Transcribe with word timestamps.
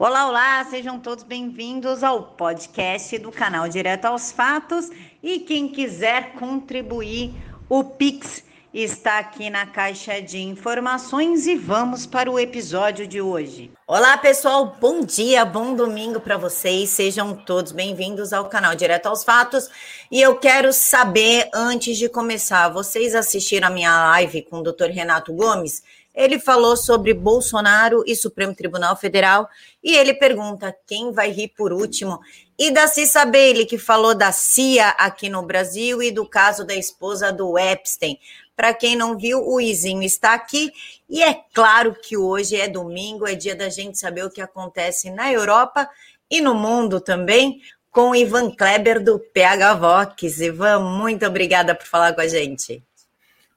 Olá, 0.00 0.28
olá, 0.28 0.64
sejam 0.70 1.00
todos 1.00 1.24
bem-vindos 1.24 2.04
ao 2.04 2.22
podcast 2.22 3.18
do 3.18 3.32
canal 3.32 3.68
Direto 3.68 4.04
aos 4.04 4.30
Fatos. 4.30 4.92
E 5.20 5.40
quem 5.40 5.66
quiser 5.66 6.34
contribuir, 6.34 7.34
o 7.68 7.82
Pix 7.82 8.44
está 8.72 9.18
aqui 9.18 9.50
na 9.50 9.66
caixa 9.66 10.22
de 10.22 10.38
informações 10.38 11.48
e 11.48 11.56
vamos 11.56 12.06
para 12.06 12.30
o 12.30 12.38
episódio 12.38 13.08
de 13.08 13.20
hoje. 13.20 13.72
Olá, 13.88 14.16
pessoal, 14.16 14.76
bom 14.80 15.00
dia, 15.00 15.44
bom 15.44 15.74
domingo 15.74 16.20
para 16.20 16.36
vocês. 16.36 16.90
Sejam 16.90 17.34
todos 17.34 17.72
bem-vindos 17.72 18.32
ao 18.32 18.48
canal 18.48 18.76
Direto 18.76 19.06
aos 19.06 19.24
Fatos. 19.24 19.68
E 20.12 20.20
eu 20.20 20.36
quero 20.36 20.72
saber, 20.72 21.50
antes 21.52 21.98
de 21.98 22.08
começar, 22.08 22.68
vocês 22.68 23.16
assistiram 23.16 23.66
a 23.66 23.70
minha 23.70 24.10
live 24.10 24.42
com 24.42 24.60
o 24.60 24.62
Dr. 24.62 24.92
Renato 24.92 25.32
Gomes? 25.32 25.82
Ele 26.18 26.40
falou 26.40 26.76
sobre 26.76 27.14
Bolsonaro 27.14 28.02
e 28.04 28.16
Supremo 28.16 28.52
Tribunal 28.52 28.96
Federal 28.96 29.48
e 29.80 29.94
ele 29.94 30.12
pergunta 30.12 30.76
quem 30.84 31.12
vai 31.12 31.30
rir 31.30 31.52
por 31.56 31.72
último. 31.72 32.18
E 32.58 32.72
da 32.72 32.88
Cissa 32.88 33.24
Bailey, 33.24 33.64
que 33.64 33.78
falou 33.78 34.16
da 34.16 34.32
CIA 34.32 34.88
aqui 34.98 35.28
no 35.28 35.44
Brasil 35.44 36.02
e 36.02 36.10
do 36.10 36.28
caso 36.28 36.64
da 36.64 36.74
esposa 36.74 37.32
do 37.32 37.56
Epstein. 37.56 38.18
Para 38.56 38.74
quem 38.74 38.96
não 38.96 39.16
viu, 39.16 39.46
o 39.46 39.60
Izinho 39.60 40.02
está 40.02 40.34
aqui. 40.34 40.72
E 41.08 41.22
é 41.22 41.40
claro 41.54 41.94
que 41.94 42.16
hoje 42.16 42.56
é 42.56 42.66
domingo, 42.66 43.24
é 43.24 43.36
dia 43.36 43.54
da 43.54 43.68
gente 43.68 43.96
saber 43.96 44.24
o 44.24 44.30
que 44.30 44.40
acontece 44.40 45.10
na 45.10 45.32
Europa 45.32 45.88
e 46.28 46.40
no 46.40 46.52
mundo 46.52 47.00
também, 47.00 47.62
com 47.92 48.12
Ivan 48.12 48.50
Kleber 48.50 49.00
do 49.00 49.20
PH 49.20 49.74
Vox. 49.74 50.40
Ivan, 50.40 50.80
muito 50.80 51.24
obrigada 51.24 51.76
por 51.76 51.86
falar 51.86 52.12
com 52.12 52.22
a 52.22 52.26
gente. 52.26 52.82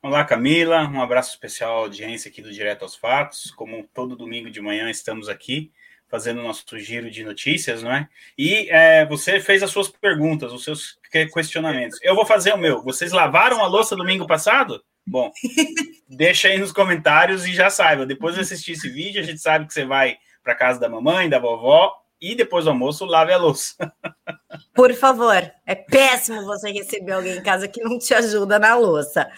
Olá, 0.04 0.26
Camila. 0.26 0.88
Um 0.88 1.00
abraço 1.00 1.30
especial 1.30 1.74
à 1.74 1.80
audiência 1.82 2.28
aqui 2.28 2.42
do 2.42 2.52
Direto 2.52 2.82
aos 2.82 2.96
Fatos. 2.96 3.52
Como 3.52 3.88
todo 3.94 4.16
domingo 4.16 4.50
de 4.50 4.60
manhã 4.60 4.90
estamos 4.90 5.30
aqui 5.30 5.72
fazendo 6.10 6.40
o 6.40 6.44
nosso 6.44 6.66
giro 6.80 7.12
de 7.12 7.24
notícias, 7.24 7.84
não 7.84 7.94
é? 7.94 8.10
E 8.36 8.68
é, 8.72 9.06
você 9.06 9.40
fez 9.40 9.62
as 9.62 9.70
suas 9.70 9.90
perguntas, 9.90 10.52
os 10.52 10.64
seus 10.64 10.98
questionamentos. 11.32 12.00
Eu 12.02 12.16
vou 12.16 12.26
fazer 12.26 12.52
o 12.52 12.58
meu. 12.58 12.82
Vocês 12.82 13.12
lavaram 13.12 13.64
a 13.64 13.68
louça 13.68 13.96
domingo 13.96 14.26
passado? 14.26 14.84
Bom, 15.06 15.32
deixa 16.10 16.48
aí 16.48 16.58
nos 16.58 16.72
comentários 16.72 17.46
e 17.46 17.54
já 17.54 17.70
saiba. 17.70 18.04
Depois 18.04 18.34
de 18.34 18.42
assistir 18.42 18.72
esse 18.72 18.90
vídeo, 18.90 19.22
a 19.22 19.24
gente 19.24 19.40
sabe 19.40 19.68
que 19.68 19.74
você 19.74 19.86
vai 19.86 20.18
para 20.44 20.56
casa 20.56 20.80
da 20.80 20.90
mamãe, 20.90 21.30
da 21.30 21.38
vovó 21.38 22.01
e 22.22 22.36
depois 22.36 22.66
do 22.66 22.72
almoço 22.72 23.04
lave 23.04 23.34
a 23.34 23.38
louça. 23.38 23.76
Por 24.76 24.94
favor, 24.94 25.52
é 25.66 25.76
péssimo 25.76 26.46
você 26.46 26.72
receber 26.72 27.14
alguém 27.14 27.38
em 27.38 27.44
casa 27.44 27.68
que 27.68 27.82
não 27.82 27.98
te 27.98 28.14
ajuda 28.14 28.60
na 28.60 28.76
louça. 28.76 29.30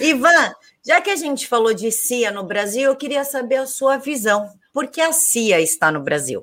Ivan, 0.00 0.52
já 0.84 1.00
que 1.00 1.10
a 1.10 1.16
gente 1.16 1.46
falou 1.46 1.74
de 1.74 1.92
CIA 1.92 2.30
no 2.30 2.42
Brasil, 2.42 2.84
eu 2.84 2.96
queria 2.96 3.24
saber 3.24 3.56
a 3.56 3.66
sua 3.66 3.98
visão. 3.98 4.48
Por 4.72 4.88
que 4.88 5.00
a 5.00 5.12
CIA 5.12 5.60
está 5.60 5.92
no 5.92 6.00
Brasil? 6.00 6.42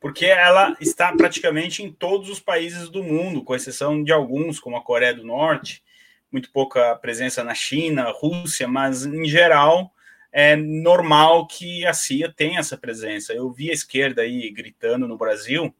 Porque 0.00 0.26
ela 0.26 0.76
está 0.80 1.12
praticamente 1.12 1.82
em 1.82 1.92
todos 1.92 2.30
os 2.30 2.40
países 2.40 2.88
do 2.88 3.02
mundo, 3.02 3.42
com 3.42 3.54
exceção 3.54 4.02
de 4.02 4.12
alguns, 4.12 4.58
como 4.58 4.76
a 4.76 4.82
Coreia 4.82 5.14
do 5.14 5.24
Norte, 5.24 5.82
muito 6.30 6.50
pouca 6.50 6.94
presença 6.96 7.44
na 7.44 7.54
China, 7.54 8.12
Rússia, 8.12 8.66
mas 8.66 9.04
em 9.04 9.26
geral 9.26 9.92
é 10.38 10.54
normal 10.54 11.46
que 11.46 11.86
a 11.86 11.94
CIA 11.94 12.30
tenha 12.30 12.60
essa 12.60 12.76
presença. 12.76 13.32
Eu 13.32 13.50
vi 13.50 13.70
a 13.70 13.72
esquerda 13.72 14.20
aí 14.20 14.50
gritando 14.50 15.08
no 15.08 15.16
Brasil 15.16 15.74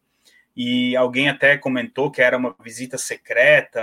e 0.56 0.96
alguém 0.96 1.28
até 1.28 1.58
comentou 1.58 2.10
que 2.10 2.22
era 2.22 2.38
uma 2.38 2.56
visita 2.64 2.96
secreta, 2.96 3.78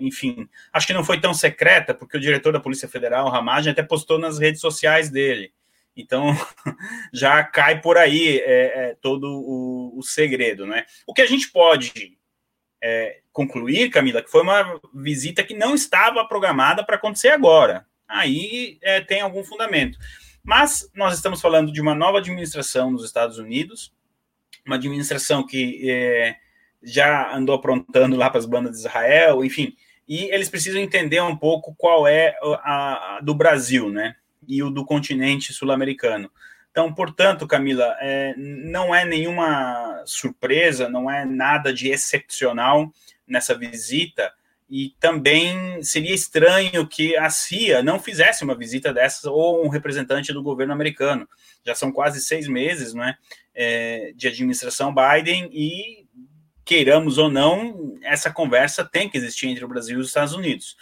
enfim, 0.00 0.48
acho 0.72 0.88
que 0.88 0.92
não 0.92 1.04
foi 1.04 1.20
tão 1.20 1.32
secreta, 1.32 1.94
porque 1.94 2.16
o 2.16 2.20
diretor 2.20 2.52
da 2.52 2.58
Polícia 2.58 2.88
Federal, 2.88 3.28
Ramagem, 3.28 3.70
até 3.70 3.84
postou 3.84 4.18
nas 4.18 4.36
redes 4.36 4.60
sociais 4.60 5.10
dele. 5.10 5.52
Então, 5.96 6.34
já 7.14 7.44
cai 7.44 7.80
por 7.80 7.96
aí 7.96 8.40
é, 8.40 8.88
é, 8.90 8.96
todo 9.00 9.28
o, 9.28 9.96
o, 9.96 10.02
segredo, 10.02 10.66
né? 10.66 10.86
O 11.06 11.14
que 11.14 11.22
a 11.22 11.26
gente 11.26 11.52
pode 11.52 12.18
é, 12.82 13.20
concluir, 13.32 13.90
Camila, 13.90 14.22
que 14.22 14.30
foi 14.30 14.42
uma 14.42 14.80
visita 14.92 15.44
que 15.44 15.54
não 15.54 15.72
estava 15.72 16.26
programada 16.26 16.84
para 16.84 16.96
acontecer 16.96 17.28
agora. 17.28 17.86
Aí 18.10 18.78
é, 18.82 19.00
tem 19.00 19.20
algum 19.20 19.44
fundamento. 19.44 19.98
Mas 20.42 20.90
nós 20.94 21.14
estamos 21.14 21.40
falando 21.40 21.72
de 21.72 21.80
uma 21.80 21.94
nova 21.94 22.18
administração 22.18 22.90
nos 22.90 23.04
Estados 23.04 23.38
Unidos, 23.38 23.92
uma 24.66 24.76
administração 24.76 25.46
que 25.46 25.88
é, 25.88 26.36
já 26.82 27.34
andou 27.34 27.54
aprontando 27.54 28.16
lá 28.16 28.28
para 28.28 28.38
as 28.38 28.46
bandas 28.46 28.72
de 28.72 28.78
Israel, 28.78 29.44
enfim, 29.44 29.76
e 30.08 30.24
eles 30.32 30.48
precisam 30.48 30.80
entender 30.80 31.20
um 31.20 31.36
pouco 31.36 31.74
qual 31.76 32.06
é 32.06 32.36
a, 32.42 33.16
a 33.16 33.20
do 33.20 33.34
Brasil, 33.34 33.90
né? 33.90 34.16
E 34.48 34.62
o 34.62 34.70
do 34.70 34.84
continente 34.84 35.52
sul-americano. 35.52 36.30
Então, 36.70 36.92
portanto, 36.92 37.46
Camila, 37.46 37.96
é, 38.00 38.34
não 38.36 38.94
é 38.94 39.04
nenhuma 39.04 40.02
surpresa, 40.06 40.88
não 40.88 41.10
é 41.10 41.24
nada 41.24 41.72
de 41.72 41.88
excepcional 41.88 42.92
nessa 43.26 43.56
visita, 43.56 44.32
e 44.70 44.94
também 45.00 45.82
seria 45.82 46.14
estranho 46.14 46.86
que 46.86 47.16
a 47.16 47.28
CIA 47.28 47.82
não 47.82 47.98
fizesse 47.98 48.44
uma 48.44 48.54
visita 48.54 48.92
dessas 48.92 49.24
ou 49.24 49.66
um 49.66 49.68
representante 49.68 50.32
do 50.32 50.42
governo 50.42 50.72
americano. 50.72 51.28
Já 51.66 51.74
são 51.74 51.90
quase 51.90 52.20
seis 52.20 52.46
meses, 52.46 52.94
não 52.94 53.04
é? 53.04 53.16
é, 53.54 54.12
de 54.14 54.28
administração 54.28 54.94
Biden 54.94 55.50
e, 55.52 56.06
queiramos 56.64 57.18
ou 57.18 57.28
não, 57.28 57.98
essa 58.02 58.32
conversa 58.32 58.84
tem 58.84 59.08
que 59.08 59.18
existir 59.18 59.48
entre 59.48 59.64
o 59.64 59.68
Brasil 59.68 59.98
e 59.98 60.00
os 60.00 60.08
Estados 60.08 60.34
Unidos. 60.34 60.76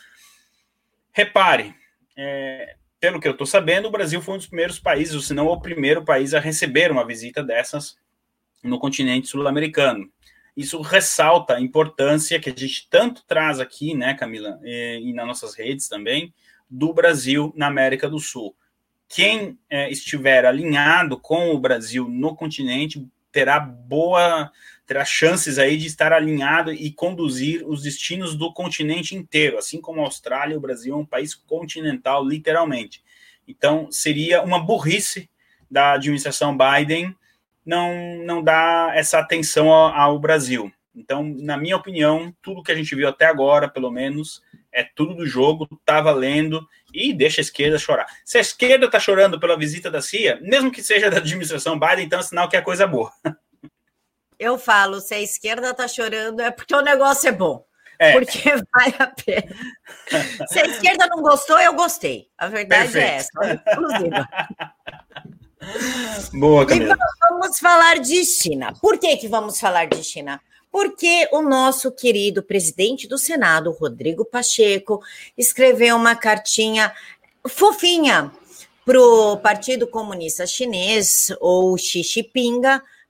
Repare, 1.13 1.75
é, 2.17 2.77
pelo 3.01 3.21
que 3.21 3.27
eu 3.27 3.33
estou 3.33 3.47
sabendo, 3.47 3.89
o 3.89 3.91
Brasil 3.91 4.21
foi 4.21 4.35
um 4.35 4.39
dos 4.39 4.47
primeiros 4.47 4.79
países, 4.79 5.15
ou 5.15 5.21
se 5.21 5.35
não 5.35 5.47
o 5.47 5.61
primeiro 5.61 6.05
país 6.05 6.35
a 6.35 6.41
receber 6.41 6.91
uma 6.91 7.07
visita 7.07 7.43
dessas 7.43 7.97
no 8.63 8.79
continente 8.79 9.29
sul-americano. 9.29 10.11
Isso 10.59 10.81
ressalta 10.83 11.55
a 11.55 11.61
importância 11.61 12.39
que 12.41 12.51
a 12.51 12.55
gente 12.55 12.87
tanto 12.91 13.25
traz 13.27 13.61
aqui, 13.61 13.95
né, 13.95 14.15
Camila, 14.15 14.59
e, 14.63 15.01
e 15.05 15.13
nas 15.13 15.27
nossas 15.27 15.55
redes 15.55 15.89
também, 15.89 16.35
do 16.69 16.93
Brasil 16.93 17.53
na 17.57 17.67
América 17.69 18.09
do 18.11 18.19
Sul 18.19 18.55
quem 19.09 19.59
é, 19.71 19.91
estiver 19.91 20.45
alinhado 20.45 21.19
com 21.19 21.51
o 21.51 21.59
Brasil 21.59 22.07
no 22.07 22.37
continente 22.37 23.05
terá 23.33 23.59
boa 23.59 24.53
terá 24.87 25.05
chances 25.05 25.59
aí 25.59 25.77
de 25.77 25.87
estar 25.87 26.15
alinhado 26.15 26.73
e 26.73 26.91
conduzir 26.91 27.67
os 27.67 27.83
destinos 27.83 28.35
do 28.35 28.51
continente 28.55 29.15
inteiro, 29.15 29.59
assim 29.59 29.83
como 29.83 30.01
a 30.01 30.05
Austrália, 30.05 30.57
o 30.57 30.61
Brasil 30.61 30.95
é 30.95 30.97
um 30.97 31.05
país 31.05 31.35
continental, 31.35 32.27
literalmente. 32.27 33.05
Então, 33.47 33.93
seria 33.93 34.43
uma 34.43 34.59
burrice 34.59 35.29
da 35.71 35.93
administração 35.93 36.57
Biden 36.57 37.15
não, 37.69 38.17
não 38.25 38.43
dar 38.43 38.97
essa 38.97 39.19
atenção 39.19 39.71
ao, 39.71 39.95
ao 39.95 40.19
Brasil. 40.19 40.73
Então, 40.97 41.23
na 41.23 41.59
minha 41.59 41.77
opinião, 41.77 42.35
tudo 42.43 42.63
que 42.63 42.73
a 42.73 42.75
gente 42.75 42.95
viu 42.97 43.07
até 43.07 43.27
agora, 43.27 43.69
pelo 43.69 43.91
menos, 43.91 44.43
é 44.73 44.83
tudo 44.83 45.15
do 45.15 45.27
jogo, 45.27 45.69
tá 45.85 46.01
valendo 46.01 46.67
e 46.95 47.13
deixa 47.13 47.41
a 47.41 47.43
esquerda 47.43 47.79
chorar. 47.79 48.07
Se 48.25 48.39
a 48.39 48.41
esquerda 48.41 48.87
está 48.87 48.99
chorando 48.99 49.39
pela 49.39 49.57
visita 49.57 49.91
da 49.91 50.01
CIA, 50.01 50.41
mesmo 50.41 50.73
que 50.73 50.83
seja 50.83 51.11
da 51.11 51.19
administração 51.19 51.79
Biden, 51.79 52.07
então 52.07 52.19
é 52.19 52.23
sinal 52.23 52.49
que 52.49 52.57
é 52.57 52.63
coisa 52.63 52.87
boa. 52.87 53.13
Eu 54.39 54.57
falo, 54.57 55.01
se 55.01 55.15
a 55.15 55.21
esquerda 55.21 55.71
está 55.71 55.87
chorando 55.87 56.41
é 56.41 56.51
porque 56.51 56.75
o 56.75 56.81
negócio 56.81 57.29
é 57.29 57.33
bom. 57.33 57.67
É. 57.99 58.13
Porque 58.13 58.49
vale 58.49 58.95
a 59.01 59.07
pena. 59.09 59.57
Se 60.47 60.61
a 60.61 60.67
esquerda 60.67 61.09
não 61.09 61.21
gostou, 61.21 61.59
eu 61.59 61.75
gostei. 61.75 62.29
A 62.39 62.47
verdade 62.47 62.97
é 62.97 63.03
Perfeito. 63.03 63.43
é 63.43 63.51
essa, 63.51 63.63
inclusive. 63.73 64.11
Boa, 66.33 66.67
Camila. 66.67 66.95
E 66.95 67.31
vamos 67.31 67.59
falar 67.59 67.99
de 67.99 68.25
China. 68.25 68.73
Por 68.81 68.99
que, 68.99 69.17
que 69.17 69.29
vamos 69.29 69.59
falar 69.59 69.87
de 69.87 70.03
China? 70.03 70.41
porque 70.71 71.29
o 71.33 71.43
nosso 71.43 71.91
querido 71.91 72.43
presidente 72.43 73.09
do 73.09 73.19
Senado, 73.19 73.73
Rodrigo 73.73 74.25
Pacheco, 74.25 75.03
escreveu 75.37 75.97
uma 75.97 76.15
cartinha 76.15 76.93
fofinha 77.47 78.31
para 78.85 79.01
o 79.01 79.37
Partido 79.37 79.87
Comunista 79.87 80.47
Chinês, 80.47 81.33
ou 81.41 81.77
Xi 81.77 82.03
Jinping, 82.03 82.61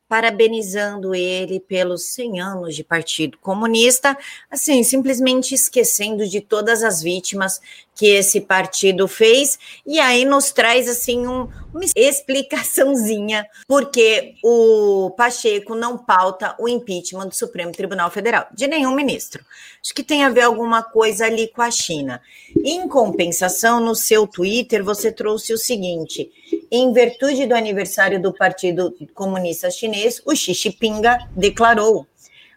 parabenizando 0.08 1.14
ele 1.14 1.60
pelos 1.60 2.06
100 2.14 2.40
anos 2.40 2.74
de 2.74 2.82
Partido 2.82 3.36
Comunista, 3.38 4.16
assim, 4.50 4.82
simplesmente 4.82 5.54
esquecendo 5.54 6.26
de 6.26 6.40
todas 6.40 6.82
as 6.82 7.02
vítimas 7.02 7.60
que 7.94 8.06
esse 8.06 8.40
partido 8.40 9.08
fez, 9.08 9.58
e 9.84 9.98
aí 9.98 10.24
nos 10.24 10.52
traz 10.52 10.88
assim 10.88 11.26
um, 11.26 11.48
uma 11.74 11.84
explicaçãozinha 11.96 13.44
porque 13.66 14.36
o 14.42 15.10
Pacheco 15.16 15.74
não 15.74 15.98
pauta 15.98 16.54
o 16.60 16.68
impeachment 16.68 17.26
do 17.26 17.34
Supremo 17.34 17.72
Tribunal 17.72 18.08
Federal, 18.08 18.46
de 18.54 18.68
nenhum 18.68 18.94
ministro. 18.94 19.44
Acho 19.82 19.92
que 19.92 20.04
tem 20.04 20.24
a 20.24 20.28
ver 20.28 20.42
alguma 20.42 20.82
coisa 20.82 21.26
ali 21.26 21.48
com 21.48 21.60
a 21.60 21.70
China. 21.70 22.22
Em 22.64 22.86
compensação, 22.88 23.80
no 23.80 23.96
seu 23.96 24.26
Twitter, 24.26 24.84
você 24.84 25.10
trouxe 25.10 25.52
o 25.52 25.58
seguinte: 25.58 26.30
em 26.70 26.92
virtude 26.92 27.46
do 27.46 27.54
aniversário 27.54 28.20
do 28.20 28.32
Partido 28.32 28.94
Comunista 29.14 29.70
Chinês, 29.70 30.22
o 30.24 30.34
Xi 30.34 30.52
Jinping 30.54 31.02
declarou: 31.36 32.06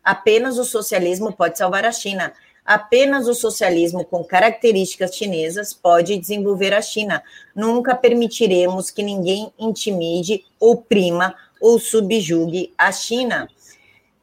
apenas 0.03 0.57
o 0.57 0.63
socialismo 0.63 1.33
pode 1.33 1.57
salvar 1.57 1.86
a 1.86 1.92
China. 1.92 2.33
Apenas 2.63 3.27
o 3.27 3.33
socialismo 3.33 4.06
com 4.06 4.24
características 4.24 5.15
chinesas 5.15 5.74
pode 5.74 6.18
desenvolver 6.18 6.74
a 6.74 6.81
China. 6.81 7.24
Nunca 7.56 7.95
permitiremos 7.95 8.92
que 8.92 9.01
ninguém 9.01 9.51
intimide, 9.57 10.45
oprima 10.59 11.36
ou 11.59 11.80
subjugue 11.80 12.71
a 12.77 12.92
China. 12.92 13.50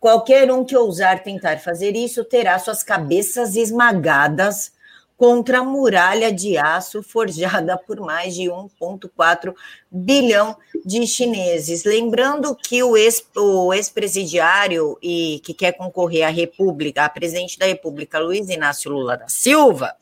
Qualquer 0.01 0.53
um 0.53 0.65
que 0.65 0.77
ousar 0.77 1.25
tentar 1.25 1.59
fazer 1.59 1.97
isso 1.97 2.25
terá 2.25 2.59
suas 2.59 2.85
cabeças 2.85 3.57
esmagadas 3.57 4.73
contra 5.19 5.59
a 5.59 5.65
muralha 5.65 6.33
de 6.33 6.57
aço 6.57 7.03
forjada 7.03 7.77
por 7.77 8.01
mais 8.01 8.37
de 8.37 8.45
1,4 8.45 9.53
bilhão 9.91 10.57
de 10.87 11.05
chineses. 11.09 11.83
Lembrando 11.83 12.55
que 12.55 12.81
o 12.85 12.97
ex-presidiário 12.97 14.97
e 15.03 15.41
que 15.45 15.53
quer 15.53 15.73
concorrer 15.73 16.25
à 16.25 16.31
República, 16.31 17.05
a 17.05 17.09
presidente 17.09 17.59
da 17.59 17.67
República, 17.67 18.21
Luiz 18.21 18.49
Inácio 18.49 18.93
Lula 18.93 19.17
da 19.17 19.29
Silva, 19.29 19.97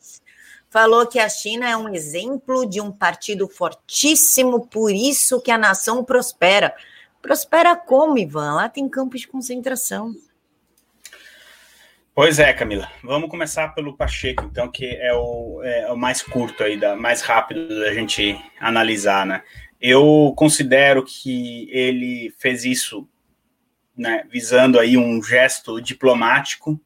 falou 0.69 1.07
que 1.07 1.17
a 1.17 1.27
China 1.27 1.67
é 1.67 1.75
um 1.75 1.89
exemplo 1.89 2.69
de 2.69 2.79
um 2.79 2.91
partido 2.91 3.47
fortíssimo, 3.47 4.67
por 4.67 4.91
isso 4.91 5.41
que 5.41 5.49
a 5.49 5.57
nação 5.57 6.03
prospera. 6.03 6.75
Prospera 7.23 7.75
como, 7.75 8.19
Ivan? 8.19 8.53
Lá 8.53 8.69
tem 8.69 8.87
campos 8.87 9.21
de 9.21 9.27
concentração. 9.27 10.13
Pois 12.19 12.39
é, 12.39 12.51
Camila. 12.51 12.91
Vamos 13.03 13.29
começar 13.29 13.75
pelo 13.75 13.95
Pacheco, 13.95 14.43
então, 14.45 14.67
que 14.71 14.87
é 14.87 15.13
o, 15.13 15.61
é 15.63 15.91
o 15.91 15.95
mais 15.95 16.19
curto 16.19 16.63
aí, 16.63 16.75
da, 16.75 16.95
mais 16.95 17.21
rápido 17.21 17.67
da 17.79 17.93
gente 17.93 18.35
analisar, 18.59 19.23
né? 19.23 19.43
Eu 19.79 20.33
considero 20.35 21.05
que 21.05 21.69
ele 21.71 22.33
fez 22.39 22.65
isso, 22.65 23.07
né, 23.95 24.23
visando 24.31 24.79
aí 24.79 24.97
um 24.97 25.21
gesto 25.21 25.79
diplomático, 25.79 26.81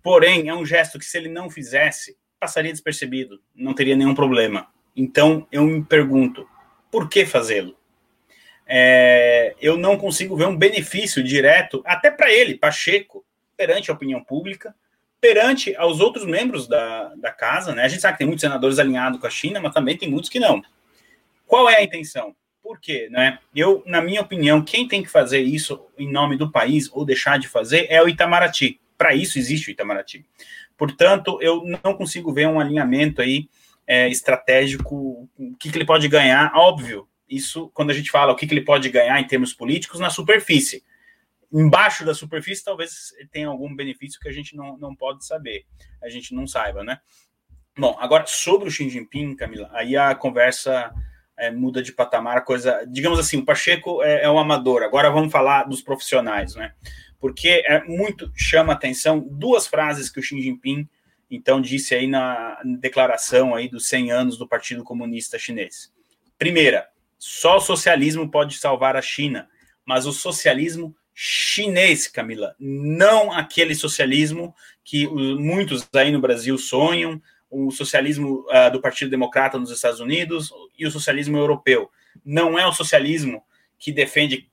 porém 0.00 0.48
é 0.48 0.54
um 0.54 0.64
gesto 0.64 0.96
que 0.96 1.04
se 1.06 1.18
ele 1.18 1.28
não 1.28 1.50
fizesse, 1.50 2.16
passaria 2.38 2.70
despercebido, 2.70 3.42
não 3.52 3.74
teria 3.74 3.96
nenhum 3.96 4.14
problema. 4.14 4.68
Então 4.94 5.44
eu 5.50 5.64
me 5.64 5.82
pergunto, 5.82 6.48
por 6.88 7.08
que 7.08 7.26
fazê-lo? 7.26 7.76
É, 8.64 9.56
eu 9.60 9.76
não 9.76 9.98
consigo 9.98 10.36
ver 10.36 10.46
um 10.46 10.56
benefício 10.56 11.20
direto, 11.20 11.82
até 11.84 12.12
para 12.12 12.30
ele, 12.30 12.56
Pacheco, 12.56 13.24
perante 13.62 13.92
a 13.92 13.94
opinião 13.94 14.24
pública, 14.24 14.74
perante 15.20 15.76
aos 15.76 16.00
outros 16.00 16.26
membros 16.26 16.66
da, 16.66 17.14
da 17.14 17.30
casa, 17.30 17.72
né? 17.72 17.84
A 17.84 17.88
gente 17.88 18.00
sabe 18.00 18.14
que 18.14 18.18
tem 18.18 18.26
muitos 18.26 18.40
senadores 18.40 18.80
alinhados 18.80 19.20
com 19.20 19.26
a 19.28 19.30
China, 19.30 19.60
mas 19.60 19.72
também 19.72 19.96
tem 19.96 20.10
muitos 20.10 20.28
que 20.28 20.40
não. 20.40 20.60
Qual 21.46 21.70
é 21.70 21.76
a 21.76 21.84
intenção? 21.84 22.34
Por 22.60 22.80
quê? 22.80 23.06
Né? 23.08 23.38
Eu, 23.54 23.80
na 23.86 24.02
minha 24.02 24.20
opinião, 24.20 24.64
quem 24.64 24.88
tem 24.88 25.00
que 25.00 25.08
fazer 25.08 25.42
isso 25.42 25.80
em 25.96 26.10
nome 26.10 26.36
do 26.36 26.50
país 26.50 26.90
ou 26.92 27.04
deixar 27.04 27.38
de 27.38 27.46
fazer 27.46 27.86
é 27.88 28.02
o 28.02 28.08
Itamaraty. 28.08 28.80
Para 28.98 29.14
isso 29.14 29.38
existe 29.38 29.68
o 29.68 29.70
Itamaraty. 29.70 30.26
Portanto, 30.76 31.38
eu 31.40 31.62
não 31.84 31.94
consigo 31.94 32.32
ver 32.32 32.48
um 32.48 32.58
alinhamento 32.58 33.22
aí 33.22 33.48
é, 33.86 34.08
estratégico, 34.08 35.28
o 35.38 35.56
que, 35.56 35.70
que 35.70 35.78
ele 35.78 35.86
pode 35.86 36.08
ganhar. 36.08 36.50
Óbvio, 36.56 37.06
isso 37.28 37.70
quando 37.72 37.90
a 37.90 37.94
gente 37.94 38.10
fala 38.10 38.32
o 38.32 38.36
que, 38.36 38.44
que 38.44 38.54
ele 38.54 38.64
pode 38.64 38.88
ganhar 38.88 39.20
em 39.20 39.26
termos 39.28 39.54
políticos 39.54 40.00
na 40.00 40.10
superfície 40.10 40.82
embaixo 41.52 42.04
da 42.04 42.14
superfície 42.14 42.64
talvez 42.64 43.12
tenha 43.30 43.48
algum 43.48 43.74
benefício 43.74 44.18
que 44.20 44.28
a 44.28 44.32
gente 44.32 44.56
não, 44.56 44.76
não 44.78 44.94
pode 44.94 45.26
saber, 45.26 45.64
a 46.02 46.08
gente 46.08 46.34
não 46.34 46.46
saiba, 46.46 46.82
né? 46.82 47.00
Bom, 47.76 47.96
agora 48.00 48.24
sobre 48.26 48.68
o 48.68 48.70
Xi 48.70 48.88
Jinping, 48.88 49.36
Camila, 49.36 49.70
aí 49.72 49.96
a 49.96 50.14
conversa 50.14 50.92
é, 51.36 51.50
muda 51.50 51.82
de 51.82 51.92
patamar, 51.92 52.44
coisa, 52.44 52.84
digamos 52.88 53.18
assim, 53.18 53.38
o 53.38 53.44
Pacheco 53.44 54.02
é, 54.02 54.24
é 54.24 54.30
um 54.30 54.38
amador, 54.38 54.82
agora 54.82 55.10
vamos 55.10 55.32
falar 55.32 55.64
dos 55.64 55.82
profissionais, 55.82 56.54
né? 56.54 56.74
Porque 57.18 57.62
é 57.66 57.84
muito 57.84 58.32
chama 58.34 58.72
atenção 58.72 59.20
duas 59.20 59.66
frases 59.66 60.10
que 60.10 60.20
o 60.20 60.22
Xi 60.22 60.40
Jinping 60.40 60.88
então 61.34 61.62
disse 61.62 61.94
aí 61.94 62.06
na 62.06 62.60
declaração 62.78 63.54
aí 63.54 63.66
dos 63.66 63.88
100 63.88 64.12
anos 64.12 64.36
do 64.36 64.46
Partido 64.46 64.84
Comunista 64.84 65.38
Chinês. 65.38 65.90
Primeira, 66.36 66.88
só 67.18 67.56
o 67.56 67.60
socialismo 67.60 68.30
pode 68.30 68.58
salvar 68.58 68.96
a 68.96 69.02
China, 69.02 69.48
mas 69.86 70.04
o 70.04 70.12
socialismo 70.12 70.94
chinês, 71.14 72.08
Camila, 72.08 72.54
não 72.58 73.32
aquele 73.32 73.74
socialismo 73.74 74.54
que 74.84 75.06
muitos 75.06 75.88
aí 75.94 76.10
no 76.10 76.20
Brasil 76.20 76.56
sonham, 76.58 77.20
o 77.50 77.70
socialismo 77.70 78.46
uh, 78.48 78.70
do 78.72 78.80
Partido 78.80 79.10
Democrata 79.10 79.58
nos 79.58 79.70
Estados 79.70 80.00
Unidos 80.00 80.50
e 80.78 80.86
o 80.86 80.90
socialismo 80.90 81.36
europeu. 81.36 81.90
Não 82.24 82.58
é 82.58 82.66
o 82.66 82.72
socialismo 82.72 83.44
que 83.78 83.92
defende 83.92 84.48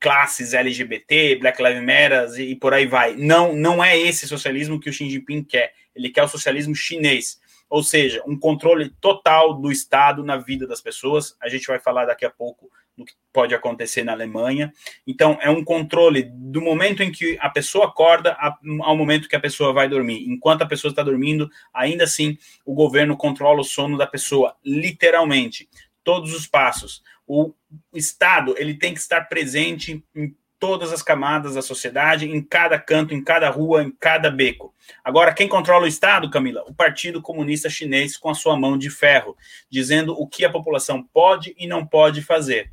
classes 0.00 0.54
LGBT, 0.54 1.36
Black 1.36 1.62
Lives 1.62 1.82
Matter 1.82 2.40
e, 2.40 2.52
e 2.52 2.56
por 2.56 2.72
aí 2.72 2.86
vai. 2.86 3.14
Não, 3.16 3.54
não 3.54 3.84
é 3.84 3.98
esse 3.98 4.26
socialismo 4.26 4.80
que 4.80 4.88
o 4.88 4.92
Xi 4.92 5.10
Jinping 5.10 5.44
quer. 5.44 5.74
Ele 5.94 6.08
quer 6.08 6.22
o 6.22 6.28
socialismo 6.28 6.74
chinês, 6.74 7.40
ou 7.68 7.82
seja, 7.82 8.22
um 8.26 8.38
controle 8.38 8.90
total 9.00 9.54
do 9.54 9.70
Estado 9.70 10.24
na 10.24 10.36
vida 10.36 10.66
das 10.66 10.80
pessoas. 10.80 11.36
A 11.40 11.48
gente 11.48 11.66
vai 11.66 11.78
falar 11.78 12.06
daqui 12.06 12.24
a 12.24 12.30
pouco 12.30 12.70
do 12.98 13.04
que 13.04 13.12
pode 13.32 13.54
acontecer 13.54 14.02
na 14.02 14.12
Alemanha. 14.12 14.72
Então, 15.06 15.38
é 15.40 15.48
um 15.48 15.64
controle 15.64 16.24
do 16.24 16.60
momento 16.60 17.02
em 17.02 17.12
que 17.12 17.38
a 17.40 17.48
pessoa 17.48 17.86
acorda 17.86 18.36
ao 18.80 18.96
momento 18.96 19.28
que 19.28 19.36
a 19.36 19.40
pessoa 19.40 19.72
vai 19.72 19.88
dormir. 19.88 20.28
Enquanto 20.28 20.62
a 20.62 20.66
pessoa 20.66 20.90
está 20.90 21.02
dormindo, 21.02 21.48
ainda 21.72 22.02
assim, 22.02 22.36
o 22.66 22.74
governo 22.74 23.16
controla 23.16 23.60
o 23.60 23.64
sono 23.64 23.96
da 23.96 24.06
pessoa, 24.06 24.56
literalmente, 24.64 25.68
todos 26.02 26.34
os 26.34 26.46
passos. 26.48 27.02
O 27.24 27.54
Estado 27.94 28.54
ele 28.58 28.74
tem 28.74 28.92
que 28.92 28.98
estar 28.98 29.28
presente 29.28 30.02
em 30.16 30.34
todas 30.58 30.92
as 30.92 31.02
camadas 31.02 31.54
da 31.54 31.62
sociedade, 31.62 32.28
em 32.28 32.42
cada 32.42 32.80
canto, 32.80 33.14
em 33.14 33.22
cada 33.22 33.48
rua, 33.48 33.84
em 33.84 33.92
cada 33.92 34.28
beco. 34.28 34.74
Agora, 35.04 35.32
quem 35.32 35.46
controla 35.46 35.84
o 35.84 35.88
Estado, 35.88 36.28
Camila? 36.30 36.64
O 36.66 36.74
Partido 36.74 37.22
Comunista 37.22 37.70
Chinês 37.70 38.16
com 38.16 38.28
a 38.28 38.34
sua 38.34 38.58
mão 38.58 38.76
de 38.76 38.90
ferro, 38.90 39.36
dizendo 39.70 40.20
o 40.20 40.26
que 40.26 40.44
a 40.44 40.50
população 40.50 41.00
pode 41.02 41.54
e 41.56 41.68
não 41.68 41.86
pode 41.86 42.22
fazer. 42.22 42.72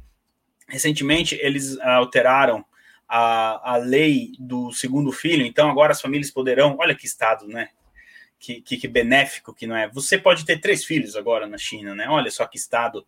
Recentemente, 0.68 1.38
eles 1.42 1.78
alteraram 1.80 2.66
a, 3.08 3.74
a 3.74 3.78
lei 3.78 4.32
do 4.40 4.72
segundo 4.72 5.12
filho, 5.12 5.46
então 5.46 5.70
agora 5.70 5.92
as 5.92 6.02
famílias 6.02 6.32
poderão. 6.32 6.76
Olha 6.80 6.96
que 6.96 7.06
estado, 7.06 7.48
né? 7.48 7.70
Que, 8.40 8.62
que, 8.62 8.78
que 8.78 8.88
benéfico 8.88 9.54
que 9.54 9.68
não 9.68 9.76
é. 9.76 9.88
Você 9.90 10.18
pode 10.18 10.46
ter 10.46 10.60
três 10.60 10.84
filhos 10.84 11.16
agora 11.16 11.48
na 11.48 11.58
China, 11.58 11.96
né? 11.96 12.08
Olha 12.10 12.30
só 12.32 12.46
que 12.46 12.58
estado 12.58 13.06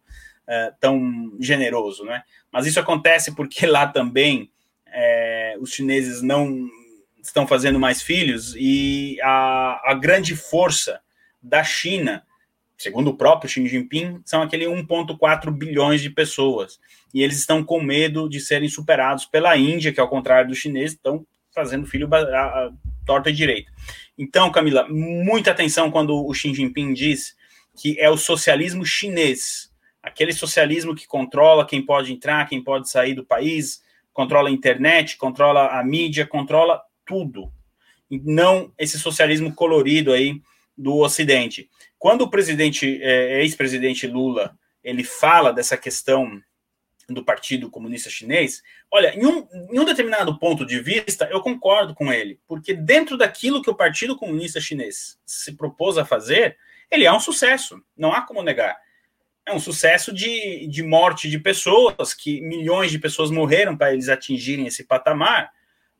é, 0.48 0.72
tão 0.80 1.36
generoso, 1.40 2.06
né? 2.06 2.24
Mas 2.52 2.66
isso 2.66 2.80
acontece 2.80 3.36
porque 3.36 3.66
lá 3.66 3.88
também 3.88 4.52
é, 4.88 5.58
os 5.60 5.72
chineses 5.72 6.22
não 6.22 6.70
estão 7.22 7.46
fazendo 7.46 7.80
mais 7.80 8.02
filhos 8.02 8.56
e 8.56 9.20
a, 9.22 9.92
a 9.92 9.94
grande 9.94 10.36
força 10.36 11.02
da 11.42 11.64
China 11.64 12.24
segundo 12.78 13.10
o 13.10 13.18
próprio 13.18 13.50
Xi 13.50 13.68
Jinping, 13.68 14.22
são 14.24 14.42
aquele 14.42 14.66
1,4 14.66 15.52
bilhões 15.52 16.02
de 16.02 16.10
pessoas. 16.10 16.80
E 17.14 17.24
eles 17.24 17.38
estão 17.38 17.64
com 17.64 17.82
medo 17.82 18.30
de 18.30 18.40
serem 18.40 18.70
superados 18.70 19.26
pela 19.26 19.58
Índia, 19.58 19.94
que, 19.94 20.00
ao 20.00 20.10
contrário 20.10 20.50
dos 20.50 20.58
chineses, 20.58 20.96
estão 20.96 21.26
fazendo 21.54 21.88
filho 21.88 22.08
a, 22.14 22.18
a, 22.18 22.72
torta 23.06 23.30
e 23.30 23.34
direita. 23.34 23.72
Então, 24.18 24.52
Camila, 24.52 24.88
muita 24.90 25.52
atenção 25.52 25.90
quando 25.90 26.26
o 26.26 26.34
Xi 26.34 26.54
Jinping 26.54 26.94
diz 26.94 27.36
que 27.76 28.00
é 28.00 28.10
o 28.10 28.18
socialismo 28.18 28.86
chinês, 28.86 29.72
aquele 30.02 30.34
socialismo 30.34 30.96
que 30.96 31.08
controla 31.08 31.66
quem 31.66 31.84
pode 31.84 32.12
entrar, 32.12 32.48
quem 32.48 32.64
pode 32.64 32.90
sair 32.90 33.14
do 33.14 33.26
país, 33.26 33.82
controla 34.14 34.50
a 34.50 34.52
internet, 34.52 35.18
controla 35.18 35.80
a 35.80 35.84
mídia, 35.84 36.26
controla 36.26 36.82
tudo. 37.06 37.52
E 38.10 38.20
não 38.20 38.72
esse 38.78 39.00
socialismo 39.00 39.54
colorido 39.54 40.12
aí 40.12 40.42
do 40.78 40.98
Ocidente. 40.98 41.70
Quando 41.98 42.22
o 42.22 42.30
presidente, 42.30 43.00
é, 43.02 43.42
ex-presidente 43.42 44.06
Lula, 44.08 44.56
ele 44.84 45.04
fala 45.04 45.52
dessa 45.52 45.76
questão 45.76 46.42
do 47.10 47.24
Partido 47.24 47.70
Comunista 47.70 48.10
Chinês, 48.10 48.62
olha, 48.92 49.16
em 49.16 49.26
um, 49.26 49.48
em 49.72 49.80
um, 49.80 49.86
determinado 49.86 50.38
ponto 50.38 50.66
de 50.66 50.80
vista, 50.80 51.28
eu 51.32 51.42
concordo 51.42 51.96
com 51.96 52.12
ele, 52.12 52.40
porque 52.48 52.74
dentro 52.74 53.18
daquilo 53.18 53.62
que 53.62 53.70
o 53.70 53.76
Partido 53.76 54.18
Comunista 54.18 54.60
Chinês 54.60 55.18
se 55.26 55.54
propôs 55.54 55.98
a 55.98 56.06
fazer, 56.06 56.58
ele 56.92 57.06
é 57.06 57.14
um 57.14 57.20
sucesso, 57.20 57.82
não 57.98 58.12
há 58.12 58.22
como 58.22 58.44
negar. 58.44 58.76
É 59.46 59.54
um 59.54 59.60
sucesso 59.60 60.14
de, 60.14 60.68
de 60.68 60.84
morte 60.84 61.30
de 61.30 61.40
pessoas, 61.40 62.14
que 62.14 62.42
milhões 62.42 62.92
de 62.92 63.00
pessoas 63.00 63.32
morreram 63.32 63.78
para 63.78 63.94
eles 63.94 64.10
atingirem 64.10 64.68
esse 64.68 64.84
patamar, 64.84 65.52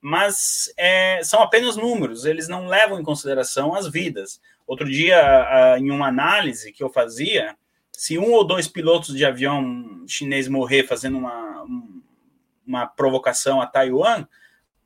mas 0.02 0.72
é, 0.78 1.22
são 1.24 1.42
apenas 1.42 1.78
números, 1.78 2.26
eles 2.26 2.50
não 2.50 2.68
levam 2.68 3.00
em 3.00 3.04
consideração 3.04 3.74
as 3.74 3.90
vidas. 3.90 4.42
Outro 4.66 4.90
dia, 4.90 5.78
em 5.80 5.90
uma 5.90 6.08
análise 6.08 6.74
que 6.74 6.84
eu 6.84 6.90
fazia, 6.90 7.56
se 7.98 8.16
um 8.16 8.32
ou 8.32 8.44
dois 8.44 8.68
pilotos 8.68 9.16
de 9.16 9.26
avião 9.26 10.04
chinês 10.08 10.48
morrer 10.48 10.84
fazendo 10.84 11.18
uma, 11.18 11.66
uma 12.64 12.86
provocação 12.86 13.60
a 13.60 13.66
Taiwan, 13.66 14.28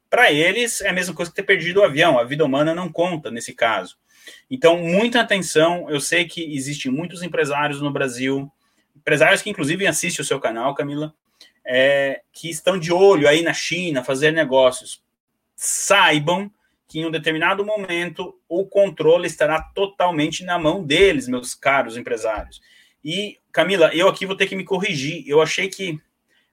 para 0.10 0.32
eles 0.32 0.80
é 0.80 0.88
a 0.88 0.94
mesma 0.94 1.13
coisa 1.13 1.30
que 1.30 1.36
ter 1.36 1.44
perdido 1.44 1.82
o 1.82 1.84
avião. 1.84 2.18
A 2.18 2.24
vida 2.24 2.46
humana 2.46 2.74
não 2.74 2.89
conta 2.89 3.30
nesse 3.30 3.53
caso. 3.53 3.98
Então, 4.50 4.77
muita 4.77 5.20
atenção. 5.20 5.89
Eu 5.89 6.00
sei 6.00 6.24
que 6.24 6.56
existem 6.56 6.89
muitos 6.89 7.22
empresários 7.22 7.82
no 7.82 7.91
Brasil, 7.91 8.50
empresários 8.96 9.41
que 9.41 9.50
inclusive 9.50 9.86
assistem 9.86 10.24
o 10.24 10.25
seu 10.25 10.39
canal, 10.39 10.74
Camila, 10.74 11.13
é, 11.65 12.22
que 12.32 12.50
estão 12.50 12.80
de 12.80 12.94
olho 12.94 13.27
aí 13.27 13.41
na 13.41 13.53
China, 13.53 14.06
fazer 14.06 14.32
negócios. 14.32 15.03
Saibam 15.53 16.50
que 16.88 17.00
em 17.00 17.06
um 17.06 17.12
determinado 17.12 17.65
momento 17.65 18.39
o 18.48 18.65
controle 18.65 19.27
estará 19.27 19.62
totalmente 19.62 20.46
na 20.46 20.58
mão 20.58 20.82
deles, 20.82 21.27
meus 21.27 21.53
caros 21.53 21.98
empresários. 21.98 22.62
E, 23.03 23.38
Camila, 23.51 23.93
eu 23.93 24.08
aqui 24.08 24.25
vou 24.25 24.36
ter 24.36 24.48
que 24.48 24.55
me 24.55 24.63
corrigir. 24.63 25.24
Eu 25.27 25.41
achei 25.41 25.67
que 25.67 26.00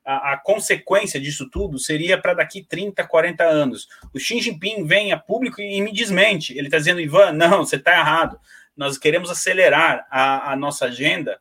a, 0.04 0.32
a 0.32 0.36
consequência 0.38 1.20
disso 1.20 1.50
tudo 1.50 1.78
seria 1.78 2.16
para 2.16 2.32
daqui 2.32 2.64
30, 2.64 3.06
40 3.06 3.44
anos. 3.44 3.88
O 4.14 4.18
Xi 4.18 4.40
Jinping 4.40 4.84
vem 4.84 5.12
a 5.12 5.18
público 5.18 5.60
e 5.60 5.80
me 5.82 5.92
desmente. 5.92 6.56
Ele 6.56 6.68
está 6.68 6.78
dizendo, 6.78 7.00
Ivan, 7.00 7.32
não, 7.32 7.58
você 7.58 7.76
está 7.76 7.92
errado. 7.98 8.40
Nós 8.74 8.96
queremos 8.96 9.30
acelerar 9.30 10.06
a, 10.10 10.52
a 10.52 10.56
nossa 10.56 10.86
agenda 10.86 11.38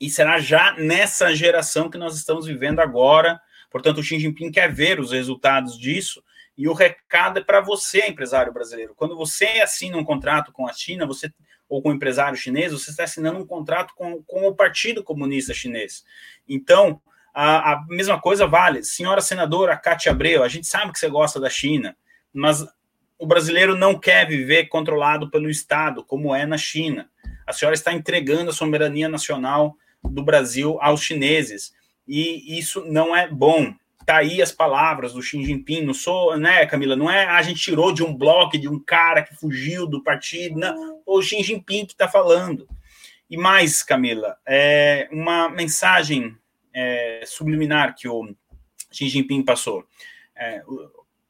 e 0.00 0.10
será 0.10 0.40
já 0.40 0.72
nessa 0.72 1.34
geração 1.34 1.88
que 1.88 1.96
nós 1.96 2.16
estamos 2.16 2.46
vivendo 2.46 2.80
agora. 2.80 3.40
Portanto, 3.70 3.98
o 3.98 4.02
Xi 4.02 4.18
Jinping 4.18 4.50
quer 4.50 4.72
ver 4.72 4.98
os 4.98 5.12
resultados 5.12 5.78
disso. 5.78 6.22
E 6.56 6.68
o 6.68 6.72
recado 6.72 7.38
é 7.38 7.44
para 7.44 7.60
você, 7.60 8.06
empresário 8.06 8.52
brasileiro. 8.52 8.94
Quando 8.94 9.16
você 9.16 9.46
assina 9.62 9.96
um 9.96 10.04
contrato 10.04 10.52
com 10.52 10.66
a 10.66 10.72
China, 10.72 11.06
você 11.06 11.32
ou 11.74 11.82
com 11.82 11.90
um 11.90 11.94
empresário 11.94 12.38
chinês, 12.38 12.72
você 12.72 12.90
está 12.90 13.02
assinando 13.02 13.40
um 13.40 13.46
contrato 13.46 13.94
com, 13.96 14.22
com 14.22 14.46
o 14.46 14.54
Partido 14.54 15.02
Comunista 15.02 15.52
Chinês. 15.52 16.04
Então, 16.48 17.00
a, 17.34 17.72
a 17.72 17.84
mesma 17.88 18.20
coisa 18.20 18.46
vale. 18.46 18.84
Senhora 18.84 19.20
senadora 19.20 19.76
Cátia 19.76 20.12
Abreu, 20.12 20.44
a 20.44 20.48
gente 20.48 20.68
sabe 20.68 20.92
que 20.92 20.98
você 21.00 21.08
gosta 21.08 21.40
da 21.40 21.50
China, 21.50 21.96
mas 22.32 22.64
o 23.18 23.26
brasileiro 23.26 23.74
não 23.74 23.98
quer 23.98 24.24
viver 24.28 24.68
controlado 24.68 25.28
pelo 25.28 25.50
Estado, 25.50 26.04
como 26.04 26.32
é 26.32 26.46
na 26.46 26.56
China. 26.56 27.10
A 27.44 27.52
senhora 27.52 27.74
está 27.74 27.92
entregando 27.92 28.50
a 28.50 28.54
soberania 28.54 29.08
nacional 29.08 29.76
do 30.00 30.22
Brasil 30.22 30.78
aos 30.80 31.02
chineses. 31.02 31.74
E 32.06 32.56
isso 32.56 32.84
não 32.84 33.16
é 33.16 33.26
bom. 33.26 33.74
Tá 34.04 34.18
aí 34.18 34.42
as 34.42 34.52
palavras 34.52 35.14
do 35.14 35.22
Xi 35.22 35.42
Jinping. 35.44 35.82
Não 35.82 35.94
sou, 35.94 36.36
né, 36.36 36.66
Camila? 36.66 36.94
Não 36.94 37.10
é 37.10 37.26
a 37.26 37.40
gente 37.42 37.60
tirou 37.60 37.92
de 37.92 38.02
um 38.02 38.14
bloco 38.14 38.58
de 38.58 38.68
um 38.68 38.78
cara 38.78 39.22
que 39.22 39.34
fugiu 39.34 39.86
do 39.86 40.02
partido. 40.02 40.58
Não, 40.58 41.02
o 41.06 41.22
Xi 41.22 41.42
Jinping 41.42 41.86
que 41.86 41.92
está 41.92 42.08
falando. 42.08 42.68
E 43.30 43.36
mais, 43.36 43.82
Camila, 43.82 44.36
é 44.46 45.08
uma 45.10 45.48
mensagem 45.48 46.36
é, 46.72 47.22
subliminar 47.26 47.94
que 47.96 48.06
o 48.06 48.34
Xi 48.92 49.08
Jinping 49.08 49.42
passou. 49.42 49.86
É, 50.36 50.62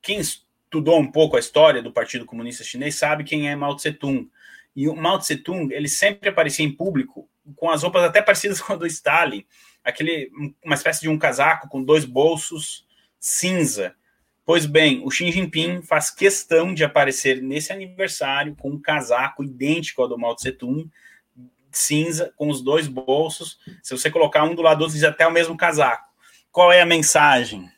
quem 0.03 0.19
estudou 0.19 0.99
um 0.99 1.11
pouco 1.11 1.37
a 1.37 1.41
história 1.41 1.83
do 1.83 1.93
Partido 1.93 2.27
Comunista 2.27 2.65
Chinês 2.65 2.97
sabe 2.97 3.25
quem 3.25 3.49
é 3.49 3.55
Mao 3.55 3.77
Tse 3.77 3.93
Tung. 3.93 4.29
E 4.75 4.89
o 4.89 4.97
Mao 4.97 5.19
Tse 5.19 5.37
Tung, 5.37 5.73
ele 5.73 5.89
sempre 5.89 6.29
aparecia 6.29 6.67
em 6.67 6.73
público 6.73 7.29
com 7.57 7.71
as 7.71 7.83
roupas 7.83 8.03
até 8.03 8.21
parecidas 8.21 8.61
com 8.61 8.73
a 8.73 8.77
do 8.77 8.87
Stalin, 8.87 9.45
aquele 9.85 10.31
uma 10.65 10.75
espécie 10.75 11.03
de 11.03 11.09
um 11.09 11.19
casaco 11.19 11.69
com 11.69 11.83
dois 11.83 12.05
bolsos 12.05 12.85
cinza. 13.25 13.95
Pois 14.45 14.67
bem, 14.67 15.01
o 15.03 15.11
Xi 15.11 15.33
Jinping 15.33 15.81
faz 15.81 16.11
questão 16.11 16.75
de 16.75 16.85
aparecer 16.85 17.41
nesse 17.41 17.73
aniversário 17.73 18.55
com 18.55 18.71
um 18.71 18.81
casaco 18.81 19.43
idêntico 19.43 20.03
ao 20.03 20.09
do 20.09 20.19
Mao 20.19 20.37
Tse 20.37 20.53
Tung, 20.53 20.91
cinza, 21.73 22.33
com 22.37 22.51
os 22.51 22.61
dois 22.61 22.87
bolsos. 22.87 23.59
Se 23.83 23.97
você 23.97 24.11
colocar 24.11 24.45
um 24.45 24.55
do 24.55 24.61
lado 24.61 24.79
do 24.79 24.83
outro, 24.83 24.95
diz 24.95 25.05
até 25.05 25.27
o 25.27 25.33
mesmo 25.33 25.57
casaco. 25.57 26.07
Qual 26.53 26.71
é 26.71 26.83
a 26.83 26.87
mensagem? 26.87 27.71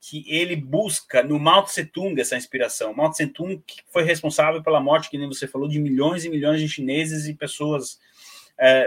Que 0.00 0.24
ele 0.28 0.54
busca 0.54 1.24
no 1.24 1.40
Mao 1.40 1.64
Tse 1.64 1.84
Tung 1.86 2.20
essa 2.20 2.36
inspiração. 2.36 2.94
Mao 2.94 3.10
Tse 3.10 3.26
Tung 3.26 3.60
que 3.66 3.82
foi 3.90 4.04
responsável 4.04 4.62
pela 4.62 4.80
morte, 4.80 5.10
que 5.10 5.18
nem 5.18 5.26
você 5.26 5.48
falou, 5.48 5.66
de 5.66 5.80
milhões 5.80 6.24
e 6.24 6.30
milhões 6.30 6.60
de 6.60 6.68
chineses 6.68 7.26
e 7.26 7.34
pessoas 7.34 7.98
é, 8.56 8.86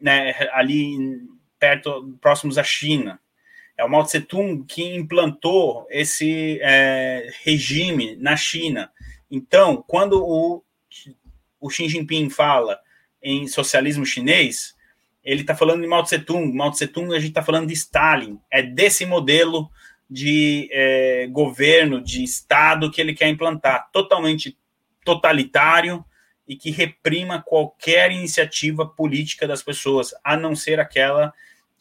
né, 0.00 0.48
ali 0.52 0.96
perto, 1.62 2.18
próximos 2.20 2.58
à 2.58 2.64
China. 2.64 3.20
É 3.78 3.84
o 3.84 3.88
Mao 3.88 4.02
Tse 4.02 4.20
Tung 4.20 4.64
que 4.66 4.82
implantou 4.82 5.86
esse 5.88 6.58
é, 6.60 7.30
regime 7.44 8.16
na 8.16 8.36
China. 8.36 8.90
Então, 9.30 9.80
quando 9.86 10.20
o, 10.20 10.64
o 11.60 11.70
Xi 11.70 11.88
Jinping 11.88 12.28
fala 12.30 12.80
em 13.22 13.46
socialismo 13.46 14.04
chinês, 14.04 14.74
ele 15.22 15.42
está 15.42 15.54
falando 15.54 15.82
de 15.82 15.86
Mao 15.86 16.02
Tse 16.02 16.18
Tung. 16.18 16.52
Mao 16.52 16.72
Tse 16.72 16.88
Tung, 16.88 17.14
a 17.14 17.20
gente 17.20 17.28
está 17.28 17.44
falando 17.44 17.68
de 17.68 17.74
Stalin. 17.74 18.40
É 18.50 18.60
desse 18.60 19.06
modelo 19.06 19.70
de 20.10 20.68
é, 20.72 21.28
governo, 21.28 22.02
de 22.02 22.24
Estado 22.24 22.90
que 22.90 23.00
ele 23.00 23.14
quer 23.14 23.28
implantar, 23.28 23.88
totalmente 23.92 24.58
totalitário, 25.04 26.04
e 26.46 26.56
que 26.56 26.70
reprima 26.70 27.40
qualquer 27.40 28.10
iniciativa 28.10 28.84
política 28.84 29.46
das 29.46 29.62
pessoas, 29.62 30.12
a 30.24 30.36
não 30.36 30.56
ser 30.56 30.80
aquela 30.80 31.32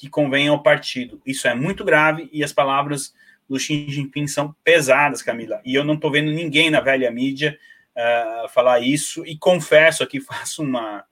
que 0.01 0.09
convém 0.09 0.47
ao 0.47 0.63
partido. 0.63 1.21
Isso 1.23 1.47
é 1.47 1.53
muito 1.53 1.85
grave 1.85 2.27
e 2.33 2.43
as 2.43 2.51
palavras 2.51 3.13
do 3.47 3.59
Xi 3.59 3.85
Jinping 3.87 4.25
são 4.25 4.51
pesadas, 4.63 5.21
Camila. 5.21 5.61
E 5.63 5.75
eu 5.75 5.83
não 5.83 5.93
estou 5.93 6.11
vendo 6.11 6.31
ninguém 6.31 6.71
na 6.71 6.81
velha 6.81 7.11
mídia 7.11 7.55
uh, 7.95 8.49
falar 8.49 8.79
isso. 8.79 9.23
E 9.27 9.37
confesso 9.37 10.01
aqui, 10.01 10.17
faço 10.25 10.63
uma, 10.63 11.03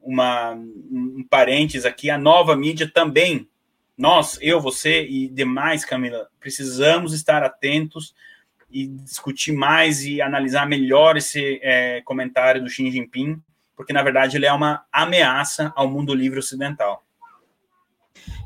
uma, 0.00 0.52
um 0.52 1.22
parênteses 1.28 1.84
aqui, 1.84 2.08
a 2.08 2.16
nova 2.16 2.56
mídia 2.56 2.90
também, 2.90 3.46
nós, 3.94 4.38
eu, 4.40 4.58
você 4.58 5.06
e 5.06 5.28
demais, 5.28 5.84
Camila, 5.84 6.26
precisamos 6.40 7.12
estar 7.12 7.42
atentos 7.42 8.14
e 8.70 8.86
discutir 8.86 9.52
mais 9.52 10.02
e 10.02 10.22
analisar 10.22 10.66
melhor 10.66 11.18
esse 11.18 11.60
é, 11.62 12.00
comentário 12.06 12.62
do 12.62 12.70
Xi 12.70 12.90
Jinping, 12.90 13.38
porque 13.76 13.92
na 13.92 14.02
verdade 14.02 14.38
ele 14.38 14.46
é 14.46 14.52
uma 14.54 14.86
ameaça 14.90 15.70
ao 15.76 15.90
mundo 15.90 16.14
livre 16.14 16.38
ocidental. 16.38 17.04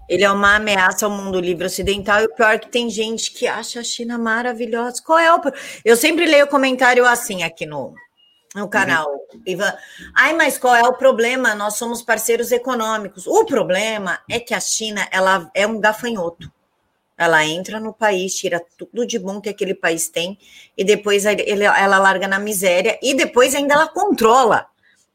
Ele 0.08 0.24
é 0.24 0.30
uma 0.30 0.56
ameaça 0.56 1.06
ao 1.06 1.10
mundo 1.10 1.40
livre 1.40 1.66
ocidental 1.66 2.20
e 2.20 2.26
o 2.26 2.34
pior 2.34 2.54
é 2.54 2.58
que 2.58 2.68
tem 2.68 2.90
gente 2.90 3.32
que 3.32 3.46
acha 3.46 3.80
a 3.80 3.84
China 3.84 4.18
maravilhosa. 4.18 5.02
Qual 5.04 5.18
é 5.18 5.32
o 5.34 5.40
Eu 5.84 5.96
sempre 5.96 6.26
leio 6.26 6.46
comentário 6.46 7.06
assim 7.06 7.42
aqui 7.42 7.64
no, 7.64 7.94
no 8.54 8.68
canal, 8.68 9.10
uhum. 9.10 9.42
Ivan. 9.46 9.74
Ai, 10.14 10.32
mas 10.34 10.58
qual 10.58 10.76
é 10.76 10.82
o 10.82 10.92
problema? 10.92 11.54
Nós 11.54 11.76
somos 11.76 12.02
parceiros 12.02 12.52
econômicos. 12.52 13.26
O 13.26 13.44
problema 13.44 14.20
é 14.30 14.38
que 14.38 14.54
a 14.54 14.60
China 14.60 15.08
ela 15.10 15.50
é 15.54 15.66
um 15.66 15.80
gafanhoto. 15.80 16.52
Ela 17.16 17.44
entra 17.46 17.78
no 17.78 17.92
país, 17.92 18.34
tira 18.34 18.64
tudo 18.76 19.06
de 19.06 19.18
bom 19.18 19.40
que 19.40 19.48
aquele 19.48 19.74
país 19.74 20.08
tem 20.08 20.38
e 20.76 20.84
depois 20.84 21.24
ela 21.24 21.98
larga 21.98 22.26
na 22.26 22.38
miséria 22.38 22.98
e 23.00 23.14
depois 23.14 23.54
ainda 23.54 23.74
ela 23.74 23.88
controla. 23.88 24.66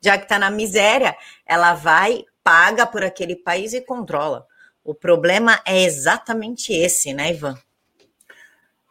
Já 0.01 0.17
que 0.17 0.23
está 0.23 0.39
na 0.39 0.49
miséria, 0.49 1.15
ela 1.45 1.73
vai, 1.73 2.23
paga 2.41 2.85
por 2.85 3.03
aquele 3.03 3.35
país 3.35 3.73
e 3.73 3.81
controla. 3.81 4.47
O 4.83 4.93
problema 4.93 5.61
é 5.65 5.83
exatamente 5.83 6.73
esse, 6.73 7.13
né, 7.13 7.31
Ivan? 7.31 7.57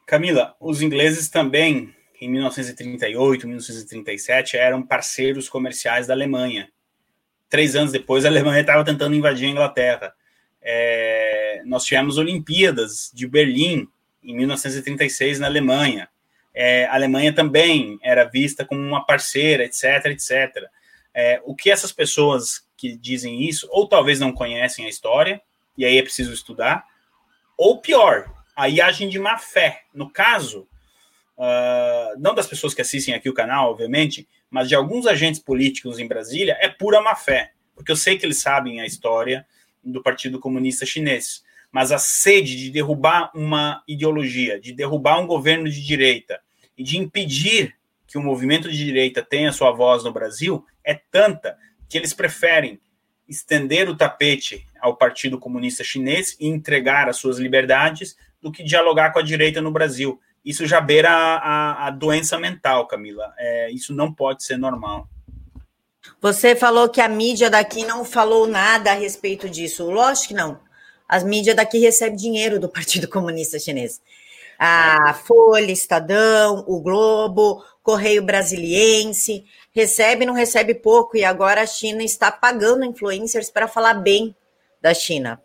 Camila, 0.07 0.55
os 0.59 0.81
ingleses 0.81 1.29
também, 1.29 1.95
em 2.21 2.31
1938, 2.31 3.47
1937, 3.47 4.57
eram 4.57 4.83
parceiros 4.83 5.49
comerciais 5.49 6.07
da 6.07 6.15
Alemanha. 6.15 6.71
Três 7.49 7.77
anos 7.77 7.93
depois, 7.93 8.25
a 8.25 8.29
Alemanha 8.29 8.61
estava 8.61 8.85
tentando 8.85 9.15
invadir 9.15 9.47
a 9.47 9.51
Inglaterra. 9.51 10.15
É, 10.63 11.63
nós 11.65 11.85
tivemos 11.85 12.19
Olimpíadas 12.19 13.11
de 13.13 13.27
Berlim 13.27 13.89
em 14.23 14.37
1936 14.37 15.39
na 15.39 15.47
Alemanha. 15.47 16.09
É, 16.55 16.87
a 16.87 16.95
Alemanha 16.95 17.33
também 17.33 17.99
era 18.03 18.25
vista 18.25 18.65
como 18.65 18.81
uma 18.81 19.05
parceira, 19.05 19.65
etc, 19.65 20.07
etc. 20.07 20.65
É, 21.15 21.41
o 21.45 21.55
que 21.55 21.71
essas 21.71 21.93
pessoas 21.93 22.67
que 22.77 22.97
dizem 22.97 23.49
isso, 23.49 23.69
ou 23.71 23.89
talvez 23.89 24.21
não 24.21 24.33
conhecem 24.33 24.87
a 24.87 24.89
história, 24.89 25.41
e 25.79 25.85
aí 25.85 25.97
é 25.97 26.03
preciso 26.03 26.33
estudar, 26.33 26.85
ou 27.57 27.81
pior, 27.81 28.31
aí 28.55 28.81
agem 28.81 29.09
de 29.09 29.19
má 29.19 29.39
fé. 29.39 29.85
No 29.95 30.11
caso, 30.11 30.69
uh, 31.37 32.19
não 32.19 32.35
das 32.35 32.47
pessoas 32.47 32.75
que 32.75 32.83
assistem 32.83 33.15
aqui 33.15 33.31
o 33.31 33.35
canal, 33.35 33.71
obviamente, 33.71 34.29
mas 34.51 34.69
de 34.69 34.75
alguns 34.75 35.07
agentes 35.07 35.41
políticos 35.41 35.99
em 35.99 36.07
Brasília, 36.07 36.59
é 36.61 36.69
pura 36.69 37.01
má 37.01 37.15
fé, 37.15 37.53
porque 37.75 37.91
eu 37.91 37.97
sei 37.97 38.19
que 38.19 38.27
eles 38.27 38.43
sabem 38.43 38.81
a 38.81 38.87
história, 38.87 39.47
do 39.85 40.03
Partido 40.03 40.39
Comunista 40.39 40.87
Chinês. 40.87 41.43
Mas 41.71 41.93
a 41.93 41.99
sede 41.99 42.57
de 42.57 42.71
derrubar 42.71 43.31
uma 43.35 43.83
ideologia, 43.87 44.59
de 44.59 44.73
derrubar 44.73 45.21
um 45.21 45.27
governo 45.27 45.69
de 45.69 45.85
direita 45.85 46.41
e 46.77 46.83
de 46.83 46.99
impedir 46.99 47.75
que 48.07 48.17
o 48.17 48.23
movimento 48.23 48.71
de 48.71 48.77
direita 48.77 49.23
tenha 49.23 49.53
sua 49.53 49.71
voz 49.71 50.03
no 50.03 50.13
Brasil 50.13 50.65
é 50.83 50.95
tanta 50.95 51.59
que 51.89 51.99
eles 51.99 52.15
preferem 52.15 52.81
estender 53.29 53.89
o 53.89 53.97
tapete 53.97 54.67
ao 54.81 54.97
Partido 54.97 55.39
Comunista 55.39 55.85
Chinês 55.85 56.37
e 56.41 56.49
entregar 56.49 57.09
as 57.09 57.17
suas 57.17 57.39
liberdades 57.39 58.17
do 58.41 58.51
que 58.51 58.63
dialogar 58.63 59.13
com 59.13 59.19
a 59.19 59.23
direita 59.23 59.61
no 59.61 59.71
Brasil. 59.71 60.21
Isso 60.45 60.67
já 60.67 60.81
beira 60.81 61.11
a, 61.11 61.37
a, 61.37 61.87
a 61.89 61.91
doença 61.91 62.39
mental, 62.39 62.87
Camila. 62.87 63.35
É, 63.37 63.71
isso 63.71 63.93
não 63.93 64.13
pode 64.13 64.45
ser 64.45 64.57
normal. 64.57 65.09
Você 66.21 66.57
falou 66.57 66.89
que 66.89 67.01
a 67.01 67.09
mídia 67.09 67.51
daqui 67.51 67.85
não 67.85 68.05
falou 68.05 68.47
nada 68.47 68.93
a 68.93 68.95
respeito 68.95 69.49
disso. 69.49 69.91
Lógico 69.91 70.29
que 70.29 70.35
não. 70.35 70.59
As 71.09 71.23
mídias 71.23 71.57
daqui 71.57 71.79
recebem 71.79 72.17
dinheiro 72.17 72.59
do 72.59 72.69
Partido 72.69 73.09
Comunista 73.09 73.59
Chinês. 73.59 74.01
A 74.59 75.15
Folha, 75.15 75.71
Estadão, 75.71 76.65
o 76.67 76.81
Globo, 76.81 77.63
Correio 77.83 78.23
Brasiliense, 78.23 79.45
recebe 79.73 80.27
não 80.27 80.35
recebe 80.35 80.75
pouco, 80.75 81.17
e 81.17 81.25
agora 81.25 81.63
a 81.63 81.67
China 81.67 82.03
está 82.03 82.31
pagando 82.31 82.85
influencers 82.85 83.51
para 83.51 83.69
falar 83.69 83.95
bem 83.95 84.35
da 84.81 84.95
China. 84.95 85.41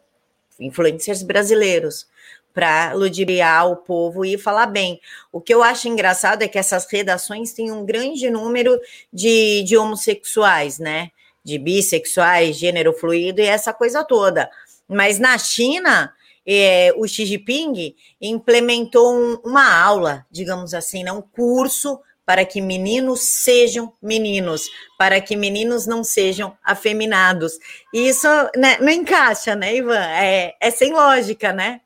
Influencers 0.60 1.24
brasileiros 1.24 2.08
para 2.54 2.94
ludibriar 2.94 3.70
o 3.70 3.78
povo 3.78 4.24
e 4.24 4.38
falar 4.38 4.68
bem. 4.68 5.02
O 5.32 5.42
que 5.42 5.54
eu 5.54 5.64
acho 5.64 5.88
engraçado 5.88 6.44
é 6.44 6.48
que 6.48 6.60
essas 6.60 6.86
redações 6.86 7.52
têm 7.52 7.72
um 7.72 7.84
grande 7.84 8.30
número 8.30 8.80
de, 9.12 9.64
de 9.64 9.76
homossexuais, 9.76 10.78
né? 10.78 11.10
De 11.44 11.58
bissexuais, 11.58 12.56
gênero 12.56 12.94
fluido 12.94 13.42
e 13.42 13.46
essa 13.46 13.74
coisa 13.74 14.04
toda. 14.04 14.50
Mas 14.88 15.18
na 15.18 15.38
China, 15.38 16.14
é, 16.46 16.94
o 16.96 17.08
Xi 17.08 17.26
Jinping 17.26 17.96
implementou 18.22 19.14
um, 19.14 19.40
uma 19.44 19.82
aula, 19.82 20.26
digamos 20.30 20.74
assim, 20.74 21.04
né, 21.04 21.12
um 21.12 21.22
curso 21.22 22.00
para 22.26 22.46
que 22.46 22.62
meninos 22.62 23.22
sejam 23.22 23.94
meninos, 24.02 24.70
para 24.98 25.20
que 25.20 25.36
meninos 25.36 25.86
não 25.86 26.04
sejam 26.04 26.58
afeminados. 26.64 27.54
E 27.94 28.08
isso 28.08 28.28
né, 28.56 28.78
não 28.80 28.90
encaixa, 28.90 29.56
né, 29.56 29.76
Ivan? 29.76 30.00
É, 30.00 30.56
é 30.60 30.72
sem 30.72 30.94
lógica, 30.94 31.52
né? 31.52 31.82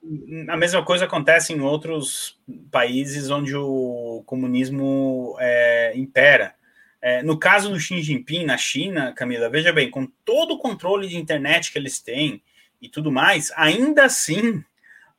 A 0.48 0.56
mesma 0.56 0.84
coisa 0.86 1.06
acontece 1.06 1.54
em 1.54 1.62
outros 1.62 2.38
países 2.72 3.32
onde 3.32 3.56
o 3.56 4.24
comunismo 4.26 5.36
é, 5.40 5.94
impera. 5.96 6.54
É, 7.02 7.24
no 7.24 7.38
caso 7.38 7.70
do 7.70 7.80
Xi 7.80 8.02
Jinping, 8.02 8.46
na 8.46 8.58
China, 8.58 9.14
Camila, 9.14 9.50
veja 9.50 9.72
bem, 9.72 9.90
com 9.90 10.08
todo 10.26 10.54
o 10.56 10.60
controle 10.60 11.08
de 11.08 11.18
internet 11.18 11.72
que 11.72 11.80
eles 11.80 12.00
têm 12.00 12.44
e 12.82 12.90
tudo 12.90 13.12
mais, 13.12 13.52
ainda 13.56 14.06
assim, 14.06 14.64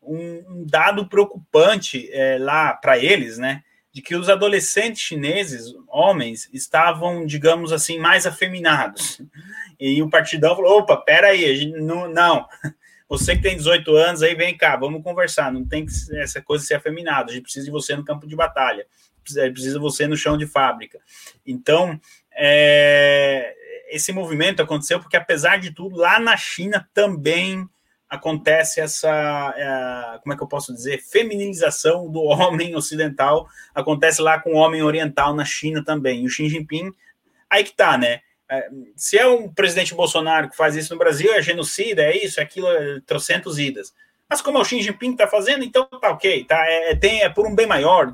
um, 0.02 0.44
um 0.48 0.66
dado 0.66 1.08
preocupante 1.08 2.08
é, 2.12 2.38
lá 2.38 2.72
para 2.72 2.98
eles, 2.98 3.38
né? 3.38 3.62
De 3.92 4.02
que 4.02 4.14
os 4.14 4.28
adolescentes 4.28 5.02
chineses, 5.02 5.74
homens, 5.88 6.48
estavam, 6.52 7.24
digamos 7.26 7.72
assim, 7.72 7.98
mais 7.98 8.26
afeminados. 8.26 9.20
E 9.80 10.02
o 10.02 10.10
partidão 10.10 10.56
falou: 10.56 10.78
opa, 10.78 10.96
peraí, 10.96 11.70
não, 11.72 12.08
não. 12.08 12.46
Você 13.08 13.34
que 13.34 13.42
tem 13.42 13.56
18 13.56 13.96
anos, 13.96 14.22
aí 14.22 14.34
vem 14.34 14.56
cá, 14.56 14.76
vamos 14.76 15.02
conversar. 15.02 15.50
Não 15.50 15.66
tem 15.66 15.86
que 15.86 15.92
essa 16.16 16.42
coisa 16.42 16.64
ser 16.64 16.74
afeminada. 16.74 17.30
A 17.30 17.34
gente 17.34 17.44
precisa 17.44 17.64
de 17.64 17.70
você 17.70 17.96
no 17.96 18.04
campo 18.04 18.26
de 18.26 18.36
batalha, 18.36 18.86
precisa, 19.22 19.50
precisa 19.50 19.74
de 19.74 19.80
você 19.80 20.06
no 20.06 20.16
chão 20.16 20.36
de 20.36 20.46
fábrica. 20.46 21.00
Então, 21.46 21.98
é, 22.32 23.54
esse 23.88 24.12
movimento 24.12 24.60
aconteceu 24.60 25.00
porque, 25.00 25.16
apesar 25.16 25.58
de 25.58 25.70
tudo, 25.70 25.96
lá 25.96 26.20
na 26.20 26.36
China 26.36 26.86
também 26.92 27.66
acontece 28.08 28.80
essa, 28.80 29.54
é, 29.56 30.18
como 30.20 30.32
é 30.32 30.36
que 30.36 30.42
eu 30.42 30.48
posso 30.48 30.72
dizer, 30.72 31.02
femininização 31.02 32.10
do 32.10 32.22
homem 32.24 32.74
ocidental, 32.74 33.46
acontece 33.74 34.22
lá 34.22 34.40
com 34.40 34.54
o 34.54 34.56
homem 34.56 34.82
oriental 34.82 35.34
na 35.34 35.44
China 35.44 35.84
também. 35.84 36.22
E 36.22 36.26
o 36.26 36.30
Xi 36.30 36.48
Jinping, 36.48 36.90
aí 37.50 37.64
que 37.64 37.76
tá, 37.76 37.98
né? 37.98 38.20
É, 38.50 38.70
se 38.96 39.18
é 39.18 39.26
um 39.26 39.52
presidente 39.52 39.94
Bolsonaro 39.94 40.48
que 40.48 40.56
faz 40.56 40.74
isso 40.74 40.94
no 40.94 40.98
Brasil, 40.98 41.32
é 41.34 41.42
genocida, 41.42 42.02
é 42.02 42.16
isso, 42.16 42.40
é 42.40 42.42
aquilo, 42.42 42.66
é 42.68 43.00
trocentos 43.04 43.58
idas. 43.58 43.92
Mas 44.28 44.40
como 44.40 44.58
é 44.58 44.60
o 44.60 44.64
Xi 44.64 44.82
Jinping 44.82 45.12
está 45.12 45.26
fazendo, 45.26 45.64
então 45.64 45.86
tá 45.86 46.10
ok, 46.10 46.44
tá, 46.44 46.66
é, 46.66 46.92
é, 46.92 46.96
tem, 46.96 47.22
é 47.22 47.28
por 47.28 47.46
um 47.46 47.54
bem 47.54 47.66
maior, 47.66 48.10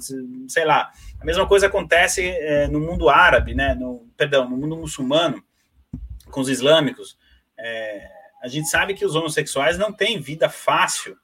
sei 0.49 0.65
lá. 0.65 0.91
A 1.21 1.25
mesma 1.25 1.47
coisa 1.47 1.67
acontece 1.67 2.29
é, 2.29 2.67
no 2.69 2.81
mundo 2.81 3.09
árabe, 3.09 3.55
né? 3.55 3.75
No, 3.75 4.09
perdão, 4.17 4.49
no 4.49 4.57
mundo 4.57 4.77
muçulmano, 4.77 5.43
com 6.31 6.41
os 6.41 6.49
islâmicos. 6.49 7.17
É, 7.59 8.24
a 8.45 8.49
gente 8.49 8.69
sabe 8.69 8.93
que 8.93 9.07
os 9.07 9.15
homossexuais 9.15 9.79
não 9.79 9.91
têm 9.91 10.21
vida 10.21 10.51
fácil 10.51 11.17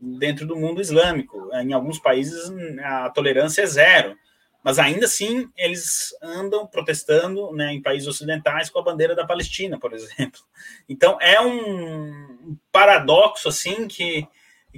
dentro 0.00 0.46
do 0.46 0.56
mundo 0.56 0.80
islâmico. 0.80 1.50
Em 1.52 1.74
alguns 1.74 1.98
países 1.98 2.50
a 2.82 3.10
tolerância 3.10 3.60
é 3.60 3.66
zero, 3.66 4.16
mas 4.64 4.78
ainda 4.78 5.04
assim 5.04 5.50
eles 5.54 6.16
andam 6.22 6.66
protestando 6.66 7.52
né, 7.52 7.74
em 7.74 7.82
países 7.82 8.08
ocidentais 8.08 8.70
com 8.70 8.78
a 8.78 8.82
bandeira 8.82 9.14
da 9.14 9.26
Palestina, 9.26 9.78
por 9.78 9.92
exemplo. 9.92 10.40
Então 10.88 11.18
é 11.20 11.38
um 11.42 12.56
paradoxo 12.72 13.50
assim 13.50 13.86
que, 13.86 14.26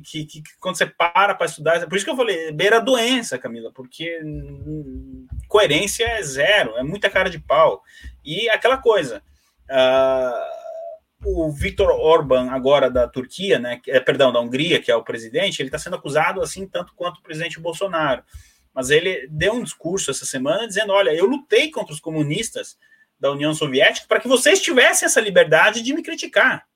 que, 0.02 0.24
que 0.24 0.42
quando 0.58 0.76
você 0.76 0.86
para 0.86 1.32
para 1.32 1.46
estudar, 1.46 1.86
por 1.86 1.94
isso 1.94 2.04
que 2.04 2.10
eu 2.10 2.16
falei, 2.16 2.50
beira 2.50 2.80
doença, 2.80 3.38
Camila, 3.38 3.70
porque 3.72 4.20
coerência 5.46 6.06
é 6.06 6.22
zero, 6.24 6.76
é 6.76 6.82
muita 6.82 7.08
cara 7.08 7.30
de 7.30 7.38
pau. 7.38 7.84
E 8.24 8.48
aquela 8.50 8.78
coisa. 8.78 9.22
Uh, 9.70 10.63
o 11.24 11.50
Viktor 11.50 11.90
Orban, 11.90 12.50
agora 12.50 12.90
da 12.90 13.08
Turquia, 13.08 13.58
né, 13.58 13.80
é, 13.88 13.98
perdão, 13.98 14.32
da 14.32 14.40
Hungria, 14.40 14.80
que 14.80 14.90
é 14.90 14.96
o 14.96 15.02
presidente, 15.02 15.60
ele 15.60 15.68
está 15.68 15.78
sendo 15.78 15.96
acusado 15.96 16.42
assim 16.42 16.66
tanto 16.66 16.94
quanto 16.94 17.18
o 17.18 17.22
presidente 17.22 17.58
Bolsonaro. 17.58 18.22
Mas 18.74 18.90
ele 18.90 19.26
deu 19.30 19.54
um 19.54 19.62
discurso 19.62 20.10
essa 20.10 20.26
semana 20.26 20.66
dizendo: 20.66 20.92
olha, 20.92 21.14
eu 21.14 21.26
lutei 21.26 21.70
contra 21.70 21.94
os 21.94 22.00
comunistas 22.00 22.76
da 23.18 23.30
União 23.30 23.54
Soviética 23.54 24.06
para 24.08 24.20
que 24.20 24.28
vocês 24.28 24.60
tivessem 24.60 25.06
essa 25.06 25.20
liberdade 25.20 25.80
de 25.80 25.94
me 25.94 26.02
criticar. 26.02 26.66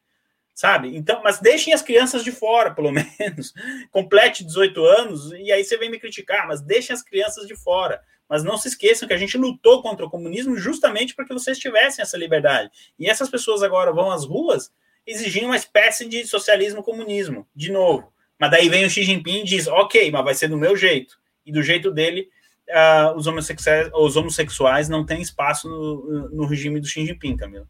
Sabe? 0.58 0.96
Então, 0.96 1.20
mas 1.22 1.38
deixem 1.38 1.72
as 1.72 1.82
crianças 1.82 2.24
de 2.24 2.32
fora, 2.32 2.74
pelo 2.74 2.90
menos. 2.90 3.54
Complete 3.92 4.42
18 4.42 4.84
anos 4.84 5.30
e 5.30 5.52
aí 5.52 5.62
você 5.62 5.76
vem 5.76 5.88
me 5.88 6.00
criticar, 6.00 6.48
mas 6.48 6.60
deixem 6.60 6.92
as 6.92 7.00
crianças 7.00 7.46
de 7.46 7.54
fora. 7.54 8.00
Mas 8.28 8.42
não 8.42 8.58
se 8.58 8.66
esqueçam 8.66 9.06
que 9.06 9.14
a 9.14 9.16
gente 9.16 9.38
lutou 9.38 9.80
contra 9.80 10.04
o 10.04 10.10
comunismo 10.10 10.56
justamente 10.56 11.14
para 11.14 11.24
que 11.24 11.32
vocês 11.32 11.60
tivessem 11.60 12.02
essa 12.02 12.18
liberdade. 12.18 12.72
E 12.98 13.08
essas 13.08 13.30
pessoas 13.30 13.62
agora 13.62 13.92
vão 13.92 14.10
às 14.10 14.24
ruas 14.24 14.72
exigindo 15.06 15.46
uma 15.46 15.54
espécie 15.54 16.08
de 16.08 16.26
socialismo-comunismo, 16.26 17.46
de 17.54 17.70
novo. 17.70 18.12
Mas 18.36 18.50
daí 18.50 18.68
vem 18.68 18.84
o 18.84 18.90
Xi 18.90 19.04
Jinping 19.04 19.42
e 19.42 19.44
diz: 19.44 19.68
ok, 19.68 20.10
mas 20.10 20.24
vai 20.24 20.34
ser 20.34 20.48
do 20.48 20.56
meu 20.56 20.76
jeito. 20.76 21.20
E 21.46 21.52
do 21.52 21.62
jeito 21.62 21.88
dele, 21.88 22.28
uh, 22.68 23.16
os, 23.16 23.28
homossexuais, 23.28 23.90
os 23.94 24.16
homossexuais 24.16 24.88
não 24.88 25.06
têm 25.06 25.22
espaço 25.22 25.68
no, 25.68 26.28
no 26.30 26.46
regime 26.46 26.80
do 26.80 26.88
Xi 26.88 27.06
Jinping, 27.06 27.36
Camila. 27.36 27.68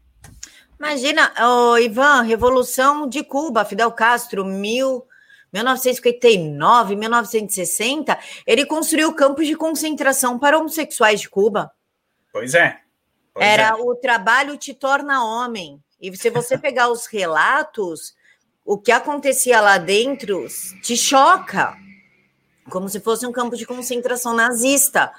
Imagina, 0.79 1.33
oh, 1.41 1.77
Ivan, 1.77 2.21
Revolução 2.21 3.07
de 3.07 3.23
Cuba, 3.23 3.65
Fidel 3.65 3.91
Castro, 3.91 4.45
mil 4.45 5.05
1959, 5.51 6.95
1960, 6.95 8.17
ele 8.45 8.65
construiu 8.65 9.13
campos 9.13 9.47
de 9.47 9.55
concentração 9.55 10.37
para 10.37 10.57
homossexuais 10.57 11.21
de 11.21 11.29
Cuba. 11.29 11.71
Pois 12.31 12.53
é. 12.53 12.79
Pois 13.33 13.45
Era 13.45 13.69
é. 13.69 13.73
o 13.73 13.95
trabalho 13.95 14.57
te 14.57 14.73
torna 14.73 15.23
homem. 15.23 15.81
E 15.99 16.15
se 16.15 16.29
você 16.29 16.57
pegar 16.59 16.89
os 16.89 17.07
relatos, 17.07 18.13
o 18.63 18.77
que 18.77 18.91
acontecia 18.91 19.59
lá 19.59 19.77
dentro 19.77 20.45
te 20.83 20.95
choca, 20.95 21.75
como 22.69 22.87
se 22.87 22.99
fosse 22.99 23.25
um 23.25 23.31
campo 23.31 23.57
de 23.57 23.65
concentração 23.65 24.33
nazista. 24.33 25.11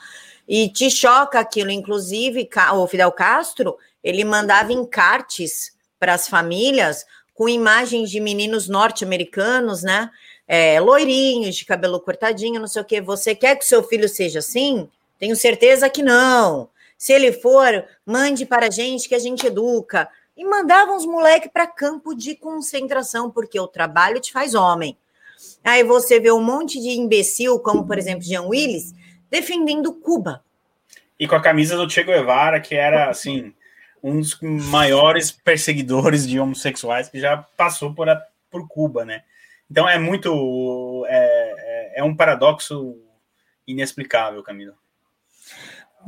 E 0.49 0.69
te 0.69 0.91
choca 0.91 1.39
aquilo, 1.39 1.71
inclusive, 1.71 2.49
o 2.75 2.87
Fidel 2.89 3.13
Castro, 3.13 3.77
ele 4.03 4.25
mandava 4.25 4.73
encartes 4.73 5.73
para 5.99 6.15
as 6.15 6.29
famílias 6.29 7.05
com 7.35 7.49
imagens 7.49 8.11
de 8.11 8.21
meninos 8.21 8.69
norte-americanos, 8.69 9.83
né? 9.83 10.11
É, 10.47 10.81
loirinhos, 10.81 11.57
de 11.57 11.65
cabelo 11.65 12.01
cortadinho, 12.01 12.61
não 12.61 12.67
sei 12.67 12.83
o 12.83 12.85
que. 12.85 13.01
Você 13.01 13.35
quer 13.35 13.57
que 13.57 13.65
o 13.65 13.69
seu 13.69 13.83
filho 13.83 14.09
seja 14.09 14.41
assim? 14.41 14.89
Tenho 15.19 15.37
certeza 15.37 15.89
que 15.89 16.03
não. 16.03 16.69
Se 16.99 17.13
ele 17.13 17.33
for, 17.33 17.85
mande 18.05 18.45
para 18.45 18.67
a 18.67 18.71
gente 18.71 19.09
que 19.09 19.15
a 19.15 19.19
gente 19.19 19.47
educa. 19.47 20.09
E 20.37 20.45
mandavam 20.45 20.97
os 20.97 21.07
moleques 21.07 21.51
para 21.53 21.67
campo 21.67 22.15
de 22.15 22.35
concentração, 22.35 23.31
porque 23.31 23.61
o 23.61 23.69
trabalho 23.69 24.21
te 24.21 24.33
faz 24.33 24.55
homem. 24.55 24.97
Aí 25.63 25.85
você 25.85 26.19
vê 26.19 26.33
um 26.33 26.43
monte 26.43 26.81
de 26.81 26.89
imbecil, 26.91 27.59
como 27.61 27.87
por 27.87 27.99
exemplo 27.99 28.23
Jean 28.23 28.43
Willis, 28.43 28.95
defendendo 29.31 29.93
Cuba. 29.93 30.43
E 31.19 31.29
com 31.29 31.37
a 31.37 31.43
camisa 31.43 31.77
do 31.77 31.89
Che 31.89 32.03
Guevara, 32.03 32.61
que 32.61 32.75
era 32.75 33.11
assim, 33.11 33.53
um 34.03 34.21
dos 34.21 34.39
maiores 34.41 35.31
perseguidores 35.31 36.27
de 36.27 36.39
homossexuais 36.41 37.09
que 37.09 37.21
já 37.21 37.37
passou 37.57 37.95
por, 37.95 38.09
a, 38.09 38.23
por 38.51 38.67
Cuba, 38.69 39.05
né? 39.05 39.23
Então 39.71 39.89
é 39.89 39.99
muito. 39.99 41.07
É, 41.09 41.95
é, 41.97 42.01
é 42.01 42.05
um 42.05 42.15
paradoxo 42.15 42.97
inexplicável, 43.67 44.43
Camila. 44.43 44.75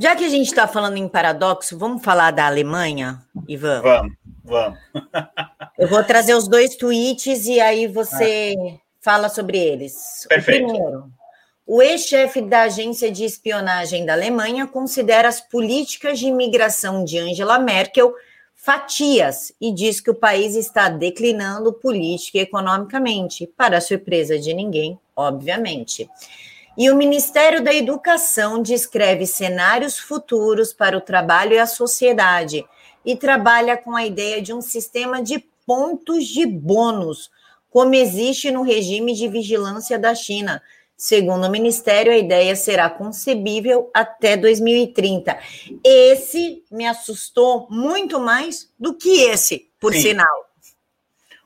Já 0.00 0.16
que 0.16 0.24
a 0.24 0.28
gente 0.28 0.46
está 0.46 0.66
falando 0.66 0.96
em 0.96 1.06
paradoxo, 1.06 1.78
vamos 1.78 2.02
falar 2.02 2.30
da 2.30 2.46
Alemanha, 2.46 3.22
Ivan? 3.46 3.82
Vamos, 3.82 4.12
vamos. 4.42 4.78
Eu 5.78 5.86
vou 5.86 6.02
trazer 6.02 6.34
os 6.34 6.48
dois 6.48 6.76
tweets 6.76 7.46
e 7.46 7.60
aí 7.60 7.86
você 7.86 8.54
ah. 8.58 8.78
fala 9.00 9.28
sobre 9.28 9.58
eles. 9.58 10.26
Perfeito. 10.28 10.64
O 10.64 10.68
primeiro. 10.68 11.12
O 11.64 11.80
ex-chefe 11.80 12.42
da 12.42 12.62
agência 12.62 13.10
de 13.10 13.24
espionagem 13.24 14.04
da 14.04 14.14
Alemanha 14.14 14.66
considera 14.66 15.28
as 15.28 15.40
políticas 15.40 16.18
de 16.18 16.26
imigração 16.26 17.04
de 17.04 17.18
Angela 17.18 17.56
Merkel 17.56 18.12
fatias 18.56 19.52
e 19.60 19.72
diz 19.72 20.00
que 20.00 20.10
o 20.10 20.14
país 20.14 20.56
está 20.56 20.88
declinando 20.88 21.72
política 21.72 22.38
e 22.38 22.40
economicamente, 22.40 23.46
para 23.56 23.80
surpresa 23.80 24.38
de 24.40 24.52
ninguém, 24.52 24.98
obviamente. 25.14 26.10
E 26.76 26.90
o 26.90 26.96
Ministério 26.96 27.62
da 27.62 27.72
Educação 27.72 28.60
descreve 28.60 29.24
cenários 29.24 29.98
futuros 29.98 30.72
para 30.72 30.96
o 30.96 31.00
trabalho 31.00 31.54
e 31.54 31.58
a 31.58 31.66
sociedade 31.66 32.64
e 33.04 33.14
trabalha 33.14 33.76
com 33.76 33.94
a 33.94 34.04
ideia 34.04 34.42
de 34.42 34.52
um 34.52 34.60
sistema 34.60 35.22
de 35.22 35.38
pontos 35.64 36.26
de 36.26 36.44
bônus, 36.44 37.30
como 37.70 37.94
existe 37.94 38.50
no 38.50 38.62
regime 38.62 39.14
de 39.14 39.28
vigilância 39.28 39.96
da 39.96 40.12
China 40.12 40.60
Segundo 41.02 41.48
o 41.48 41.50
Ministério, 41.50 42.12
a 42.12 42.16
ideia 42.16 42.54
será 42.54 42.88
concebível 42.88 43.90
até 43.92 44.36
2030. 44.36 45.36
Esse 45.82 46.62
me 46.70 46.86
assustou 46.86 47.66
muito 47.68 48.20
mais 48.20 48.72
do 48.78 48.94
que 48.96 49.24
esse, 49.24 49.68
por 49.80 49.92
Sim. 49.92 50.00
sinal. 50.00 50.48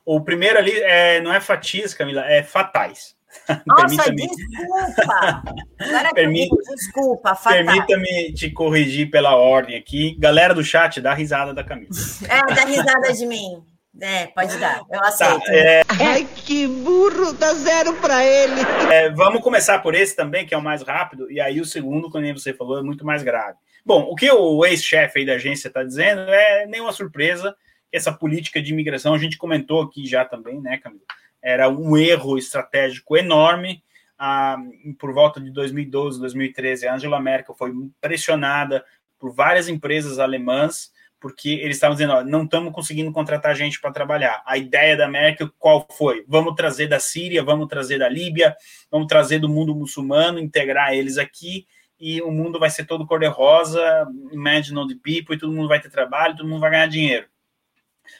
O 0.05 0.21
primeiro 0.21 0.59
ali 0.59 0.79
é, 0.79 1.19
não 1.21 1.33
é 1.33 1.41
fatias, 1.41 1.91
Camila, 1.95 2.23
é 2.23 2.43
fatais. 2.43 3.15
Nossa, 3.65 4.11
desculpa! 4.13 5.43
Permita, 6.13 6.55
desculpa, 6.75 7.33
fatal. 7.33 7.65
Permita-me 7.65 8.33
te 8.33 8.51
corrigir 8.51 9.09
pela 9.09 9.35
ordem 9.35 9.75
aqui. 9.75 10.15
Galera 10.19 10.53
do 10.53 10.63
chat, 10.63 11.01
dá 11.01 11.15
risada 11.15 11.51
da 11.51 11.63
Camila. 11.63 11.89
É, 12.29 12.53
dá 12.53 12.63
risada 12.63 13.11
de 13.11 13.25
mim. 13.25 13.63
É, 13.99 14.27
pode 14.27 14.57
dar, 14.59 14.79
eu 14.79 14.99
tá, 14.99 15.07
aceito. 15.07 15.43
Tá, 15.43 15.55
é... 15.55 15.81
Ai, 15.99 16.25
que 16.35 16.67
burro, 16.67 17.33
dá 17.33 17.53
zero 17.53 17.93
para 17.95 18.23
ele. 18.23 18.61
É, 18.91 19.09
vamos 19.09 19.41
começar 19.41 19.79
por 19.79 19.95
esse 19.95 20.15
também, 20.15 20.45
que 20.45 20.53
é 20.53 20.57
o 20.57 20.61
mais 20.61 20.81
rápido, 20.83 21.31
e 21.31 21.39
aí 21.39 21.59
o 21.59 21.65
segundo, 21.65 22.09
como 22.09 22.25
você 22.33 22.53
falou, 22.53 22.77
é 22.77 22.83
muito 22.83 23.05
mais 23.05 23.23
grave. 23.23 23.57
Bom, 23.85 24.01
o 24.03 24.15
que 24.15 24.29
o 24.29 24.65
ex-chefe 24.65 25.25
da 25.25 25.33
agência 25.33 25.69
está 25.69 25.83
dizendo 25.83 26.21
é 26.29 26.65
nenhuma 26.65 26.91
surpresa. 26.91 27.55
Essa 27.91 28.11
política 28.11 28.61
de 28.61 28.73
imigração, 28.73 29.13
a 29.13 29.17
gente 29.17 29.37
comentou 29.37 29.81
aqui 29.81 30.05
já 30.05 30.25
também, 30.25 30.59
né, 30.59 30.77
Camila? 30.77 31.01
Era 31.41 31.69
um 31.69 31.95
erro 31.95 32.37
estratégico 32.37 33.15
enorme. 33.15 33.81
Ah, 34.19 34.57
por 34.99 35.13
volta 35.13 35.39
de 35.39 35.51
2012, 35.51 36.19
2013, 36.19 36.87
a 36.87 36.95
Angela 36.95 37.19
Merkel 37.19 37.55
foi 37.55 37.71
pressionada 38.01 38.83
por 39.17 39.33
várias 39.33 39.69
empresas 39.69 40.19
alemãs 40.19 40.91
porque 41.19 41.49
eles 41.49 41.77
estavam 41.77 41.95
dizendo, 41.95 42.13
ó, 42.13 42.23
não 42.23 42.43
estamos 42.43 42.73
conseguindo 42.73 43.11
contratar 43.11 43.55
gente 43.55 43.79
para 43.81 43.91
trabalhar. 43.91 44.43
A 44.45 44.57
ideia 44.57 44.95
da 44.95 45.07
Merkel 45.07 45.51
qual 45.57 45.87
foi? 45.91 46.23
Vamos 46.27 46.55
trazer 46.55 46.87
da 46.87 46.99
Síria, 46.99 47.43
vamos 47.43 47.67
trazer 47.67 47.99
da 47.99 48.07
Líbia, 48.07 48.55
vamos 48.91 49.07
trazer 49.07 49.39
do 49.39 49.49
mundo 49.49 49.75
muçulmano, 49.75 50.39
integrar 50.39 50.93
eles 50.93 51.17
aqui 51.17 51.65
e 51.99 52.21
o 52.21 52.31
mundo 52.31 52.59
vai 52.59 52.69
ser 52.69 52.85
todo 52.85 53.07
cor-de-rosa, 53.07 54.07
imagine 54.31 54.87
the 54.87 54.95
people, 55.03 55.35
e 55.35 55.39
todo 55.39 55.51
mundo 55.51 55.67
vai 55.67 55.81
ter 55.81 55.89
trabalho, 55.89 56.35
todo 56.35 56.47
mundo 56.47 56.61
vai 56.61 56.69
ganhar 56.69 56.87
dinheiro. 56.87 57.27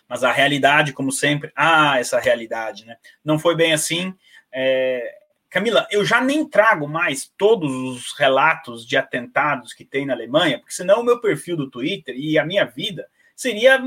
Mas 0.07 0.23
a 0.23 0.31
realidade, 0.31 0.93
como 0.93 1.11
sempre, 1.11 1.51
ah, 1.55 1.99
essa 1.99 2.19
realidade, 2.19 2.85
né? 2.85 2.97
Não 3.23 3.37
foi 3.37 3.55
bem 3.55 3.73
assim. 3.73 4.13
É, 4.51 5.15
Camila, 5.49 5.87
eu 5.89 6.03
já 6.03 6.19
nem 6.19 6.47
trago 6.47 6.87
mais 6.87 7.31
todos 7.37 7.71
os 7.71 8.13
relatos 8.17 8.85
de 8.85 8.97
atentados 8.97 9.73
que 9.73 9.85
tem 9.85 10.05
na 10.05 10.13
Alemanha, 10.13 10.59
porque 10.59 10.73
senão 10.73 11.01
o 11.01 11.03
meu 11.03 11.21
perfil 11.21 11.55
do 11.55 11.69
Twitter 11.69 12.15
e 12.17 12.37
a 12.37 12.45
minha 12.45 12.65
vida 12.65 13.07
seria 13.35 13.81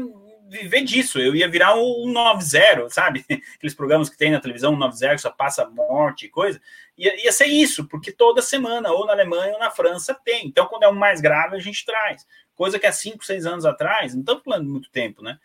viver 0.50 0.82
disso. 0.82 1.18
Eu 1.20 1.34
ia 1.34 1.48
virar 1.48 1.76
um 1.76 2.10
90, 2.10 2.88
sabe? 2.90 3.24
Aqueles 3.54 3.74
programas 3.74 4.08
que 4.08 4.18
tem 4.18 4.32
na 4.32 4.40
televisão, 4.40 4.74
um 4.74 4.78
90, 4.78 5.14
que 5.14 5.20
só 5.20 5.30
passa 5.30 5.68
morte 5.68 6.26
e 6.26 6.28
coisa. 6.28 6.60
Ia, 6.98 7.24
ia 7.24 7.32
ser 7.32 7.46
isso, 7.46 7.86
porque 7.86 8.10
toda 8.10 8.42
semana, 8.42 8.90
ou 8.90 9.06
na 9.06 9.12
Alemanha 9.12 9.52
ou 9.52 9.60
na 9.60 9.70
França, 9.70 10.12
tem. 10.24 10.46
Então, 10.46 10.66
quando 10.66 10.82
é 10.82 10.88
um 10.88 10.94
mais 10.94 11.20
grave, 11.20 11.56
a 11.56 11.60
gente 11.60 11.84
traz. 11.84 12.26
Coisa 12.54 12.78
que 12.78 12.86
há 12.86 12.92
5, 12.92 13.24
6 13.24 13.46
anos 13.46 13.64
atrás, 13.64 14.12
não 14.12 14.20
estamos 14.20 14.42
falando 14.42 14.68
muito 14.68 14.90
tempo, 14.90 15.22
né? 15.22 15.38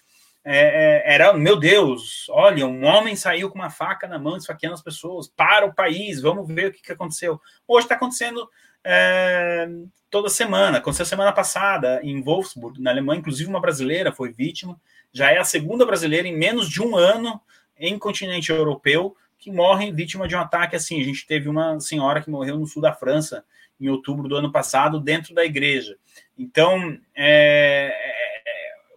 É, 0.48 0.60
é, 1.08 1.14
era, 1.16 1.34
meu 1.34 1.58
Deus, 1.58 2.28
olha, 2.30 2.68
um 2.68 2.86
homem 2.86 3.16
saiu 3.16 3.50
com 3.50 3.58
uma 3.58 3.72
faca 3.72 4.08
na 4.08 4.20
mão 4.20 4.38
esfaqueando 4.38 4.76
as 4.76 4.82
pessoas, 4.84 5.28
para 5.28 5.66
o 5.66 5.74
país, 5.74 6.22
vamos 6.22 6.48
ver 6.48 6.68
o 6.68 6.72
que, 6.72 6.84
que 6.84 6.92
aconteceu. 6.92 7.42
Hoje 7.68 7.86
está 7.86 7.96
acontecendo 7.96 8.48
é, 8.84 9.68
toda 10.08 10.30
semana, 10.30 10.78
aconteceu 10.78 11.04
semana 11.04 11.32
passada 11.32 12.00
em 12.04 12.22
Wolfsburg, 12.22 12.80
na 12.80 12.92
Alemanha, 12.92 13.20
inclusive 13.20 13.50
uma 13.50 13.60
brasileira 13.60 14.12
foi 14.12 14.32
vítima, 14.32 14.80
já 15.12 15.32
é 15.32 15.40
a 15.40 15.44
segunda 15.44 15.84
brasileira 15.84 16.28
em 16.28 16.38
menos 16.38 16.70
de 16.70 16.80
um 16.80 16.96
ano 16.96 17.42
em 17.76 17.98
continente 17.98 18.52
europeu 18.52 19.18
que 19.40 19.52
morre 19.52 19.92
vítima 19.92 20.28
de 20.28 20.36
um 20.36 20.40
ataque 20.40 20.76
assim. 20.76 21.02
A 21.02 21.04
gente 21.04 21.26
teve 21.26 21.50
uma 21.50 21.80
senhora 21.80 22.22
que 22.22 22.30
morreu 22.30 22.58
no 22.58 22.68
sul 22.68 22.82
da 22.82 22.94
França 22.94 23.44
em 23.80 23.90
outubro 23.90 24.28
do 24.28 24.36
ano 24.36 24.52
passado, 24.52 25.00
dentro 25.00 25.34
da 25.34 25.44
igreja. 25.44 25.98
Então, 26.38 26.98
é, 27.16 27.94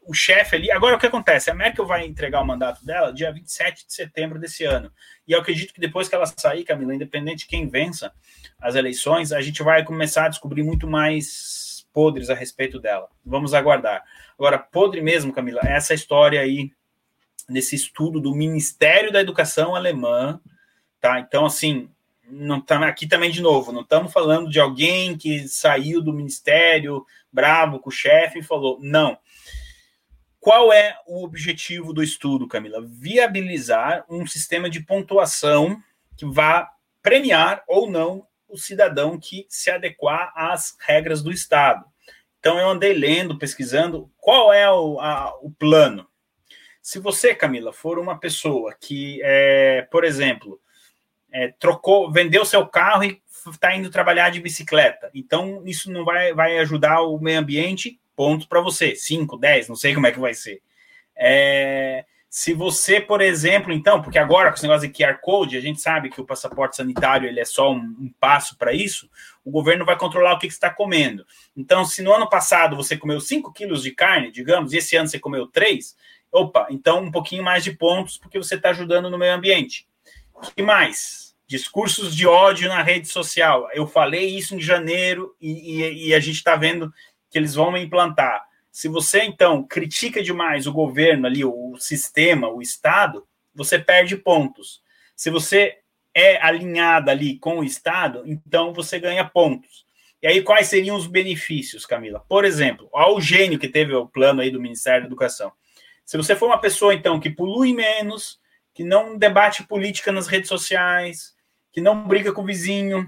o 0.09 0.15
chefe 0.15 0.57
ali. 0.57 0.71
Agora, 0.71 0.97
o 0.97 0.99
que 0.99 1.07
acontece? 1.07 1.51
A 1.51 1.55
Merkel 1.55 1.85
vai 1.85 2.07
entregar 2.07 2.41
o 2.41 2.47
mandato 2.47 2.83
dela 2.83 3.13
dia 3.13 3.31
27 3.31 3.87
de 3.87 3.93
setembro 3.93 4.39
desse 4.39 4.65
ano. 4.65 4.91
E 5.27 5.33
eu 5.33 5.39
acredito 5.39 5.75
que 5.75 5.81
depois 5.81 6.09
que 6.09 6.15
ela 6.15 6.25
sair, 6.25 6.65
Camila, 6.65 6.95
independente 6.95 7.41
de 7.41 7.47
quem 7.47 7.69
vença 7.69 8.11
as 8.59 8.75
eleições, 8.75 9.33
a 9.33 9.43
gente 9.43 9.63
vai 9.63 9.85
começar 9.85 10.25
a 10.25 10.29
descobrir 10.31 10.63
muito 10.63 10.89
mais 10.89 11.87
podres 11.93 12.31
a 12.31 12.35
respeito 12.35 12.81
dela. 12.81 13.07
Vamos 13.23 13.53
aguardar. 13.53 14.03
Agora, 14.39 14.59
podre 14.59 15.03
mesmo, 15.03 15.31
Camila, 15.31 15.61
é 15.63 15.77
essa 15.77 15.93
história 15.93 16.41
aí, 16.41 16.73
nesse 17.47 17.77
estudo 17.77 18.19
do 18.19 18.35
Ministério 18.35 19.13
da 19.13 19.21
Educação 19.21 19.75
alemã, 19.75 20.41
tá? 21.03 21.21
Então, 21.21 21.45
assim, 21.45 21.91
não 22.27 22.63
tá, 22.63 22.79
aqui 22.87 23.07
também 23.07 23.31
de 23.31 23.43
novo, 23.43 23.73
não 23.73 23.83
estamos 23.83 24.11
falando 24.11 24.49
de 24.49 24.59
alguém 24.59 25.19
que 25.19 25.47
saiu 25.49 26.01
do 26.01 26.15
ministério 26.15 27.05
bravo 27.31 27.79
com 27.79 27.91
o 27.91 27.93
chefe 27.93 28.39
e 28.39 28.43
falou, 28.43 28.79
não 28.81 29.19
qual 30.41 30.73
é 30.73 30.97
o 31.07 31.25
objetivo 31.25 31.93
do 31.93 32.03
estudo, 32.03 32.47
Camila? 32.47 32.81
Viabilizar 32.81 34.05
um 34.09 34.27
sistema 34.27 34.71
de 34.71 34.81
pontuação 34.81 35.81
que 36.17 36.25
vá 36.25 36.71
premiar 37.03 37.63
ou 37.67 37.91
não 37.91 38.27
o 38.49 38.57
cidadão 38.57 39.19
que 39.19 39.47
se 39.49 39.71
adequar 39.71 40.33
às 40.35 40.77
regras 40.81 41.23
do 41.23 41.31
Estado. 41.31 41.85
Então, 42.39 42.59
eu 42.59 42.69
andei 42.69 42.93
lendo, 42.93 43.39
pesquisando 43.39 44.11
qual 44.17 44.53
é 44.53 44.71
o, 44.71 45.01
a, 45.01 45.37
o 45.43 45.51
plano. 45.51 46.09
Se 46.81 46.99
você, 46.99 47.35
Camila, 47.35 47.73
for 47.73 47.99
uma 47.99 48.19
pessoa 48.19 48.75
que, 48.81 49.21
é, 49.23 49.83
por 49.91 50.05
exemplo, 50.05 50.61
é, 51.31 51.49
trocou, 51.59 52.11
vendeu 52.11 52.45
seu 52.45 52.67
carro 52.67 53.05
e 53.05 53.21
está 53.51 53.75
indo 53.75 53.91
trabalhar 53.91 54.31
de 54.31 54.41
bicicleta, 54.41 55.11
então 55.15 55.63
isso 55.67 55.91
não 55.91 56.05
vai, 56.05 56.33
vai 56.33 56.59
ajudar 56.59 57.03
o 57.03 57.19
meio 57.19 57.39
ambiente 57.39 58.01
pontos 58.19 58.49
para 58.49 58.61
você, 58.61 58.97
5, 58.97 59.39
10, 59.39 59.69
não 59.69 59.77
sei 59.77 59.95
como 59.95 60.09
é 60.09 60.11
que 60.11 60.19
vai 60.19 60.35
ser. 60.35 60.61
É, 61.17 62.05
se 62.29 62.53
você, 62.53 63.01
por 63.01 63.21
exemplo, 63.21 63.73
então, 63.73 64.03
porque 64.03 64.19
agora 64.19 64.49
com 64.49 64.57
esse 64.57 64.65
negócio 64.65 64.89
de 64.89 64.93
QR 64.93 65.21
Code, 65.23 65.57
a 65.57 65.61
gente 65.61 65.81
sabe 65.81 66.11
que 66.11 66.21
o 66.21 66.25
passaporte 66.25 66.75
sanitário 66.75 67.29
ele 67.29 67.39
é 67.39 67.45
só 67.45 67.73
um, 67.73 67.77
um 67.77 68.13
passo 68.19 68.59
para 68.59 68.73
isso, 68.73 69.09
o 69.45 69.53
governo 69.53 69.85
vai 69.85 69.97
controlar 69.97 70.35
o 70.35 70.39
que, 70.41 70.49
que 70.49 70.53
está 70.53 70.69
comendo. 70.69 71.25
Então, 71.57 71.85
se 71.85 72.03
no 72.03 72.13
ano 72.13 72.29
passado 72.29 72.75
você 72.75 72.97
comeu 72.97 73.21
5 73.21 73.53
quilos 73.53 73.85
de 73.85 73.93
carne, 73.93 74.33
digamos, 74.33 74.73
e 74.73 74.79
esse 74.79 74.97
ano 74.97 75.07
você 75.07 75.21
comeu 75.21 75.47
3, 75.47 75.97
opa, 76.33 76.67
então 76.71 77.05
um 77.05 77.13
pouquinho 77.13 77.45
mais 77.45 77.63
de 77.63 77.71
pontos, 77.71 78.19
porque 78.19 78.37
você 78.37 78.57
está 78.57 78.71
ajudando 78.71 79.09
no 79.09 79.17
meio 79.17 79.35
ambiente. 79.35 79.87
O 80.35 80.41
que 80.41 80.61
mais? 80.61 81.37
Discursos 81.47 82.17
de 82.17 82.27
ódio 82.27 82.69
na 82.69 82.83
rede 82.83 83.07
social. 83.07 83.69
Eu 83.73 83.87
falei 83.87 84.27
isso 84.27 84.57
em 84.57 84.61
janeiro 84.61 85.37
e, 85.41 85.83
e, 85.83 86.09
e 86.09 86.15
a 86.15 86.19
gente 86.19 86.35
está 86.35 86.57
vendo 86.57 86.93
que 87.31 87.39
eles 87.39 87.55
vão 87.55 87.77
implantar. 87.77 88.47
Se 88.71 88.89
você 88.89 89.23
então 89.23 89.63
critica 89.63 90.23
demais 90.23 90.67
o 90.67 90.73
governo 90.73 91.27
ali, 91.27 91.45
o 91.45 91.77
sistema, 91.79 92.49
o 92.49 92.63
Estado, 92.63 93.27
você 93.55 93.79
perde 93.79 94.17
pontos. 94.17 94.83
Se 95.17 95.31
você 95.31 95.79
é 96.15 96.41
alinhada 96.43 97.11
ali 97.11 97.39
com 97.39 97.59
o 97.59 97.65
Estado, 97.65 98.23
então 98.27 98.73
você 98.73 98.99
ganha 98.99 99.25
pontos. 99.25 99.87
E 100.21 100.27
aí, 100.27 100.43
quais 100.43 100.67
seriam 100.67 100.97
os 100.97 101.07
benefícios, 101.07 101.87
Camila? 101.87 102.25
Por 102.29 102.45
exemplo, 102.45 102.89
ao 102.93 103.21
gênio 103.21 103.59
que 103.59 103.69
teve 103.69 103.95
o 103.95 104.07
plano 104.07 104.41
aí 104.41 104.51
do 104.51 104.61
Ministério 104.61 105.03
da 105.03 105.07
Educação. 105.07 105.53
Se 106.05 106.17
você 106.17 106.35
for 106.35 106.47
uma 106.47 106.61
pessoa, 106.61 106.93
então, 106.93 107.21
que 107.21 107.31
polui 107.31 107.73
menos, 107.73 108.41
que 108.75 108.83
não 108.83 109.17
debate 109.17 109.63
política 109.65 110.11
nas 110.11 110.27
redes 110.27 110.49
sociais, 110.49 111.37
que 111.73 111.81
não 111.81 112.07
briga 112.07 112.33
com 112.33 112.43
o 112.43 112.47
vizinho, 112.47 113.07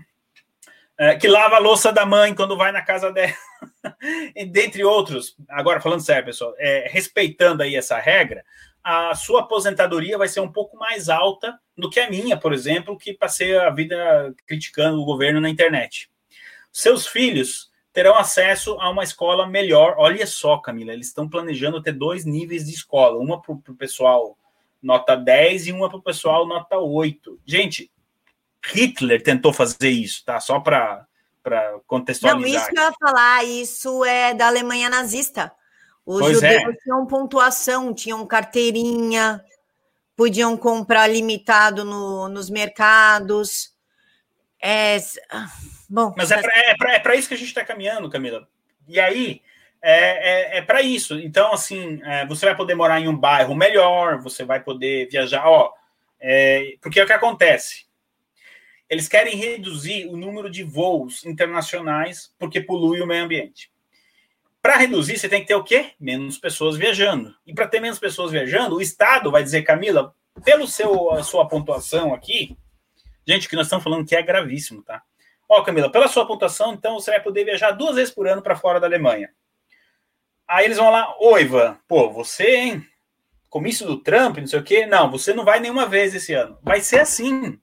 é, 0.97 1.17
que 1.17 1.27
lava 1.27 1.57
a 1.57 1.61
louça 1.61 1.93
da 1.93 2.07
mãe 2.07 2.35
quando 2.35 2.57
vai 2.57 2.71
na 2.71 2.83
casa 2.83 3.11
dela, 3.11 3.33
dentre 4.51 4.85
outros. 4.85 5.37
Agora, 5.49 5.81
falando 5.81 6.01
sério, 6.01 6.27
pessoal, 6.27 6.55
é, 6.59 6.89
respeitando 6.91 7.63
aí 7.63 7.77
essa 7.77 7.99
regra, 7.99 8.45
a 8.83 9.15
sua 9.15 9.41
aposentadoria 9.41 10.17
vai 10.17 10.29
ser 10.29 10.41
um 10.41 10.51
pouco 10.51 10.77
mais 10.77 11.09
alta 11.09 11.59
do 11.77 11.91
que 11.91 12.01
a 12.01 12.11
minha, 12.11 12.37
por 12.37 12.53
exemplo, 12.53 12.97
que 12.97 13.13
passei 13.13 13.57
a 13.57 13.71
vida 13.71 14.35
criticando 14.47 15.01
o 15.01 15.05
governo 15.05 15.41
na 15.41 15.51
internet. 15.51 16.11
Seus 16.73 17.07
filhos 17.07 17.71
terão 17.93 18.17
acesso 18.17 18.79
a 18.81 18.89
uma 18.89 19.03
escola 19.03 19.47
melhor. 19.47 19.95
Olha 19.99 20.27
só, 20.27 20.59
Camila, 20.59 20.93
eles 20.93 21.09
estão 21.09 21.29
planejando 21.29 21.83
ter 21.83 21.93
dois 21.93 22.25
níveis 22.25 22.67
de 22.67 22.73
escola, 22.73 23.19
uma 23.19 23.41
para 23.41 23.53
o 23.53 23.77
pessoal 23.77 24.39
nota 24.83 25.15
10 25.15 25.67
e 25.67 25.73
uma 25.73 25.89
para 25.89 25.99
o 25.99 26.03
pessoal 26.03 26.47
nota 26.47 26.79
8. 26.79 27.39
Gente, 27.45 27.91
Hitler 28.65 29.23
tentou 29.23 29.53
fazer 29.53 29.91
isso, 29.91 30.25
tá? 30.25 30.41
Só 30.41 30.61
para 30.61 31.07
contextualizar. 31.87 32.41
Não, 32.41 32.47
isso 32.47 32.71
que 32.71 32.79
eu 32.79 32.83
ia 32.83 32.93
falar, 33.01 33.45
isso 33.45 34.05
é 34.05 34.35
da 34.35 34.47
Alemanha 34.47 34.89
nazista. 34.89 35.53
Os 36.05 36.21
pois 36.21 36.35
judeus 36.35 36.75
é. 36.75 36.77
tinham 36.83 37.07
pontuação, 37.07 37.95
tinham 37.95 38.27
carteirinha, 38.27 39.45
podiam 40.17 40.57
comprar 40.57 41.07
limitado 41.07 41.85
no, 41.85 42.29
nos 42.29 42.51
mercados. 42.51 43.75
É, 44.63 44.99
bom, 45.89 46.13
mas 46.17 46.31
é 46.31 46.41
para 46.77 46.95
é 46.95 47.03
é 47.03 47.19
isso 47.19 47.29
que 47.29 47.35
a 47.35 47.39
gente 47.39 47.49
está 47.49 47.65
caminhando, 47.65 48.11
Camila. 48.11 48.47
E 48.87 49.01
aí, 49.01 49.41
é, 49.83 50.57
é, 50.57 50.59
é 50.59 50.63
para 50.63 50.83
isso. 50.83 51.19
Então, 51.19 51.53
assim, 51.53 52.01
é, 52.05 52.27
você 52.27 52.45
vai 52.47 52.57
poder 52.57 52.75
morar 52.75 53.01
em 53.01 53.09
um 53.09 53.17
bairro 53.17 53.55
melhor, 53.55 54.19
você 54.19 54.45
vai 54.45 54.61
poder 54.61 55.09
viajar. 55.09 55.47
Ó, 55.47 55.73
é, 56.21 56.75
porque 56.81 57.01
é 57.01 57.05
o 57.05 57.07
que 57.07 57.13
acontece. 57.13 57.87
Eles 58.91 59.09
querem 59.09 59.37
reduzir 59.37 60.09
o 60.09 60.17
número 60.17 60.51
de 60.51 60.65
voos 60.65 61.25
internacionais 61.25 62.35
porque 62.39 62.61
polui 62.61 63.01
o 63.01 63.07
meio 63.07 63.25
ambiente. 63.25 63.71
Para 64.61 64.77
reduzir, 64.77 65.17
você 65.17 65.29
tem 65.29 65.41
que 65.41 65.47
ter 65.47 65.55
o 65.55 65.65
quê? 65.65 65.93
Menos 65.99 66.37
pessoas 66.37 66.77
viajando. 66.77 67.35
E 67.47 67.55
para 67.55 67.69
ter 67.69 67.81
menos 67.81 67.99
pessoas 67.99 68.33
viajando, 68.33 68.77
o 68.77 68.83
Estado 68.83 69.31
vai 69.31 69.43
dizer, 69.43 69.63
Camila, 69.63 70.15
pelo 70.45 70.67
seu 70.67 71.23
sua 71.23 71.49
pontuação 71.49 72.13
aqui, 72.13 72.59
gente, 73.27 73.49
que 73.49 73.57
nós 73.57 73.67
estamos 73.67 73.83
falando 73.85 74.07
que 74.07 74.17
é 74.17 74.23
gravíssimo, 74.23 74.83
tá? 74.83 75.03
Ó, 75.49 75.63
Camila, 75.63 75.91
pela 75.91 76.09
sua 76.09 76.27
pontuação, 76.27 76.75
então 76.75 76.95
você 76.95 77.13
vai 77.13 77.23
poder 77.23 77.45
viajar 77.45 77.71
duas 77.71 77.95
vezes 77.95 78.13
por 78.13 78.27
ano 78.29 78.43
para 78.43 78.57
fora 78.57 78.79
da 78.79 78.87
Alemanha. 78.87 79.31
Aí 80.47 80.65
eles 80.65 80.77
vão 80.77 80.91
lá, 80.91 81.17
oi, 81.21 81.43
Ivan, 81.43 81.79
pô, 81.89 82.11
você, 82.11 82.57
hein? 82.57 82.91
comício 83.51 83.85
do 83.85 83.99
Trump, 83.99 84.39
não 84.39 84.47
sei 84.47 84.61
o 84.61 84.63
quê. 84.63 84.87
Não, 84.87 85.11
você 85.11 85.35
não 85.35 85.45
vai 85.45 85.59
nenhuma 85.61 85.87
vez 85.87 86.15
esse 86.15 86.33
ano. 86.33 86.57
Vai 86.63 86.81
ser 86.81 87.01
assim. 87.01 87.59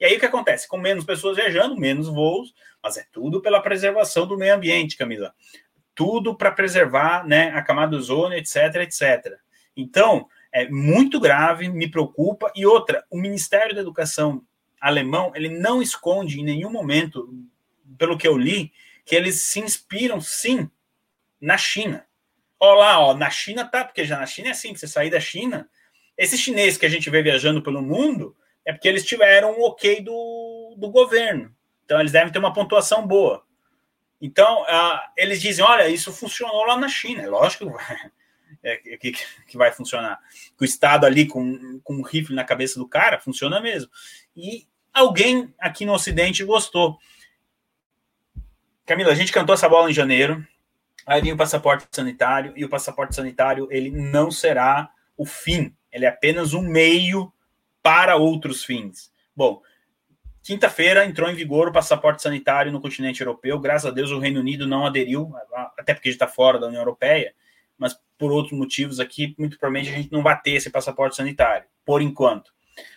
E 0.00 0.04
aí 0.04 0.16
o 0.16 0.20
que 0.20 0.26
acontece? 0.26 0.68
Com 0.68 0.78
menos 0.78 1.04
pessoas 1.04 1.36
viajando, 1.36 1.76
menos 1.76 2.08
voos, 2.08 2.54
mas 2.82 2.96
é 2.96 3.06
tudo 3.12 3.40
pela 3.40 3.60
preservação 3.60 4.26
do 4.26 4.36
meio 4.36 4.54
ambiente, 4.54 4.96
Camila. 4.96 5.34
Tudo 5.94 6.36
para 6.36 6.52
preservar 6.52 7.26
né, 7.26 7.50
a 7.50 7.62
camada 7.62 7.96
ozônio, 7.96 8.38
etc, 8.38 8.76
etc. 8.76 9.36
Então, 9.76 10.28
é 10.52 10.68
muito 10.68 11.18
grave, 11.18 11.68
me 11.68 11.90
preocupa. 11.90 12.52
E 12.54 12.64
outra, 12.64 13.04
o 13.10 13.18
Ministério 13.18 13.74
da 13.74 13.80
Educação 13.80 14.42
alemão, 14.80 15.32
ele 15.34 15.48
não 15.48 15.82
esconde 15.82 16.40
em 16.40 16.44
nenhum 16.44 16.70
momento, 16.70 17.28
pelo 17.98 18.16
que 18.16 18.28
eu 18.28 18.36
li, 18.36 18.72
que 19.04 19.16
eles 19.16 19.42
se 19.42 19.58
inspiram, 19.58 20.20
sim, 20.20 20.70
na 21.40 21.58
China. 21.58 22.06
Olha 22.60 22.78
lá, 22.78 23.00
ó, 23.00 23.14
na 23.14 23.30
China 23.30 23.64
tá, 23.64 23.84
porque 23.84 24.04
já 24.04 24.18
na 24.18 24.26
China 24.26 24.48
é 24.48 24.50
assim, 24.52 24.74
você 24.74 24.86
sair 24.86 25.10
da 25.10 25.20
China, 25.20 25.68
esse 26.16 26.36
chinês 26.36 26.76
que 26.76 26.86
a 26.86 26.88
gente 26.88 27.08
vê 27.08 27.22
viajando 27.22 27.62
pelo 27.62 27.80
mundo, 27.80 28.36
é 28.68 28.72
porque 28.74 28.86
eles 28.86 29.02
tiveram 29.02 29.58
o 29.58 29.64
ok 29.64 30.02
do, 30.02 30.74
do 30.76 30.90
governo. 30.90 31.50
Então, 31.86 31.98
eles 31.98 32.12
devem 32.12 32.30
ter 32.30 32.38
uma 32.38 32.52
pontuação 32.52 33.06
boa. 33.06 33.42
Então, 34.20 34.60
uh, 34.64 35.00
eles 35.16 35.40
dizem: 35.40 35.64
olha, 35.64 35.88
isso 35.88 36.12
funcionou 36.12 36.66
lá 36.66 36.76
na 36.76 36.86
China. 36.86 37.22
É 37.22 37.28
lógico 37.28 37.74
é, 38.62 38.76
que, 38.98 39.12
que 39.12 39.56
vai 39.56 39.72
funcionar. 39.72 40.20
Que 40.54 40.62
o 40.62 40.66
Estado 40.66 41.06
ali 41.06 41.26
com, 41.26 41.80
com 41.82 41.94
um 41.94 42.02
rifle 42.02 42.34
na 42.34 42.44
cabeça 42.44 42.78
do 42.78 42.86
cara 42.86 43.18
funciona 43.18 43.58
mesmo. 43.58 43.90
E 44.36 44.68
alguém 44.92 45.50
aqui 45.58 45.86
no 45.86 45.94
Ocidente 45.94 46.44
gostou. 46.44 46.98
Camila, 48.84 49.12
a 49.12 49.14
gente 49.14 49.32
cantou 49.32 49.54
essa 49.54 49.66
bola 49.66 49.90
em 49.90 49.94
janeiro. 49.94 50.46
Aí 51.06 51.22
vinha 51.22 51.32
o 51.32 51.38
passaporte 51.38 51.88
sanitário, 51.90 52.52
e 52.54 52.66
o 52.66 52.68
passaporte 52.68 53.14
sanitário 53.14 53.66
ele 53.70 53.90
não 53.90 54.30
será 54.30 54.90
o 55.16 55.24
fim, 55.24 55.74
ele 55.90 56.04
é 56.04 56.08
apenas 56.08 56.52
um 56.52 56.60
meio 56.60 57.32
para 57.88 58.16
outros 58.16 58.62
fins. 58.62 59.10
Bom, 59.34 59.62
quinta-feira 60.42 61.06
entrou 61.06 61.30
em 61.30 61.34
vigor 61.34 61.68
o 61.68 61.72
passaporte 61.72 62.20
sanitário 62.20 62.70
no 62.70 62.82
continente 62.82 63.22
europeu. 63.22 63.58
Graças 63.58 63.90
a 63.90 63.94
Deus 63.94 64.10
o 64.10 64.18
Reino 64.18 64.40
Unido 64.40 64.66
não 64.66 64.84
aderiu, 64.84 65.32
até 65.78 65.94
porque 65.94 66.10
está 66.10 66.28
fora 66.28 66.58
da 66.58 66.66
União 66.66 66.82
Europeia, 66.82 67.32
mas 67.78 67.98
por 68.18 68.30
outros 68.30 68.52
motivos 68.52 69.00
aqui, 69.00 69.34
muito 69.38 69.58
provavelmente 69.58 69.90
a 69.90 69.96
gente 69.96 70.12
não 70.12 70.22
vai 70.22 70.38
ter 70.38 70.50
esse 70.50 70.68
passaporte 70.68 71.16
sanitário, 71.16 71.66
por 71.82 72.02
enquanto. 72.02 72.52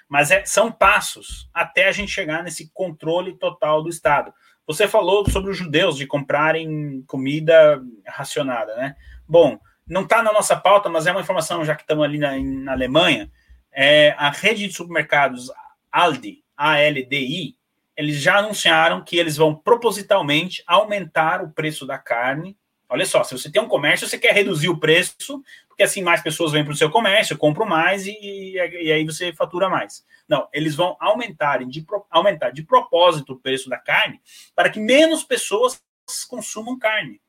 Mas 0.09 0.29
é, 0.29 0.43
são 0.43 0.69
passos 0.69 1.49
até 1.53 1.87
a 1.87 1.93
gente 1.93 2.11
chegar 2.11 2.43
nesse 2.43 2.69
controle 2.73 3.37
total 3.37 3.81
do 3.81 3.87
Estado. 3.87 4.33
Você 4.67 4.89
falou 4.89 5.25
sobre 5.29 5.51
os 5.51 5.57
judeus 5.57 5.95
de 5.95 6.05
comprarem 6.05 7.01
comida 7.07 7.81
racionada, 8.05 8.75
né? 8.75 8.97
Bom, 9.25 9.57
não 9.87 10.01
está 10.01 10.21
na 10.21 10.33
nossa 10.33 10.57
pauta, 10.57 10.89
mas 10.89 11.07
é 11.07 11.13
uma 11.13 11.21
informação, 11.21 11.63
já 11.63 11.75
que 11.75 11.83
estamos 11.83 12.03
ali 12.03 12.17
na, 12.17 12.37
na 12.37 12.73
Alemanha 12.73 13.31
é, 13.71 14.15
a 14.17 14.29
rede 14.29 14.67
de 14.67 14.73
supermercados 14.73 15.49
Aldi, 15.91 16.43
ALDI, 16.55 17.55
eles 17.97 18.21
já 18.21 18.37
anunciaram 18.37 19.03
que 19.03 19.17
eles 19.17 19.37
vão 19.37 19.53
propositalmente 19.53 20.63
aumentar 20.65 21.43
o 21.43 21.51
preço 21.51 21.85
da 21.85 21.97
carne. 21.97 22.57
Olha 22.89 23.05
só, 23.05 23.23
se 23.23 23.37
você 23.37 23.51
tem 23.51 23.61
um 23.61 23.67
comércio, 23.67 24.07
você 24.07 24.17
quer 24.17 24.33
reduzir 24.33 24.69
o 24.69 24.79
preço, 24.79 25.43
porque 25.67 25.83
assim 25.83 26.01
mais 26.01 26.21
pessoas 26.21 26.51
vêm 26.51 26.63
para 26.63 26.73
o 26.73 26.75
seu 26.75 26.89
comércio, 26.89 27.37
compram 27.37 27.65
mais 27.65 28.05
e, 28.05 28.17
e, 28.21 28.91
aí 28.91 29.05
você 29.05 29.33
fatura 29.33 29.69
mais. 29.69 30.05
Não, 30.27 30.47
eles 30.53 30.75
vão 30.75 30.95
aumentar 30.99 31.63
de, 31.65 31.85
aumentar 32.09 32.51
de 32.51 32.63
propósito 32.63 33.33
o 33.33 33.39
preço 33.39 33.69
da 33.69 33.77
carne 33.77 34.19
para 34.55 34.69
que 34.69 34.79
menos 34.79 35.23
pessoas 35.23 35.81
consumam 36.29 36.77
carne. 36.77 37.21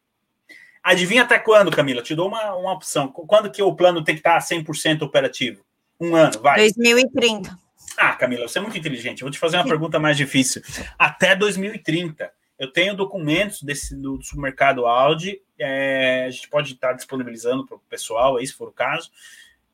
Adivinha 0.83 1.22
até 1.22 1.38
quando, 1.38 1.70
Camila? 1.70 2.02
Te 2.02 2.14
dou 2.14 2.26
uma, 2.26 2.55
uma 2.55 2.72
opção. 2.72 3.09
Quando 3.09 3.50
que 3.50 3.62
o 3.62 3.74
plano 3.74 4.02
tem 4.02 4.16
que 4.16 4.20
estar 4.20 4.38
100% 4.38 5.02
operativo? 5.02 5.64
Um 6.02 6.16
ano, 6.16 6.40
vai. 6.40 6.58
2030. 6.58 7.56
Ah, 7.96 8.12
Camila, 8.14 8.48
você 8.48 8.58
é 8.58 8.60
muito 8.60 8.76
inteligente. 8.76 9.22
Eu 9.22 9.26
vou 9.26 9.32
te 9.32 9.38
fazer 9.38 9.56
uma 9.56 9.64
pergunta 9.64 10.00
mais 10.00 10.16
difícil. 10.16 10.60
Até 10.98 11.36
2030. 11.36 12.28
Eu 12.58 12.72
tenho 12.72 12.96
documentos 12.96 13.62
desse, 13.62 13.94
do 13.94 14.20
supermercado 14.20 14.84
Audi, 14.84 15.40
é, 15.58 16.24
a 16.26 16.30
gente 16.30 16.48
pode 16.48 16.72
estar 16.72 16.92
disponibilizando 16.92 17.64
para 17.64 17.76
o 17.76 17.80
pessoal, 17.88 18.36
aí, 18.36 18.46
se 18.46 18.52
for 18.52 18.68
o 18.68 18.72
caso, 18.72 19.10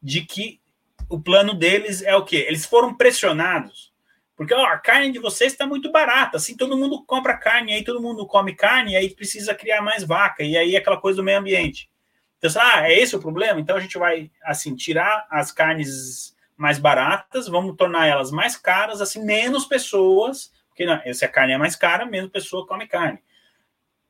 de 0.02 0.20
que 0.22 0.60
o 1.08 1.18
plano 1.18 1.54
deles 1.54 2.02
é 2.02 2.14
o 2.14 2.24
quê? 2.24 2.44
Eles 2.46 2.66
foram 2.66 2.94
pressionados. 2.94 3.92
Porque 4.36 4.54
ó, 4.54 4.64
a 4.66 4.78
carne 4.78 5.10
de 5.10 5.18
vocês 5.18 5.52
está 5.52 5.66
muito 5.66 5.90
barata, 5.90 6.36
assim 6.36 6.56
todo 6.56 6.76
mundo 6.76 7.02
compra 7.04 7.36
carne, 7.36 7.72
aí 7.72 7.82
todo 7.82 8.00
mundo 8.00 8.26
come 8.26 8.54
carne, 8.54 8.96
aí 8.96 9.10
precisa 9.10 9.54
criar 9.54 9.82
mais 9.82 10.04
vaca, 10.04 10.44
e 10.44 10.56
aí 10.56 10.76
aquela 10.76 11.00
coisa 11.00 11.16
do 11.16 11.24
meio 11.24 11.38
ambiente. 11.38 11.90
Então, 12.38 12.62
ah, 12.62 12.88
é 12.88 12.98
esse 12.98 13.16
o 13.16 13.20
problema? 13.20 13.60
Então 13.60 13.76
a 13.76 13.80
gente 13.80 13.98
vai, 13.98 14.30
assim, 14.44 14.74
tirar 14.74 15.26
as 15.28 15.50
carnes 15.50 16.36
mais 16.56 16.78
baratas, 16.78 17.48
vamos 17.48 17.76
tornar 17.76 18.06
elas 18.06 18.30
mais 18.30 18.56
caras, 18.56 19.00
assim, 19.00 19.24
menos 19.24 19.64
pessoas, 19.64 20.52
porque 20.68 20.86
não, 20.86 21.00
se 21.12 21.24
a 21.24 21.28
carne 21.28 21.52
é 21.52 21.58
mais 21.58 21.74
cara, 21.74 22.06
menos 22.06 22.30
pessoa 22.30 22.66
come 22.66 22.86
carne. 22.86 23.18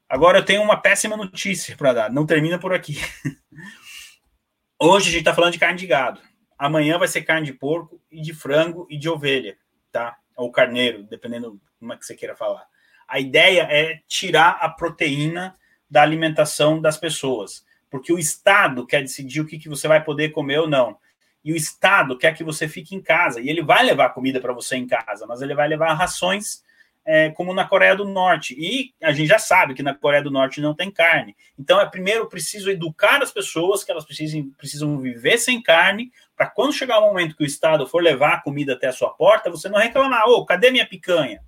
Agora 0.09 0.39
eu 0.39 0.45
tenho 0.45 0.63
uma 0.63 0.81
péssima 0.81 1.17
notícia 1.17 1.77
para 1.77 1.93
dar, 1.93 2.11
não 2.11 2.27
termina 2.27 2.59
por 2.59 2.73
aqui. 2.73 2.99
Hoje 4.81 5.09
a 5.09 5.13
gente 5.13 5.21
está 5.21 5.35
falando 5.35 5.53
de 5.53 5.59
carne 5.59 5.79
de 5.79 5.87
gado. 5.87 6.21
Amanhã 6.59 6.99
vai 6.99 7.09
ser 7.09 7.23
carne 7.23 7.47
de 7.47 7.53
porco 7.53 8.01
e 8.11 8.21
de 8.21 8.33
frango 8.33 8.87
e 8.91 8.99
de 8.99 9.09
ovelha, 9.09 9.57
tá? 9.91 10.17
Ou 10.37 10.51
carneiro, 10.51 11.03
dependendo 11.03 11.61
como 11.79 11.93
é 11.93 11.97
que 11.97 12.05
você 12.05 12.15
queira 12.15 12.37
falar. 12.37 12.67
A 13.07 13.19
ideia 13.19 13.63
é 13.71 14.01
tirar 14.07 14.59
a 14.61 14.69
proteína 14.69 15.57
da 15.91 16.03
alimentação 16.03 16.81
das 16.81 16.97
pessoas 16.97 17.65
porque 17.91 18.13
o 18.13 18.19
Estado 18.19 18.87
quer 18.87 19.03
decidir 19.03 19.41
o 19.41 19.47
que, 19.47 19.59
que 19.59 19.69
você 19.69 19.89
vai 19.89 20.03
poder 20.03 20.31
comer 20.31 20.59
ou 20.59 20.69
não. 20.69 20.97
E 21.45 21.53
o 21.53 21.57
Estado 21.57 22.17
quer 22.19 22.35
que 22.37 22.45
você 22.45 22.69
fique 22.69 22.95
em 22.95 23.01
casa. 23.01 23.41
E 23.41 23.49
ele 23.49 23.63
vai 23.63 23.85
levar 23.85 24.11
comida 24.11 24.41
para 24.41 24.53
você 24.53 24.77
em 24.77 24.87
casa, 24.87 25.27
mas 25.27 25.41
ele 25.41 25.55
vai 25.55 25.69
levar 25.69 25.95
rações 25.95 26.63
é, 27.05 27.31
como 27.31 27.55
na 27.55 27.67
Coreia 27.67 27.97
do 27.97 28.05
Norte. 28.05 28.55
E 28.59 28.93
a 29.03 29.13
gente 29.13 29.29
já 29.29 29.39
sabe 29.39 29.73
que 29.73 29.83
na 29.83 29.95
Coreia 29.95 30.23
do 30.23 30.31
Norte 30.31 30.61
não 30.61 30.75
tem 30.75 30.91
carne. 30.91 31.35
Então, 31.59 31.81
é 31.81 31.87
primeiro 31.87 32.27
preciso 32.27 32.71
educar 32.71 33.23
as 33.23 33.33
pessoas 33.33 33.83
que 33.83 33.91
elas 33.91 34.05
precisam, 34.05 34.51
precisam 34.59 34.99
viver 34.99 35.39
sem 35.39 35.63
carne, 35.63 36.13
para 36.37 36.49
quando 36.51 36.75
chegar 36.75 36.99
o 36.99 37.07
momento 37.07 37.35
que 37.35 37.43
o 37.43 37.47
Estado 37.47 37.87
for 37.87 38.03
levar 38.03 38.35
a 38.35 38.41
comida 38.43 38.75
até 38.75 38.89
a 38.89 38.93
sua 38.93 39.09
porta, 39.11 39.51
você 39.51 39.71
não 39.71 39.79
reclamar: 39.79 40.29
ô, 40.29 40.37
oh, 40.37 40.45
cadê 40.45 40.71
minha 40.71 40.87
picanha? 40.87 41.43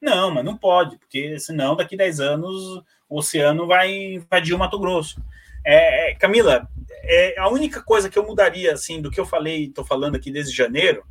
Não, 0.00 0.30
mas 0.30 0.44
não 0.44 0.56
pode, 0.56 0.98
porque 0.98 1.38
senão 1.38 1.74
daqui 1.74 1.94
a 1.94 1.98
10 1.98 2.20
anos 2.20 2.84
o 3.08 3.18
oceano 3.18 3.66
vai 3.66 3.90
invadir 3.92 4.54
o 4.54 4.58
Mato 4.58 4.78
Grosso. 4.78 5.22
É, 5.68 6.10
é, 6.10 6.14
Camila, 6.14 6.68
é, 7.02 7.34
a 7.40 7.48
única 7.48 7.82
coisa 7.82 8.08
que 8.08 8.16
eu 8.16 8.24
mudaria, 8.24 8.72
assim, 8.72 9.02
do 9.02 9.10
que 9.10 9.18
eu 9.18 9.26
falei, 9.26 9.64
estou 9.64 9.84
falando 9.84 10.14
aqui 10.14 10.30
desde 10.30 10.56
janeiro, 10.56 11.04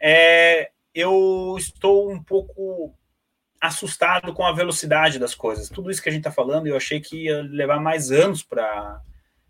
é 0.00 0.70
eu 0.92 1.54
estou 1.56 2.10
um 2.10 2.20
pouco 2.20 2.92
assustado 3.60 4.32
com 4.32 4.44
a 4.44 4.52
velocidade 4.52 5.18
das 5.18 5.34
coisas. 5.34 5.68
Tudo 5.68 5.90
isso 5.90 6.02
que 6.02 6.08
a 6.08 6.12
gente 6.12 6.22
está 6.22 6.32
falando, 6.32 6.66
eu 6.66 6.76
achei 6.76 7.00
que 7.00 7.24
ia 7.24 7.42
levar 7.42 7.78
mais 7.80 8.10
anos 8.10 8.42
para 8.42 9.00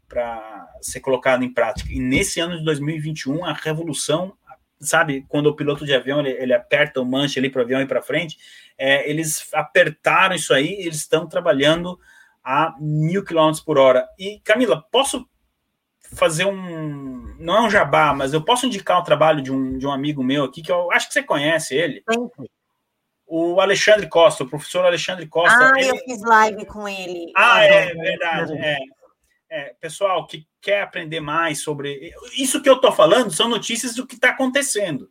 para 0.08 0.68
ser 0.80 1.00
colocado 1.00 1.42
em 1.42 1.52
prática. 1.52 1.92
E 1.92 1.98
nesse 1.98 2.38
ano 2.38 2.56
de 2.56 2.64
2021, 2.64 3.44
a 3.44 3.52
revolução, 3.52 4.36
sabe, 4.80 5.26
quando 5.28 5.46
o 5.46 5.56
piloto 5.56 5.84
de 5.84 5.92
avião 5.92 6.20
ele, 6.20 6.30
ele 6.30 6.54
aperta 6.54 7.00
o 7.00 7.04
manche 7.04 7.40
ali 7.40 7.50
para 7.50 7.58
o 7.58 7.64
avião 7.64 7.80
ir 7.80 7.88
para 7.88 8.00
frente, 8.00 8.38
é, 8.78 9.10
eles 9.10 9.52
apertaram 9.52 10.36
isso 10.36 10.54
aí, 10.54 10.74
eles 10.74 10.98
estão 10.98 11.26
trabalhando 11.26 11.98
a 12.46 12.76
mil 12.78 13.24
quilômetros 13.24 13.60
por 13.60 13.76
hora. 13.76 14.08
E, 14.16 14.38
Camila, 14.44 14.80
posso 14.92 15.28
fazer 16.14 16.44
um. 16.44 17.34
Não 17.40 17.56
é 17.56 17.60
um 17.62 17.70
jabá, 17.70 18.14
mas 18.14 18.32
eu 18.32 18.40
posso 18.40 18.66
indicar 18.66 19.00
o 19.00 19.02
trabalho 19.02 19.42
de 19.42 19.50
um, 19.50 19.76
de 19.76 19.84
um 19.84 19.90
amigo 19.90 20.22
meu 20.22 20.44
aqui, 20.44 20.62
que 20.62 20.70
eu 20.70 20.92
acho 20.92 21.08
que 21.08 21.14
você 21.14 21.24
conhece 21.24 21.74
ele. 21.74 22.04
Sim. 22.08 22.30
O 23.26 23.60
Alexandre 23.60 24.08
Costa, 24.08 24.44
o 24.44 24.48
professor 24.48 24.86
Alexandre 24.86 25.26
Costa. 25.26 25.58
Ah, 25.58 25.72
ele... 25.76 25.90
eu 25.90 25.96
fiz 26.04 26.22
live 26.22 26.64
com 26.66 26.88
ele. 26.88 27.32
Ah, 27.36 27.64
é, 27.64 27.92
verdade. 27.92 28.52
É. 28.56 28.76
É, 29.48 29.74
pessoal 29.80 30.26
que 30.26 30.46
quer 30.60 30.82
aprender 30.82 31.20
mais 31.20 31.62
sobre. 31.62 32.12
Isso 32.36 32.62
que 32.62 32.68
eu 32.68 32.74
estou 32.74 32.92
falando 32.92 33.32
são 33.32 33.48
notícias 33.48 33.96
do 33.96 34.06
que 34.06 34.14
está 34.14 34.30
acontecendo. 34.30 35.10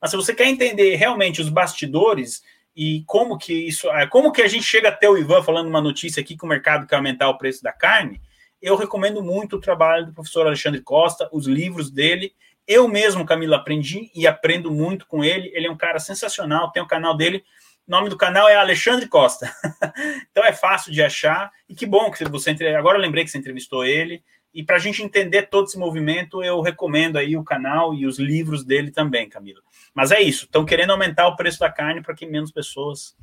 Mas 0.00 0.10
se 0.10 0.16
você 0.16 0.34
quer 0.34 0.48
entender 0.48 0.96
realmente 0.96 1.40
os 1.40 1.48
bastidores, 1.48 2.42
e 2.76 3.04
como 3.06 3.38
que 3.38 3.52
isso, 3.52 3.88
é, 3.90 4.06
como 4.06 4.32
que 4.32 4.42
a 4.42 4.48
gente 4.48 4.64
chega 4.64 4.88
até 4.88 5.08
o 5.08 5.16
Ivan 5.16 5.42
falando 5.42 5.68
uma 5.68 5.80
notícia 5.80 6.20
aqui 6.20 6.36
que 6.36 6.44
o 6.44 6.48
mercado 6.48 6.86
quer 6.86 6.96
aumentar 6.96 7.28
o 7.28 7.38
preço 7.38 7.62
da 7.62 7.72
carne? 7.72 8.20
Eu 8.60 8.76
recomendo 8.76 9.22
muito 9.22 9.56
o 9.56 9.60
trabalho 9.60 10.06
do 10.06 10.12
professor 10.12 10.46
Alexandre 10.46 10.80
Costa, 10.80 11.28
os 11.32 11.46
livros 11.46 11.90
dele. 11.90 12.32
Eu 12.66 12.88
mesmo, 12.88 13.26
Camila, 13.26 13.56
aprendi 13.56 14.10
e 14.14 14.26
aprendo 14.26 14.70
muito 14.70 15.06
com 15.06 15.22
ele. 15.22 15.52
Ele 15.54 15.66
é 15.66 15.70
um 15.70 15.76
cara 15.76 15.98
sensacional, 15.98 16.72
tem 16.72 16.82
o 16.82 16.86
canal 16.86 17.16
dele. 17.16 17.44
O 17.86 17.90
nome 17.90 18.08
do 18.08 18.16
canal 18.16 18.48
é 18.48 18.56
Alexandre 18.56 19.06
Costa. 19.06 19.54
então 20.30 20.42
é 20.42 20.52
fácil 20.52 20.90
de 20.90 21.02
achar. 21.02 21.52
E 21.68 21.74
que 21.74 21.84
bom 21.84 22.10
que 22.10 22.24
você 22.24 22.50
agora 22.76 22.96
eu 22.96 23.02
lembrei 23.02 23.22
que 23.22 23.30
você 23.30 23.38
entrevistou 23.38 23.84
ele. 23.84 24.24
E 24.54 24.62
para 24.62 24.76
a 24.76 24.78
gente 24.78 25.02
entender 25.02 25.48
todo 25.48 25.66
esse 25.66 25.76
movimento, 25.76 26.42
eu 26.42 26.60
recomendo 26.60 27.16
aí 27.16 27.36
o 27.36 27.42
canal 27.42 27.92
e 27.92 28.06
os 28.06 28.18
livros 28.18 28.64
dele 28.64 28.92
também, 28.92 29.28
Camila. 29.28 29.60
Mas 29.92 30.12
é 30.12 30.20
isso, 30.20 30.44
estão 30.44 30.64
querendo 30.64 30.90
aumentar 30.90 31.26
o 31.26 31.36
preço 31.36 31.58
da 31.58 31.70
carne 31.70 32.00
para 32.00 32.14
que 32.14 32.24
menos 32.24 32.52
pessoas 32.52 33.16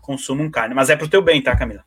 consumam 0.00 0.50
carne. 0.50 0.74
Mas 0.74 0.88
é 0.88 0.96
para 0.96 1.06
o 1.06 1.10
teu 1.10 1.20
bem, 1.20 1.42
tá, 1.42 1.56
Camila? 1.56 1.84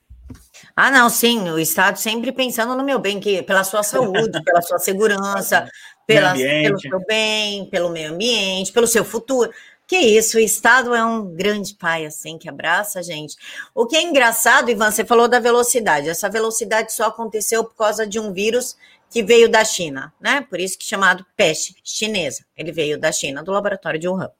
Ah, 0.76 0.92
não, 0.92 1.10
sim, 1.10 1.50
o 1.50 1.60
Estado 1.60 1.98
sempre 1.98 2.32
pensando 2.32 2.76
no 2.76 2.84
meu 2.84 3.00
bem, 3.00 3.20
que 3.20 3.42
pela 3.44 3.64
sua 3.64 3.84
saúde, 3.84 4.42
pela 4.44 4.62
sua 4.62 4.80
segurança, 4.80 5.70
pela, 6.06 6.34
pelo 6.34 6.80
seu 6.80 7.06
bem, 7.06 7.66
pelo 7.66 7.90
meio 7.90 8.14
ambiente, 8.14 8.72
pelo 8.72 8.88
seu 8.88 9.04
futuro. 9.04 9.52
Que 9.92 9.98
isso, 9.98 10.38
o 10.38 10.40
Estado 10.40 10.96
é 10.96 11.04
um 11.04 11.36
grande 11.36 11.76
pai, 11.76 12.06
assim, 12.06 12.38
que 12.38 12.48
abraça 12.48 13.00
a 13.00 13.02
gente. 13.02 13.36
O 13.76 13.86
que 13.86 13.98
é 13.98 14.02
engraçado, 14.02 14.72
Ivan, 14.72 14.90
você 14.90 15.04
falou 15.04 15.28
da 15.28 15.38
velocidade. 15.38 16.08
Essa 16.08 16.30
velocidade 16.30 16.94
só 16.94 17.08
aconteceu 17.08 17.62
por 17.66 17.76
causa 17.76 18.08
de 18.08 18.18
um 18.18 18.32
vírus 18.32 18.78
que 19.10 19.22
veio 19.22 19.50
da 19.50 19.66
China, 19.66 20.14
né? 20.18 20.48
Por 20.50 20.62
isso 20.62 20.80
que 20.80 20.86
é 20.86 20.88
chamado 20.88 21.26
peste 21.36 21.76
chinesa. 21.84 22.46
Ele 22.56 22.72
veio 22.72 22.98
da 22.98 23.12
China, 23.12 23.44
do 23.44 23.52
laboratório 23.52 24.00
de 24.00 24.08
Wuhan. 24.08 24.32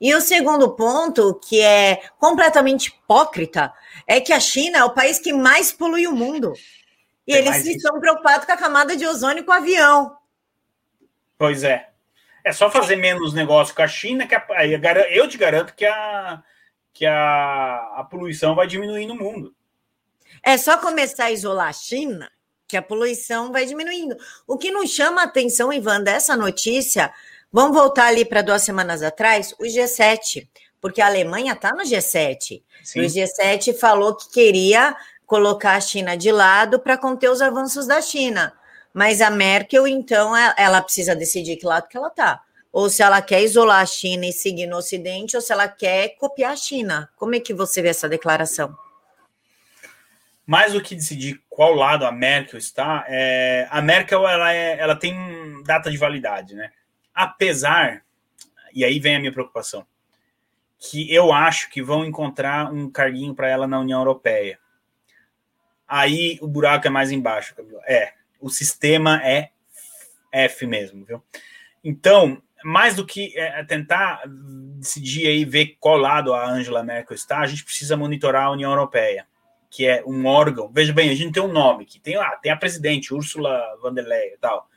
E 0.00 0.14
o 0.14 0.22
segundo 0.22 0.70
ponto, 0.70 1.34
que 1.34 1.60
é 1.60 2.00
completamente 2.18 2.86
hipócrita, 2.86 3.70
é 4.06 4.22
que 4.22 4.32
a 4.32 4.40
China 4.40 4.78
é 4.78 4.84
o 4.84 4.94
país 4.94 5.18
que 5.18 5.34
mais 5.34 5.70
polui 5.70 6.06
o 6.06 6.16
mundo. 6.16 6.54
E 7.26 7.34
é 7.34 7.40
eles 7.40 7.62
estão 7.66 8.00
preocupados 8.00 8.46
com 8.46 8.52
a 8.52 8.56
camada 8.56 8.96
de 8.96 9.06
ozônio 9.06 9.44
com 9.44 9.50
o 9.50 9.54
avião. 9.54 10.16
Pois 11.36 11.62
é. 11.62 11.90
É 12.44 12.52
só 12.52 12.70
fazer 12.70 12.96
menos 12.96 13.34
negócio 13.34 13.74
com 13.74 13.82
a 13.82 13.88
China, 13.88 14.26
que 14.26 14.34
a, 14.34 14.44
eu 15.10 15.28
te 15.28 15.36
garanto 15.36 15.74
que 15.74 15.84
a, 15.84 16.42
que 16.92 17.04
a, 17.04 17.94
a 17.96 18.04
poluição 18.04 18.54
vai 18.54 18.66
diminuir 18.66 19.06
no 19.06 19.14
mundo. 19.14 19.54
É 20.42 20.56
só 20.56 20.78
começar 20.78 21.26
a 21.26 21.32
isolar 21.32 21.68
a 21.68 21.72
China 21.72 22.30
que 22.68 22.76
a 22.76 22.82
poluição 22.82 23.50
vai 23.50 23.64
diminuindo. 23.64 24.14
O 24.46 24.58
que 24.58 24.70
nos 24.70 24.90
chama 24.90 25.22
a 25.22 25.24
atenção, 25.24 25.72
Ivan, 25.72 26.02
dessa 26.02 26.36
notícia, 26.36 27.10
vamos 27.50 27.74
voltar 27.74 28.08
ali 28.08 28.26
para 28.26 28.42
duas 28.42 28.62
semanas 28.62 29.02
atrás, 29.02 29.54
o 29.58 29.64
G7, 29.64 30.46
porque 30.78 31.00
a 31.00 31.06
Alemanha 31.06 31.54
está 31.54 31.72
no 31.72 31.82
G7. 31.82 32.62
Sim. 32.84 33.00
O 33.00 33.04
G7 33.04 33.74
falou 33.74 34.14
que 34.14 34.30
queria 34.30 34.94
colocar 35.24 35.76
a 35.76 35.80
China 35.80 36.14
de 36.14 36.30
lado 36.30 36.78
para 36.78 36.98
conter 36.98 37.30
os 37.30 37.40
avanços 37.40 37.86
da 37.86 38.02
China. 38.02 38.52
Mas 38.92 39.20
a 39.20 39.30
Merkel, 39.30 39.86
então, 39.86 40.36
ela 40.56 40.82
precisa 40.82 41.14
decidir 41.14 41.56
que 41.56 41.66
lado 41.66 41.88
que 41.88 41.96
ela 41.96 42.08
está. 42.08 42.40
Ou 42.72 42.90
se 42.90 43.02
ela 43.02 43.22
quer 43.22 43.42
isolar 43.42 43.80
a 43.80 43.86
China 43.86 44.26
e 44.26 44.32
seguir 44.32 44.66
no 44.66 44.76
Ocidente, 44.76 45.36
ou 45.36 45.42
se 45.42 45.52
ela 45.52 45.68
quer 45.68 46.16
copiar 46.16 46.52
a 46.52 46.56
China. 46.56 47.08
Como 47.16 47.34
é 47.34 47.40
que 47.40 47.54
você 47.54 47.80
vê 47.80 47.88
essa 47.88 48.08
declaração? 48.08 48.76
mais 50.48 50.72
do 50.72 50.80
que 50.80 50.94
decidir 50.94 51.42
qual 51.46 51.74
lado 51.74 52.06
a 52.06 52.10
Merkel 52.10 52.58
está, 52.58 53.04
é, 53.06 53.68
a 53.70 53.82
Merkel 53.82 54.26
ela, 54.26 54.50
é, 54.50 54.78
ela 54.78 54.96
tem 54.96 55.62
data 55.62 55.90
de 55.90 55.98
validade, 55.98 56.54
né? 56.54 56.72
Apesar, 57.14 58.02
e 58.72 58.82
aí 58.82 58.98
vem 58.98 59.16
a 59.16 59.18
minha 59.18 59.30
preocupação, 59.30 59.86
que 60.78 61.12
eu 61.12 61.34
acho 61.34 61.68
que 61.68 61.82
vão 61.82 62.02
encontrar 62.02 62.72
um 62.72 62.90
carguinho 62.90 63.34
para 63.34 63.46
ela 63.46 63.66
na 63.66 63.78
União 63.78 64.00
Europeia. 64.00 64.58
Aí 65.86 66.38
o 66.40 66.48
buraco 66.48 66.86
é 66.86 66.90
mais 66.90 67.12
embaixo, 67.12 67.54
Camilo. 67.54 67.80
É, 67.86 68.14
o 68.40 68.48
sistema 68.48 69.20
é 69.24 69.50
F 70.32 70.66
mesmo, 70.66 71.04
viu? 71.04 71.22
Então, 71.82 72.42
mais 72.64 72.94
do 72.94 73.06
que 73.06 73.36
é, 73.38 73.62
tentar 73.64 74.22
decidir 74.26 75.26
aí 75.26 75.44
ver 75.44 75.76
qual 75.80 75.96
lado 75.96 76.34
a 76.34 76.48
Angela 76.48 76.82
Merkel 76.82 77.14
está, 77.14 77.38
a 77.38 77.46
gente 77.46 77.64
precisa 77.64 77.96
monitorar 77.96 78.46
a 78.46 78.50
União 78.50 78.70
Europeia 78.70 79.26
que 79.70 79.86
é 79.86 80.02
um 80.06 80.26
órgão. 80.26 80.70
Veja 80.72 80.92
bem, 80.92 81.10
a 81.10 81.14
gente 81.14 81.32
tem 81.32 81.42
um 81.42 81.52
nome 81.52 81.84
que 81.84 82.00
tem 82.00 82.16
lá, 82.16 82.36
tem 82.36 82.50
a 82.50 82.56
presidente 82.56 83.12
Ursula 83.12 83.62
von 83.80 83.92
der 83.92 84.06
Leyen 84.06 84.34
e 84.34 84.38
tal. 84.38 84.68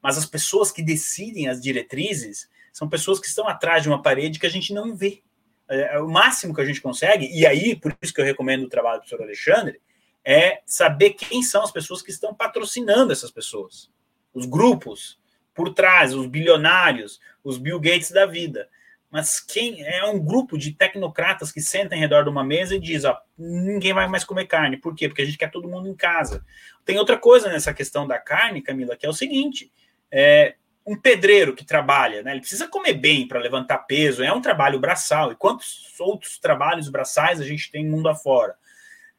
Mas 0.00 0.16
as 0.16 0.26
pessoas 0.26 0.70
que 0.70 0.82
decidem 0.82 1.48
as 1.48 1.60
diretrizes 1.60 2.48
são 2.72 2.88
pessoas 2.88 3.18
que 3.18 3.26
estão 3.26 3.48
atrás 3.48 3.82
de 3.82 3.88
uma 3.88 4.02
parede 4.02 4.38
que 4.38 4.46
a 4.46 4.50
gente 4.50 4.72
não 4.72 4.94
vê. 4.94 5.22
É, 5.68 5.96
é 5.96 6.00
o 6.00 6.08
máximo 6.08 6.54
que 6.54 6.60
a 6.60 6.64
gente 6.64 6.80
consegue, 6.80 7.28
e 7.32 7.44
aí, 7.46 7.74
por 7.74 7.96
isso 8.00 8.14
que 8.14 8.20
eu 8.20 8.24
recomendo 8.24 8.64
o 8.64 8.68
trabalho 8.68 8.98
do 8.98 9.00
professor 9.00 9.22
Alexandre, 9.22 9.80
é 10.26 10.60
saber 10.66 11.10
quem 11.10 11.42
são 11.42 11.62
as 11.62 11.70
pessoas 11.70 12.02
que 12.02 12.10
estão 12.10 12.34
patrocinando 12.34 13.12
essas 13.12 13.30
pessoas. 13.30 13.88
Os 14.34 14.44
grupos 14.44 15.18
por 15.54 15.72
trás, 15.72 16.12
os 16.12 16.26
bilionários, 16.26 17.18
os 17.42 17.56
Bill 17.56 17.80
Gates 17.80 18.10
da 18.10 18.26
vida 18.26 18.68
mas 19.10 19.40
quem 19.40 19.82
é 19.82 20.04
um 20.04 20.18
grupo 20.18 20.58
de 20.58 20.72
tecnocratas 20.72 21.52
que 21.52 21.60
sentam 21.60 21.96
em 21.96 22.00
redor 22.00 22.22
de 22.24 22.28
uma 22.28 22.44
mesa 22.44 22.74
e 22.74 22.80
diz, 22.80 23.04
ó, 23.04 23.18
ninguém 23.38 23.92
vai 23.92 24.06
mais 24.08 24.24
comer 24.24 24.46
carne. 24.46 24.76
Por 24.76 24.94
quê? 24.94 25.08
Porque 25.08 25.22
a 25.22 25.24
gente 25.24 25.38
quer 25.38 25.50
todo 25.50 25.68
mundo 25.68 25.88
em 25.88 25.94
casa. 25.94 26.44
Tem 26.84 26.98
outra 26.98 27.16
coisa 27.16 27.48
nessa 27.48 27.72
questão 27.72 28.06
da 28.06 28.18
carne, 28.18 28.60
Camila, 28.60 28.96
que 28.96 29.06
é 29.06 29.08
o 29.08 29.14
seguinte: 29.14 29.72
é, 30.10 30.56
um 30.84 30.96
pedreiro 30.96 31.54
que 31.54 31.64
trabalha, 31.64 32.22
né? 32.22 32.32
Ele 32.32 32.40
precisa 32.40 32.68
comer 32.68 32.92
bem 32.94 33.26
para 33.26 33.40
levantar 33.40 33.78
peso, 33.78 34.22
é 34.22 34.32
um 34.32 34.42
trabalho 34.42 34.78
braçal. 34.78 35.32
E 35.32 35.36
quantos 35.36 35.94
outros 35.98 36.38
trabalhos 36.38 36.88
braçais 36.88 37.40
a 37.40 37.44
gente 37.44 37.70
tem 37.70 37.86
mundo 37.86 38.08
afora? 38.08 38.56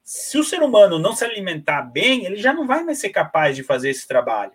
Se 0.07 0.37
o 0.37 0.43
ser 0.43 0.63
humano 0.63 0.97
não 0.97 1.13
se 1.13 1.25
alimentar 1.25 1.81
bem, 1.81 2.23
ele 2.23 2.37
já 2.37 2.53
não 2.53 2.65
vai 2.65 2.81
mais 2.81 2.97
ser 2.97 3.09
capaz 3.09 3.57
de 3.57 3.61
fazer 3.61 3.89
esse 3.89 4.07
trabalho. 4.07 4.53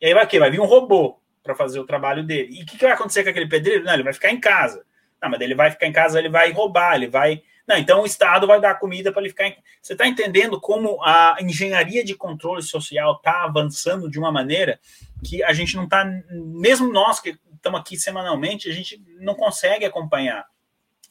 E 0.00 0.06
aí 0.06 0.12
vai 0.12 0.24
o 0.24 0.26
quê? 0.26 0.40
Vai 0.40 0.50
vir 0.50 0.58
um 0.58 0.66
robô 0.66 1.20
para 1.40 1.54
fazer 1.54 1.78
o 1.78 1.86
trabalho 1.86 2.24
dele. 2.24 2.48
E 2.50 2.64
o 2.64 2.66
que, 2.66 2.76
que, 2.76 2.84
vai 2.84 2.94
acontecer 2.94 3.22
com 3.22 3.30
aquele 3.30 3.46
pedreiro? 3.46 3.84
Não, 3.84 3.94
ele 3.94 4.02
vai 4.02 4.12
ficar 4.12 4.32
em 4.32 4.40
casa. 4.40 4.84
Não, 5.22 5.30
mas 5.30 5.40
ele 5.40 5.54
vai 5.54 5.70
ficar 5.70 5.86
em 5.86 5.92
casa, 5.92 6.18
ele 6.18 6.28
vai 6.28 6.50
roubar, 6.50 6.96
ele 6.96 7.06
vai. 7.06 7.44
Não, 7.64 7.76
então 7.76 8.02
o 8.02 8.06
Estado 8.06 8.44
vai 8.44 8.60
dar 8.60 8.74
comida 8.80 9.12
para 9.12 9.22
ele 9.22 9.28
ficar 9.28 9.46
em. 9.46 9.56
Você 9.80 9.92
está 9.92 10.04
entendendo 10.04 10.60
como 10.60 11.00
a 11.04 11.36
engenharia 11.40 12.04
de 12.04 12.16
controle 12.16 12.60
social 12.60 13.18
está 13.18 13.44
avançando 13.44 14.10
de 14.10 14.18
uma 14.18 14.32
maneira 14.32 14.80
que 15.24 15.44
a 15.44 15.52
gente 15.52 15.76
não 15.76 15.84
está. 15.84 16.04
Mesmo 16.28 16.92
nós 16.92 17.20
que 17.20 17.38
estamos 17.54 17.78
aqui 17.78 17.96
semanalmente, 17.96 18.68
a 18.68 18.72
gente 18.72 19.00
não 19.20 19.36
consegue 19.36 19.84
acompanhar. 19.84 20.44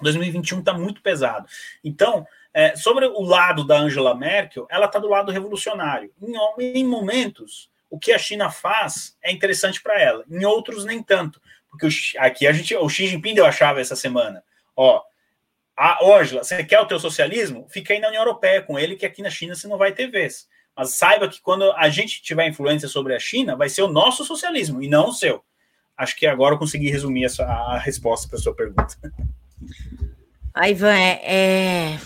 2021 0.02 0.60
está 0.60 0.74
muito 0.74 1.02
pesado. 1.02 1.48
Então, 1.82 2.28
é, 2.58 2.76
sobre 2.76 3.06
o 3.06 3.22
lado 3.22 3.64
da 3.64 3.78
Angela 3.78 4.16
Merkel, 4.16 4.66
ela 4.68 4.88
está 4.88 4.98
do 4.98 5.08
lado 5.08 5.32
revolucionário. 5.32 6.12
Em, 6.20 6.80
em 6.80 6.84
momentos 6.84 7.70
o 7.88 8.00
que 8.00 8.12
a 8.12 8.18
China 8.18 8.50
faz 8.50 9.16
é 9.22 9.32
interessante 9.32 9.80
para 9.80 10.02
ela. 10.02 10.26
Em 10.28 10.44
outros, 10.44 10.84
nem 10.84 11.04
tanto. 11.04 11.40
Porque 11.70 11.86
o, 11.86 11.90
aqui 12.18 12.48
a 12.48 12.52
gente, 12.52 12.76
o 12.76 12.90
Xi 12.90 13.06
Jinping 13.06 13.36
deu 13.36 13.46
a 13.46 13.52
chave 13.52 13.80
essa 13.80 13.96
semana. 13.96 14.44
Ó, 14.76 15.04
a 15.78 16.04
Ângela, 16.04 16.44
você 16.44 16.64
quer 16.64 16.80
o 16.80 16.88
teu 16.88 17.00
socialismo? 17.00 17.68
Fica 17.70 17.94
aí 17.94 18.00
na 18.00 18.08
União 18.08 18.24
Europeia 18.24 18.64
com 18.64 18.80
ele, 18.80 18.96
que 18.96 19.06
aqui 19.06 19.22
na 19.22 19.30
China 19.30 19.54
você 19.54 19.68
não 19.68 19.78
vai 19.78 19.92
ter 19.92 20.08
vez. 20.08 20.50
Mas 20.76 20.96
saiba 20.96 21.30
que 21.30 21.40
quando 21.40 21.72
a 21.74 21.90
gente 21.90 22.24
tiver 22.24 22.48
influência 22.48 22.88
sobre 22.88 23.14
a 23.14 23.20
China, 23.20 23.56
vai 23.56 23.70
ser 23.70 23.84
o 23.84 23.88
nosso 23.88 24.26
socialismo 24.26 24.82
e 24.82 24.90
não 24.90 25.10
o 25.10 25.14
seu. 25.14 25.44
Acho 25.96 26.16
que 26.16 26.26
agora 26.26 26.56
eu 26.56 26.60
consegui 26.60 26.90
resumir 26.90 27.26
essa, 27.26 27.44
a 27.46 27.78
resposta 27.78 28.28
para 28.28 28.40
a 28.40 28.42
sua 28.42 28.56
pergunta. 28.56 28.98
A 30.56 30.70
Ivan, 30.70 30.96
é, 30.96 31.22
é, 31.24 32.00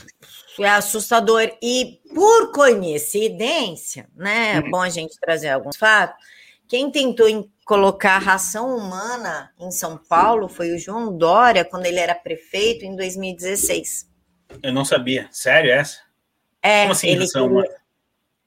é 0.60 0.70
assustador. 0.70 1.52
E 1.62 2.00
por 2.14 2.52
coincidência, 2.52 4.10
né? 4.16 4.56
É 4.56 4.60
hum. 4.60 4.72
bom 4.72 4.82
a 4.82 4.90
gente 4.90 5.20
trazer 5.20 5.50
alguns 5.50 5.78
fatos. 5.78 6.16
Quem 6.68 6.90
tentou 6.90 7.28
colocar 7.66 8.18
ração 8.18 8.76
humana 8.76 9.52
em 9.60 9.72
São 9.72 9.98
Paulo 9.98 10.48
foi 10.48 10.74
o 10.74 10.80
João 10.80 11.18
Dória, 11.18 11.66
quando 11.66 11.86
ele 11.86 12.00
era 12.00 12.16
prefeito 12.16 12.86
em 12.86 12.96
2016. 12.96 14.10
Eu 14.64 14.74
não 14.74 14.86
sabia. 14.86 15.28
Sério 15.32 15.72
essa? 15.72 16.00
É, 16.62 16.82
Como 16.82 16.94
assim, 16.94 17.10
ele 17.10 17.22
ração 17.22 17.48
humana? 17.48 17.70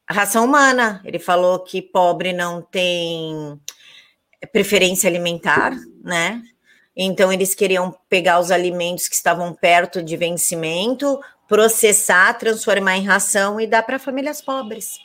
Ração 0.08 0.44
humana. 0.44 1.02
Ele 1.04 1.18
falou 1.18 1.60
que 1.60 1.82
pobre 1.82 2.32
não 2.32 2.62
tem 2.62 3.60
preferência 4.52 5.08
alimentar, 5.08 5.72
né? 6.02 6.42
Então 6.96 7.32
eles 7.32 7.54
queriam 7.54 7.94
pegar 8.08 8.38
os 8.38 8.50
alimentos 8.50 9.08
que 9.08 9.14
estavam 9.16 9.52
perto 9.52 10.02
de 10.02 10.16
vencimento, 10.16 11.18
processar, 11.48 12.34
transformar 12.34 12.96
em 12.96 13.04
ração 13.04 13.60
e 13.60 13.66
dar 13.66 13.82
para 13.82 13.98
famílias 13.98 14.40
pobres. 14.40 14.98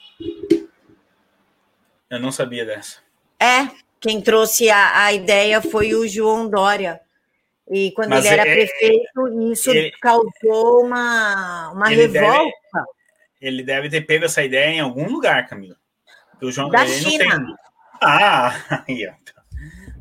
Eu 2.10 2.20
não 2.20 2.32
sabia 2.32 2.66
dessa. 2.66 2.98
É, 3.40 3.70
quem 4.00 4.22
trouxe 4.22 4.70
a, 4.70 5.06
a 5.06 5.14
ideia 5.14 5.62
foi 5.62 5.94
o 5.94 6.08
João 6.08 6.50
Dória. 6.50 7.00
E 7.70 7.92
quando 7.92 8.10
Mas 8.10 8.26
ele 8.26 8.34
era 8.34 8.50
é, 8.50 8.54
prefeito, 8.56 9.52
isso 9.52 9.70
ele, 9.70 9.92
causou 10.02 10.84
uma, 10.84 11.70
uma 11.72 11.92
ele 11.92 12.08
revolta. 12.08 12.52
Deve, 12.74 12.88
ele 13.40 13.64
deve 13.64 13.90
ter 13.90 14.02
pego 14.02 14.26
essa 14.26 14.44
ideia 14.44 14.72
em 14.72 14.80
algum 14.80 15.08
lugar, 15.08 15.48
Camila. 15.48 15.78
O 16.42 16.52
João 16.52 16.70
da 16.70 16.88
China. 16.88 17.36
Tem... 17.36 17.56
Ah, 18.02 18.84
aí. 18.88 19.08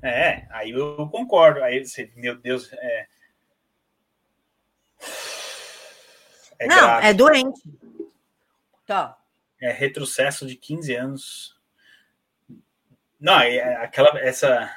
É, 0.03 0.47
aí 0.51 0.71
eu 0.71 1.09
concordo. 1.11 1.63
Aí, 1.63 1.83
meu 2.17 2.37
Deus, 2.37 2.73
é... 2.73 3.07
É 6.59 6.67
não, 6.67 6.77
grave. 6.77 7.07
é 7.07 7.15
doente. 7.15 7.63
Tá. 8.87 9.17
É 9.61 9.71
retrocesso 9.71 10.47
de 10.47 10.57
15 10.57 10.95
anos. 10.95 11.57
Não, 13.21 13.41
é 13.41 13.77
aquela 13.77 14.19
essa 14.21 14.71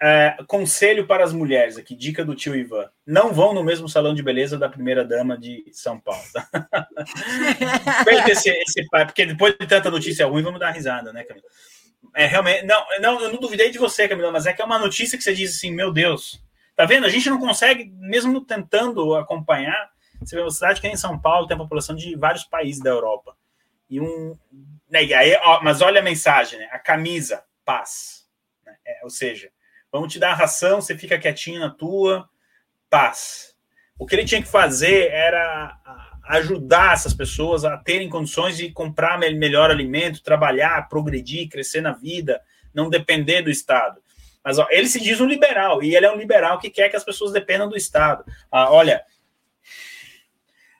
é, 0.00 0.36
conselho 0.46 1.06
para 1.06 1.24
as 1.24 1.32
mulheres 1.32 1.76
aqui, 1.76 1.94
dica 1.94 2.24
do 2.24 2.34
tio 2.34 2.54
Ivan. 2.54 2.88
Não 3.06 3.32
vão 3.32 3.52
no 3.52 3.62
mesmo 3.62 3.88
salão 3.88 4.14
de 4.14 4.22
beleza 4.22 4.58
da 4.58 4.68
primeira 4.68 5.04
dama 5.04 5.36
de 5.36 5.64
São 5.72 6.00
Paulo. 6.00 6.22
Esse, 8.28 8.50
esse 8.50 8.86
porque 8.90 9.26
depois 9.26 9.54
de 9.58 9.66
tanta 9.66 9.90
notícia 9.90 10.26
ruim, 10.26 10.42
vamos 10.42 10.60
dar 10.60 10.70
risada, 10.70 11.12
né, 11.12 11.24
Camila? 11.24 11.46
É 12.14 12.26
realmente. 12.26 12.64
Não, 12.64 12.84
não, 13.00 13.20
eu 13.20 13.32
não 13.32 13.40
duvidei 13.40 13.70
de 13.70 13.78
você, 13.78 14.08
Camila, 14.08 14.30
mas 14.30 14.46
é 14.46 14.52
que 14.52 14.60
é 14.60 14.64
uma 14.64 14.78
notícia 14.78 15.16
que 15.16 15.24
você 15.24 15.34
diz 15.34 15.56
assim, 15.56 15.72
meu 15.72 15.92
Deus. 15.92 16.42
Tá 16.74 16.84
vendo? 16.84 17.06
A 17.06 17.10
gente 17.10 17.30
não 17.30 17.38
consegue, 17.38 17.90
mesmo 17.98 18.40
tentando 18.40 19.14
acompanhar, 19.14 19.90
você 20.20 20.36
vê 20.36 20.42
uma 20.42 20.50
cidade 20.50 20.80
que 20.80 20.86
é 20.86 20.90
em 20.90 20.96
São 20.96 21.18
Paulo, 21.18 21.46
tem 21.46 21.54
a 21.54 21.58
população 21.58 21.94
de 21.94 22.14
vários 22.16 22.44
países 22.44 22.82
da 22.82 22.90
Europa. 22.90 23.36
E 23.88 24.00
um. 24.00 24.36
Né, 24.90 25.04
e 25.04 25.14
aí, 25.14 25.36
ó, 25.42 25.62
mas 25.62 25.80
olha 25.80 26.00
a 26.00 26.04
mensagem, 26.04 26.58
né? 26.58 26.68
A 26.70 26.78
camisa, 26.78 27.42
paz. 27.64 28.26
Né? 28.64 28.74
Ou 29.02 29.10
seja, 29.10 29.50
vamos 29.90 30.12
te 30.12 30.18
dar 30.18 30.30
a 30.30 30.34
ração, 30.34 30.80
você 30.80 30.96
fica 30.96 31.18
quietinho 31.18 31.60
na 31.60 31.70
tua, 31.70 32.28
paz. 32.88 33.54
O 33.98 34.06
que 34.06 34.14
ele 34.14 34.24
tinha 34.24 34.42
que 34.42 34.48
fazer 34.48 35.10
era 35.10 35.76
ajudar 36.24 36.94
essas 36.94 37.14
pessoas 37.14 37.64
a 37.64 37.76
terem 37.76 38.08
condições 38.08 38.56
de 38.56 38.70
comprar 38.70 39.18
melhor 39.18 39.70
alimento, 39.70 40.22
trabalhar, 40.22 40.88
progredir, 40.88 41.48
crescer 41.48 41.80
na 41.80 41.92
vida, 41.92 42.40
não 42.74 42.90
depender 42.90 43.42
do 43.42 43.50
Estado. 43.50 44.00
Mas 44.44 44.58
ó, 44.58 44.66
ele 44.70 44.86
se 44.86 45.00
diz 45.00 45.20
um 45.20 45.26
liberal, 45.26 45.82
e 45.82 45.96
ele 45.96 46.06
é 46.06 46.12
um 46.12 46.16
liberal 46.16 46.58
que 46.58 46.70
quer 46.70 46.88
que 46.88 46.96
as 46.96 47.04
pessoas 47.04 47.32
dependam 47.32 47.68
do 47.68 47.76
Estado. 47.76 48.24
Ah, 48.50 48.70
olha, 48.70 49.04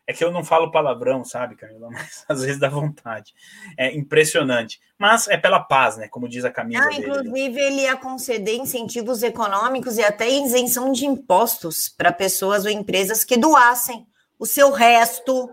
é 0.07 0.13
que 0.13 0.23
eu 0.23 0.31
não 0.31 0.45
falo 0.45 0.71
palavrão, 0.71 1.25
sabe, 1.25 1.57
Camila? 1.57 1.89
Mas 1.93 2.25
às 2.29 2.43
vezes 2.43 2.61
dá 2.61 2.69
vontade. 2.69 3.35
É 3.77 3.95
impressionante. 3.95 4.81
Mas 4.99 5.27
é 5.29 5.37
pela 5.37 5.61
paz, 5.61 5.97
né? 5.97 6.09
Como 6.09 6.29
diz 6.29 6.45
a 6.45 6.51
Camila. 6.51 6.85
Ah, 6.85 6.95
inclusive, 6.95 7.31
dele. 7.31 7.61
ele 7.61 7.83
ia 7.83 7.97
conceder 7.97 8.55
incentivos 8.55 9.23
econômicos 9.23 9.99
e 9.99 10.05
até 10.05 10.29
isenção 10.29 10.93
de 10.93 11.07
impostos 11.07 11.89
para 11.89 12.13
pessoas 12.13 12.65
ou 12.65 12.71
empresas 12.71 13.25
que 13.25 13.37
doassem 13.37 14.07
o 14.39 14.47
seu 14.47 14.71
resto 14.71 15.51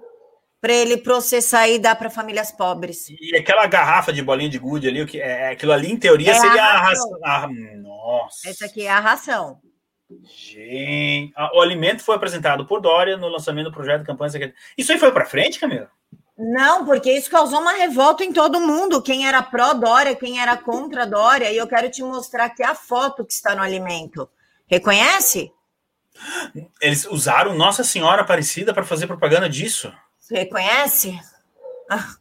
para 0.62 0.72
ele 0.72 0.95
processar 0.95 1.68
e 1.68 1.78
dar 1.78 1.95
para 1.95 2.10
famílias 2.10 2.51
pobres. 2.51 3.10
E 3.10 3.36
aquela 3.36 3.66
garrafa 3.68 4.14
de 4.14 4.22
bolinha 4.22 4.49
de 4.49 4.58
gude 4.58 4.88
ali, 4.88 5.06
que 5.06 5.20
é, 5.20 5.49
aquilo 5.49 5.74
ali, 5.74 5.91
em 5.91 5.97
teoria, 5.97 6.32
é 6.32 6.36
seria 6.36 6.64
a 6.64 6.78
ração. 6.78 7.20
A 7.22 7.38
ração. 7.39 7.54
Nossa. 7.82 8.49
Essa 8.49 8.66
aqui 8.66 8.86
é 8.86 8.89
a 8.89 8.99
ração. 8.99 9.60
Gente, 10.24 11.34
o 11.53 11.61
alimento 11.61 12.03
foi 12.03 12.16
apresentado 12.16 12.66
por 12.66 12.82
Dória 12.82 13.18
no 13.18 13.28
lançamento 13.28 13.66
do 13.66 13.74
projeto 13.74 14.01
de 14.01 14.07
campanha 14.07 14.30
secretária. 14.30 14.61
Isso 14.78 14.91
aí 14.91 14.97
foi 14.97 15.11
para 15.11 15.26
frente, 15.26 15.59
Camila? 15.59 15.89
Não, 16.38 16.86
porque 16.86 17.11
isso 17.11 17.30
causou 17.30 17.59
uma 17.59 17.74
revolta 17.74 18.24
em 18.24 18.34
todo 18.34 18.59
mundo. 18.59 19.01
Quem 19.01 19.28
era 19.28 19.41
pró-Dória, 19.43 20.16
quem 20.16 20.39
era 20.39 20.57
contra 20.57 21.05
Dória. 21.05 21.51
E 21.51 21.57
eu 21.57 21.68
quero 21.68 21.89
te 21.89 22.01
mostrar 22.01 22.45
aqui 22.45 22.64
a 22.64 22.74
foto 22.74 23.26
que 23.26 23.34
está 23.34 23.55
no 23.55 23.61
alimento. 23.61 24.28
Reconhece? 24.68 25.51
Eles 26.82 27.05
usaram 27.05 27.55
Nossa 27.55 27.84
Senhora 27.84 28.22
Aparecida 28.22 28.74
para 28.74 28.84
fazer 28.84 29.07
propaganda 29.07 29.49
disso? 29.49 29.93
Você 30.20 30.36
reconhece? 30.36 31.20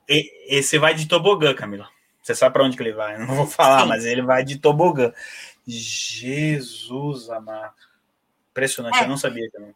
E, 0.08 0.58
esse 0.58 0.78
vai 0.78 0.94
de 0.94 1.06
tobogã, 1.06 1.54
Camila. 1.54 1.88
Você 2.22 2.34
sabe 2.34 2.52
para 2.52 2.64
onde 2.64 2.76
que 2.76 2.82
ele 2.82 2.92
vai? 2.92 3.14
Eu 3.14 3.26
não 3.26 3.34
vou 3.34 3.46
falar, 3.46 3.82
Sim. 3.82 3.88
mas 3.88 4.04
ele 4.04 4.22
vai 4.22 4.44
de 4.44 4.58
tobogã. 4.58 5.12
Jesus 5.66 7.30
amado. 7.30 7.74
Impressionante, 8.50 8.98
é. 8.98 9.04
eu 9.04 9.08
não 9.08 9.16
sabia 9.16 9.48
também. 9.50 9.74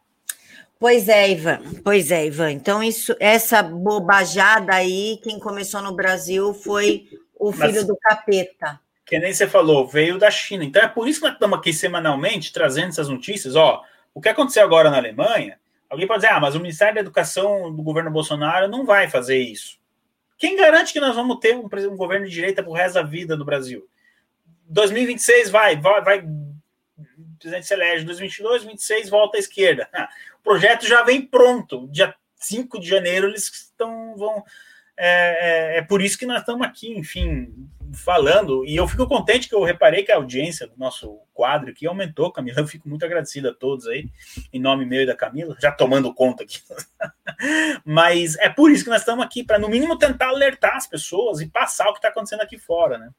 Pois 0.79 1.09
é, 1.09 1.31
Ivan. 1.31 1.59
Pois 1.83 2.11
é, 2.11 2.25
Ivan. 2.27 2.51
Então, 2.51 2.83
isso, 2.83 3.15
essa 3.19 3.63
bobajada 3.63 4.75
aí, 4.75 5.19
quem 5.23 5.39
começou 5.39 5.81
no 5.81 5.95
Brasil 5.95 6.53
foi 6.53 7.07
o 7.39 7.51
filho 7.51 7.73
Mas, 7.73 7.87
do 7.87 7.97
capeta. 7.97 8.79
Que 9.05 9.17
nem 9.17 9.33
você 9.33 9.47
falou, 9.47 9.87
veio 9.87 10.19
da 10.19 10.29
China. 10.29 10.63
Então 10.63 10.81
é 10.81 10.87
por 10.87 11.07
isso 11.07 11.19
que 11.19 11.25
nós 11.25 11.33
estamos 11.33 11.57
aqui 11.57 11.71
semanalmente 11.71 12.51
trazendo 12.51 12.89
essas 12.89 13.09
notícias. 13.09 13.55
Ó, 13.55 13.83
o 14.13 14.21
que 14.21 14.29
aconteceu 14.29 14.63
agora 14.63 14.91
na 14.91 14.97
Alemanha, 14.97 15.57
alguém 15.89 16.05
pode 16.05 16.21
dizer, 16.21 16.33
ah, 16.33 16.39
mas 16.39 16.55
o 16.55 16.59
Ministério 16.59 16.95
da 16.95 17.01
Educação 17.01 17.73
do 17.73 17.81
governo 17.81 18.11
Bolsonaro 18.11 18.67
não 18.67 18.85
vai 18.85 19.09
fazer 19.09 19.37
isso. 19.37 19.79
Quem 20.37 20.57
garante 20.57 20.93
que 20.93 20.99
nós 20.99 21.15
vamos 21.15 21.39
ter 21.39 21.55
um, 21.55 21.67
um 21.91 21.95
governo 21.95 22.27
de 22.27 22.31
direita 22.31 22.61
pro 22.61 22.73
resto 22.73 22.95
da 22.95 23.01
vida 23.01 23.35
do 23.35 23.45
Brasil? 23.45 23.87
2026 24.69 25.49
vai, 25.49 25.75
vai, 25.75 26.01
vai 26.01 26.19
o 26.19 27.39
presidente 27.39 27.67
se 27.67 27.73
elege 27.73 28.05
2022, 28.05 28.49
2026 28.63 29.09
volta 29.09 29.37
à 29.37 29.39
esquerda. 29.39 29.87
Ah, 29.93 30.09
o 30.39 30.43
projeto 30.43 30.87
já 30.87 31.03
vem 31.03 31.21
pronto. 31.21 31.87
Dia 31.89 32.15
5 32.35 32.79
de 32.79 32.87
janeiro 32.87 33.27
eles 33.27 33.43
estão 33.43 34.15
vão 34.17 34.43
é, 34.99 35.75
é, 35.75 35.77
é, 35.77 35.81
por 35.83 36.01
isso 36.01 36.17
que 36.17 36.25
nós 36.25 36.39
estamos 36.39 36.65
aqui, 36.65 36.91
enfim, 36.97 37.53
falando. 37.93 38.65
E 38.65 38.75
eu 38.75 38.87
fico 38.87 39.05
contente 39.05 39.47
que 39.47 39.53
eu 39.53 39.63
reparei 39.63 40.03
que 40.03 40.11
a 40.11 40.15
audiência 40.15 40.65
do 40.65 40.75
nosso 40.75 41.19
quadro 41.35 41.69
aqui 41.69 41.85
aumentou, 41.85 42.31
Camila. 42.31 42.59
Eu 42.59 42.67
fico 42.67 42.89
muito 42.89 43.05
agradecido 43.05 43.49
a 43.49 43.53
todos 43.53 43.85
aí, 43.85 44.09
em 44.51 44.59
nome 44.59 44.87
meu 44.87 45.03
e 45.03 45.05
da 45.05 45.15
Camila, 45.15 45.55
já 45.61 45.71
tomando 45.71 46.11
conta 46.15 46.43
aqui. 46.43 46.61
Mas 47.85 48.35
é 48.37 48.49
por 48.49 48.71
isso 48.71 48.83
que 48.83 48.89
nós 48.89 49.01
estamos 49.01 49.23
aqui, 49.23 49.43
para 49.43 49.59
no 49.59 49.69
mínimo 49.69 49.99
tentar 49.99 50.29
alertar 50.29 50.75
as 50.75 50.87
pessoas 50.87 51.41
e 51.41 51.47
passar 51.47 51.89
o 51.89 51.93
que 51.93 51.99
está 51.99 52.09
acontecendo 52.09 52.41
aqui 52.41 52.57
fora, 52.57 52.97
né? 52.97 53.11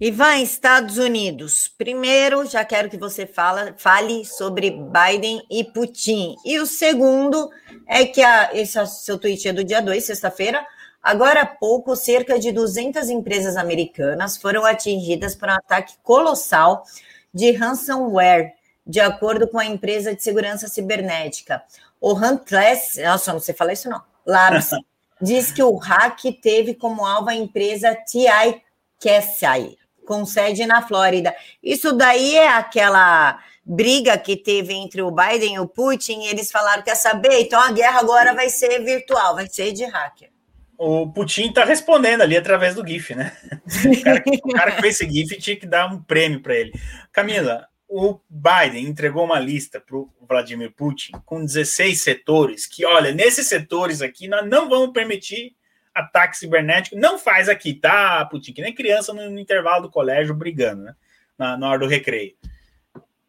Ivan, 0.00 0.36
Estados 0.36 0.98
Unidos. 0.98 1.68
Primeiro, 1.68 2.44
já 2.46 2.64
quero 2.64 2.90
que 2.90 2.98
você 2.98 3.26
fala, 3.26 3.74
fale 3.78 4.24
sobre 4.26 4.70
Biden 4.70 5.42
e 5.50 5.64
Putin. 5.64 6.36
E 6.44 6.58
o 6.58 6.66
segundo 6.66 7.50
é 7.86 8.04
que 8.04 8.22
a, 8.22 8.50
esse 8.52 8.84
seu 8.86 9.18
tweet 9.18 9.48
é 9.48 9.52
do 9.54 9.64
dia 9.64 9.80
2, 9.80 10.04
sexta-feira. 10.04 10.66
Agora 11.02 11.42
há 11.42 11.46
pouco, 11.46 11.96
cerca 11.96 12.38
de 12.38 12.52
200 12.52 13.08
empresas 13.08 13.56
americanas 13.56 14.36
foram 14.36 14.66
atingidas 14.66 15.34
por 15.34 15.48
um 15.48 15.52
ataque 15.52 15.94
colossal 16.02 16.84
de 17.32 17.52
ransomware, 17.52 18.52
de 18.86 19.00
acordo 19.00 19.48
com 19.48 19.58
a 19.58 19.64
empresa 19.64 20.14
de 20.14 20.22
segurança 20.22 20.68
cibernética. 20.68 21.62
O 22.00 22.12
Huntless, 22.12 23.00
nossa, 23.02 23.32
não 23.32 23.40
sei 23.40 23.54
falar 23.54 23.72
isso 23.72 23.88
não, 23.88 24.02
Labs, 24.26 24.70
diz 25.22 25.50
que 25.50 25.62
o 25.62 25.76
hack 25.76 26.20
teve 26.42 26.74
como 26.74 27.06
alvo 27.06 27.30
a 27.30 27.34
empresa 27.34 27.94
TI 27.94 28.60
Cassie, 29.00 29.76
com 30.06 30.24
sede 30.24 30.66
na 30.66 30.86
Flórida. 30.86 31.34
Isso 31.62 31.92
daí 31.92 32.36
é 32.36 32.48
aquela 32.48 33.38
briga 33.64 34.16
que 34.16 34.36
teve 34.36 34.72
entre 34.72 35.02
o 35.02 35.10
Biden 35.10 35.54
e 35.54 35.58
o 35.58 35.66
Putin, 35.66 36.22
e 36.22 36.28
eles 36.28 36.50
falaram: 36.50 36.82
quer 36.82 36.94
saber? 36.94 37.40
Então 37.40 37.60
a 37.60 37.72
guerra 37.72 38.00
agora 38.00 38.34
vai 38.34 38.48
ser 38.48 38.78
virtual, 38.84 39.34
vai 39.34 39.48
ser 39.48 39.72
de 39.72 39.84
hacker. 39.84 40.30
O 40.78 41.10
Putin 41.10 41.48
está 41.48 41.64
respondendo 41.64 42.20
ali 42.20 42.36
através 42.36 42.74
do 42.74 42.86
GIF, 42.86 43.14
né? 43.14 43.34
O 43.64 44.02
cara, 44.02 44.22
o 44.44 44.52
cara 44.52 44.72
que 44.72 44.80
fez 44.82 45.00
esse 45.00 45.10
GIF 45.10 45.38
tinha 45.38 45.56
que 45.56 45.66
dar 45.66 45.90
um 45.90 46.02
prêmio 46.02 46.42
para 46.42 46.54
ele. 46.54 46.72
Camila, 47.10 47.66
o 47.88 48.20
Biden 48.28 48.84
entregou 48.84 49.24
uma 49.24 49.38
lista 49.38 49.80
para 49.80 49.96
o 49.96 50.10
Vladimir 50.28 50.72
Putin 50.72 51.12
com 51.24 51.44
16 51.44 52.02
setores 52.02 52.66
que, 52.66 52.84
olha, 52.84 53.12
nesses 53.12 53.46
setores 53.46 54.02
aqui 54.02 54.28
nós 54.28 54.46
não 54.46 54.68
vamos 54.68 54.92
permitir 54.92 55.55
ataque 55.96 56.36
cibernético. 56.36 56.96
Não 56.96 57.18
faz 57.18 57.48
aqui, 57.48 57.74
tá, 57.74 58.24
Putin? 58.26 58.52
Que 58.52 58.62
nem 58.62 58.74
criança 58.74 59.12
no, 59.12 59.30
no 59.30 59.40
intervalo 59.40 59.82
do 59.82 59.90
colégio 59.90 60.34
brigando, 60.34 60.82
né? 60.84 60.94
Na, 61.38 61.56
na 61.56 61.68
hora 61.68 61.78
do 61.80 61.86
recreio. 61.86 62.34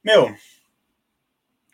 Meu, 0.03 0.33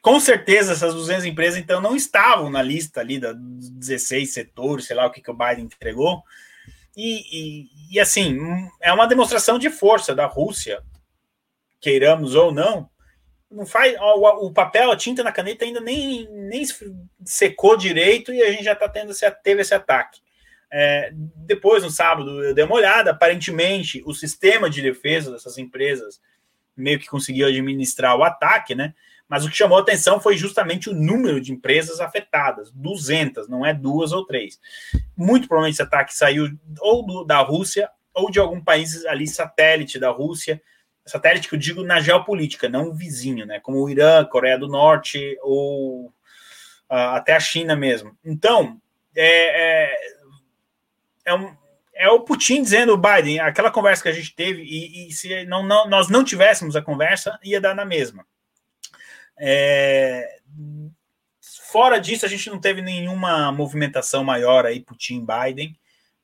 com 0.02 0.20
certeza 0.20 0.74
essas 0.74 0.94
200 0.94 1.26
empresas, 1.26 1.60
então, 1.60 1.80
não 1.80 1.96
estavam 1.96 2.50
na 2.50 2.62
lista 2.62 3.00
ali 3.00 3.20
dos 3.20 3.70
16 3.70 4.34
setores, 4.34 4.86
sei 4.86 4.96
lá 4.96 5.06
o 5.06 5.12
que, 5.12 5.22
que 5.22 5.32
o 5.32 5.38
Biden 5.38 5.66
entregou. 5.66 6.24
E, 6.96 7.22
e, 7.32 7.70
e, 7.91 8.00
assim, 8.00 8.38
é 8.82 8.91
uma 8.91 9.08
demonstração 9.08 9.58
de 9.58 9.70
força 9.70 10.14
da 10.14 10.26
Rússia, 10.26 10.84
queiramos 11.80 12.36
ou 12.36 12.52
não. 12.52 12.89
Não 13.50 13.66
faz 13.66 13.96
o, 14.00 14.48
o 14.48 14.52
papel, 14.52 14.91
a 14.91 14.98
tinta 14.98 15.24
na 15.24 15.32
caneta 15.32 15.64
ainda 15.64 15.80
nem, 15.80 16.28
nem 16.32 16.64
secou 17.24 17.78
direito 17.78 18.34
e 18.34 18.41
a 18.41 18.52
gente 18.52 18.64
já 18.64 18.76
tá 18.76 18.89
tendo 18.89 19.12
esse, 19.12 19.30
teve 19.44 19.62
esse 19.62 19.76
ataque. 19.76 20.22
É, 20.76 21.11
depois, 21.13 21.84
no 21.84 21.91
sábado, 21.91 22.43
eu 22.43 22.53
dei 22.55 22.63
uma 22.63 22.74
olhada. 22.74 23.11
Aparentemente, 23.11 24.01
o 24.07 24.13
sistema 24.13 24.67
de 24.67 24.82
defesa 24.82 25.32
dessas 25.32 25.59
empresas 25.59 26.19
meio 26.76 26.99
que 26.99 27.07
conseguiu 27.07 27.47
administrar 27.47 28.17
o 28.17 28.24
ataque, 28.24 28.74
né? 28.74 28.95
Mas 29.30 29.45
o 29.45 29.49
que 29.51 29.55
chamou 29.55 29.78
atenção 29.78 30.19
foi 30.19 30.36
justamente 30.36 30.89
o 30.89 30.93
número 30.93 31.39
de 31.39 31.51
empresas 31.51 31.99
afetadas 31.99 32.71
200, 32.71 33.47
não 33.47 33.63
é 33.63 33.71
duas 33.71 34.11
ou 34.11 34.26
três. 34.26 34.59
Muito 35.15 35.47
provavelmente 35.47 35.76
esse 35.76 35.84
ataque 35.84 36.15
saiu 36.15 36.49
ou 36.80 37.05
do, 37.05 37.24
da 37.24 37.38
Rússia 37.38 37.88
ou 38.11 38.32
de 38.32 38.39
algum 38.39 38.59
país 38.59 39.05
ali 39.05 39.28
satélite 39.28 39.99
da 39.99 40.09
Rússia. 40.09 40.59
Satélite 41.05 41.47
que 41.47 41.53
eu 41.53 41.59
digo 41.59 41.84
na 41.84 41.99
geopolítica, 41.99 42.67
não 42.67 42.93
vizinho, 42.93 43.45
né? 43.45 43.59
Como 43.59 43.78
o 43.78 43.89
Irã, 43.89 44.26
Coreia 44.26 44.57
do 44.57 44.67
Norte 44.67 45.38
ou 45.43 46.07
uh, 46.07 46.13
até 46.89 47.36
a 47.36 47.39
China 47.39 47.76
mesmo. 47.76 48.17
Então, 48.26 48.82
é, 49.15 49.91
é 49.91 50.22
é, 51.26 51.34
um, 51.34 51.55
é 51.93 52.09
o 52.09 52.21
Putin 52.21 52.63
dizendo, 52.63 52.97
Biden, 52.97 53.39
aquela 53.39 53.71
conversa 53.71 54.03
que 54.03 54.09
a 54.09 54.13
gente 54.13 54.36
teve, 54.36 54.63
e, 54.63 55.07
e 55.07 55.11
se 55.11 55.45
não, 55.45 55.63
não, 55.63 55.88
nós 55.88 56.09
não 56.09 56.24
tivéssemos 56.24 56.76
a 56.76 56.82
conversa, 56.82 57.39
ia 57.43 57.61
dar 57.61 57.76
na 57.76 57.86
mesma. 57.86 58.26
É, 59.38 60.39
fora 61.71 61.99
disso, 61.99 62.26
a 62.26 62.30
gente 62.30 62.49
não 62.49 62.59
teve 62.59 62.82
nenhuma 62.82 63.51
movimentação 63.51 64.24
maior 64.24 64.65
aí, 64.65 64.80
Putin-Biden. 64.80 65.78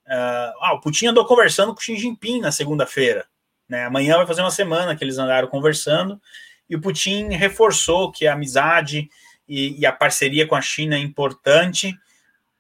Uh, 0.06 0.54
ah, 0.62 0.74
o 0.74 0.82
Putin 0.82 1.08
andou 1.08 1.26
conversando 1.26 1.74
com 1.74 1.82
Xi 1.82 1.96
Jinping 1.96 2.40
na 2.40 2.52
segunda-feira. 2.52 3.28
Né? 3.68 3.86
Amanhã 3.86 4.18
vai 4.18 4.26
fazer 4.26 4.42
uma 4.42 4.52
semana 4.52 4.96
que 4.96 5.04
eles 5.04 5.18
andaram 5.18 5.48
conversando, 5.48 6.20
e 6.68 6.76
o 6.76 6.82
Putin 6.82 7.30
reforçou 7.30 8.12
que 8.12 8.28
a 8.28 8.34
amizade 8.34 9.10
e, 9.48 9.80
e 9.80 9.86
a 9.86 9.92
parceria 9.92 10.48
com 10.48 10.56
a 10.56 10.62
China 10.62 10.96
é 10.96 11.00
importante 11.00 11.96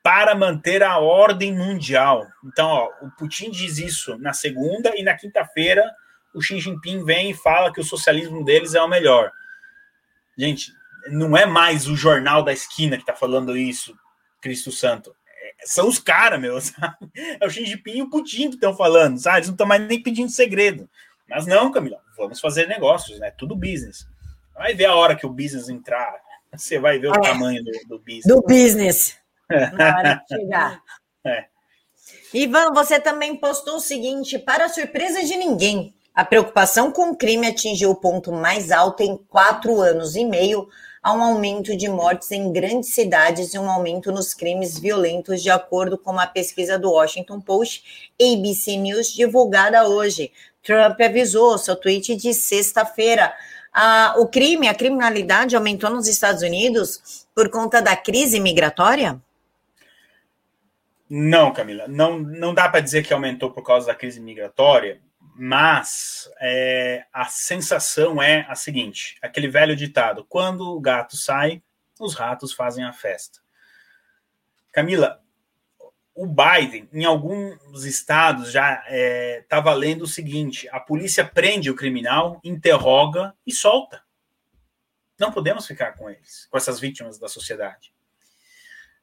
para 0.01 0.33
manter 0.35 0.81
a 0.83 0.97
ordem 0.97 1.53
mundial. 1.53 2.25
Então, 2.45 2.67
ó, 2.67 2.89
o 3.01 3.11
Putin 3.11 3.51
diz 3.51 3.77
isso 3.77 4.17
na 4.17 4.33
segunda 4.33 4.93
e 4.95 5.03
na 5.03 5.15
quinta-feira 5.15 5.83
o 6.33 6.41
Xi 6.41 6.59
Jinping 6.59 7.03
vem 7.03 7.31
e 7.31 7.33
fala 7.33 7.73
que 7.73 7.79
o 7.79 7.83
socialismo 7.83 8.43
deles 8.43 8.75
é 8.75 8.81
o 8.81 8.87
melhor. 8.87 9.31
Gente, 10.37 10.71
não 11.07 11.35
é 11.35 11.45
mais 11.45 11.87
o 11.87 11.95
jornal 11.95 12.43
da 12.43 12.53
esquina 12.53 12.95
que 12.95 13.03
está 13.03 13.15
falando 13.15 13.57
isso, 13.57 13.97
Cristo 14.41 14.71
Santo. 14.71 15.13
É, 15.27 15.65
são 15.65 15.87
os 15.87 15.99
caras, 15.99 16.39
meu, 16.39 16.59
sabe? 16.61 16.97
É 17.39 17.45
o 17.45 17.49
Xi 17.49 17.65
Jinping 17.65 17.97
e 17.97 18.01
o 18.01 18.09
Putin 18.09 18.49
que 18.49 18.55
estão 18.55 18.75
falando, 18.75 19.17
sabe? 19.17 19.37
Eles 19.37 19.47
não 19.47 19.55
estão 19.55 19.67
mais 19.67 19.81
nem 19.81 20.01
pedindo 20.01 20.29
segredo. 20.29 20.89
Mas 21.27 21.45
não, 21.45 21.71
Camila, 21.71 22.01
vamos 22.17 22.39
fazer 22.39 22.67
negócios, 22.67 23.19
né? 23.19 23.31
Tudo 23.31 23.55
business. 23.55 24.07
Vai 24.55 24.73
ver 24.73 24.85
a 24.85 24.95
hora 24.95 25.15
que 25.15 25.25
o 25.25 25.29
business 25.29 25.69
entrar, 25.69 26.13
você 26.55 26.79
vai 26.79 26.99
ver 26.99 27.09
o 27.09 27.15
é. 27.15 27.21
tamanho 27.21 27.63
do, 27.63 27.71
do, 27.87 27.99
business. 27.99 28.25
Do 28.25 28.41
business. 28.41 29.17
Na 29.49 29.97
hora 29.97 30.13
de 30.15 30.35
chegar. 30.35 30.81
É. 31.25 31.47
Ivan, 32.33 32.71
você 32.71 32.97
também 32.97 33.35
postou 33.35 33.75
o 33.75 33.81
seguinte: 33.81 34.39
para 34.39 34.69
surpresa 34.69 35.21
de 35.21 35.35
ninguém, 35.35 35.93
a 36.15 36.23
preocupação 36.23 36.91
com 36.91 37.11
o 37.11 37.15
crime 37.15 37.47
atingiu 37.47 37.91
o 37.91 37.95
ponto 37.95 38.31
mais 38.31 38.71
alto 38.71 39.03
em 39.03 39.17
quatro 39.17 39.79
anos 39.81 40.15
e 40.15 40.23
meio, 40.23 40.67
há 41.01 41.13
um 41.13 41.23
aumento 41.23 41.75
de 41.75 41.87
mortes 41.87 42.31
em 42.31 42.51
grandes 42.51 42.93
cidades 42.93 43.53
e 43.53 43.59
um 43.59 43.69
aumento 43.69 44.11
nos 44.11 44.33
crimes 44.33 44.77
violentos, 44.77 45.41
de 45.41 45.49
acordo 45.49 45.97
com 45.97 46.11
uma 46.11 46.27
pesquisa 46.27 46.77
do 46.77 46.91
Washington 46.91 47.39
Post 47.39 48.11
ABC 48.21 48.77
News 48.77 49.13
divulgada 49.13 49.87
hoje. 49.87 50.31
Trump 50.61 50.99
avisou 50.99 51.57
seu 51.57 51.75
tweet 51.75 52.15
de 52.15 52.33
sexta-feira. 52.33 53.33
Ah, 53.73 54.15
o 54.17 54.27
crime, 54.27 54.67
a 54.67 54.73
criminalidade 54.73 55.55
aumentou 55.55 55.89
nos 55.89 56.07
Estados 56.07 56.41
Unidos 56.41 57.25
por 57.33 57.49
conta 57.49 57.81
da 57.81 57.95
crise 57.95 58.39
migratória? 58.39 59.21
Não, 61.09 61.51
Camila, 61.51 61.87
não, 61.87 62.19
não 62.19 62.53
dá 62.53 62.69
para 62.69 62.81
dizer 62.81 63.03
que 63.03 63.13
aumentou 63.13 63.51
por 63.51 63.63
causa 63.63 63.87
da 63.87 63.95
crise 63.95 64.19
migratória, 64.19 65.01
mas 65.35 66.29
é, 66.39 67.05
a 67.11 67.25
sensação 67.25 68.21
é 68.21 68.45
a 68.47 68.53
seguinte: 68.53 69.17
aquele 69.21 69.47
velho 69.47 69.75
ditado, 69.75 70.23
quando 70.29 70.69
o 70.69 70.79
gato 70.79 71.17
sai, 71.17 71.63
os 71.99 72.13
ratos 72.13 72.53
fazem 72.53 72.83
a 72.83 72.93
festa. 72.93 73.39
Camila, 74.71 75.19
o 76.13 76.27
Biden, 76.27 76.87
em 76.93 77.05
alguns 77.05 77.85
estados, 77.85 78.51
já 78.51 78.75
está 78.75 78.85
é, 78.87 79.45
tá 79.49 79.59
valendo 79.59 80.03
o 80.03 80.07
seguinte: 80.07 80.69
a 80.69 80.79
polícia 80.79 81.25
prende 81.25 81.71
o 81.71 81.75
criminal, 81.75 82.39
interroga 82.43 83.33
e 83.47 83.51
solta. 83.51 84.03
Não 85.17 85.31
podemos 85.31 85.65
ficar 85.65 85.93
com 85.93 86.09
eles, 86.09 86.45
com 86.51 86.57
essas 86.57 86.79
vítimas 86.79 87.17
da 87.17 87.27
sociedade. 87.27 87.91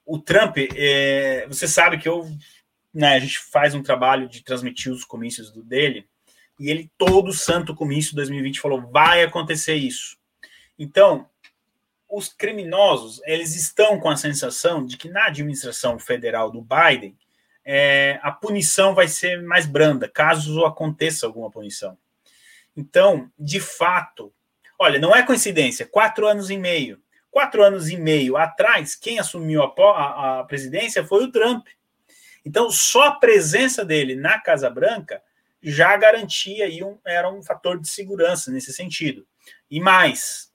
O 0.07 0.19
Trump, 0.19 0.57
é, 0.59 1.47
você 1.49 1.69
sabe 1.69 1.99
que 1.99 2.09
eu, 2.09 2.27
né, 2.95 3.15
a 3.15 3.19
gente 3.19 3.39
faz 3.39 3.75
um 3.75 3.83
trabalho 3.83 4.29
de 4.29 4.43
transmitir 4.43 4.93
os 4.93 5.05
comícios 5.05 5.51
do, 5.51 5.63
dele, 5.63 6.09
e 6.59 6.71
ele, 6.71 6.91
todo 6.97 7.33
santo 7.33 7.75
comício 7.75 8.15
2020, 8.15 8.61
falou: 8.61 8.81
vai 8.91 9.23
acontecer 9.23 9.75
isso. 9.75 10.17
Então, 10.79 11.29
os 12.09 12.29
criminosos 12.29 13.21
eles 13.25 13.55
estão 13.55 13.99
com 13.99 14.09
a 14.09 14.17
sensação 14.17 14.87
de 14.87 14.97
que 14.97 15.09
na 15.09 15.27
administração 15.27 15.99
federal 15.99 16.51
do 16.51 16.63
Biden 16.63 17.17
é, 17.65 18.21
a 18.23 18.31
punição 18.31 18.95
vai 18.95 19.09
ser 19.09 19.43
mais 19.43 19.67
branda, 19.67 20.09
caso 20.09 20.65
aconteça 20.65 21.27
alguma 21.27 21.51
punição. 21.51 21.99
Então, 22.77 23.31
de 23.39 23.59
fato, 23.59 24.33
olha, 24.79 24.99
não 25.01 25.15
é 25.15 25.23
coincidência, 25.25 25.85
quatro 25.85 26.27
anos 26.29 26.49
e 26.49 26.57
meio. 26.57 27.01
Quatro 27.37 27.62
anos 27.62 27.91
e 27.91 27.99
meio 27.99 28.39
atrás, 28.39 28.95
quem 28.95 29.18
assumiu 29.18 29.62
a, 29.62 30.41
a, 30.41 30.45
presidência 30.45 31.05
foi 31.05 31.24
o 31.24 31.30
Trump. 31.30 31.66
Então, 32.43 32.70
só 32.70 33.09
a 33.09 33.16
presença 33.16 33.84
dele 33.84 34.16
na 34.16 34.41
Casa 34.41 34.70
Branca 34.70 35.22
já 35.62 35.95
garantia 35.99 36.64
aí 36.64 36.82
um, 36.82 36.99
era 37.05 37.30
um 37.30 37.43
fator 37.43 37.78
de 37.78 37.91
segurança 37.91 38.51
nesse 38.51 38.72
sentido. 38.72 39.26
E 39.70 39.78
mais, 39.78 40.51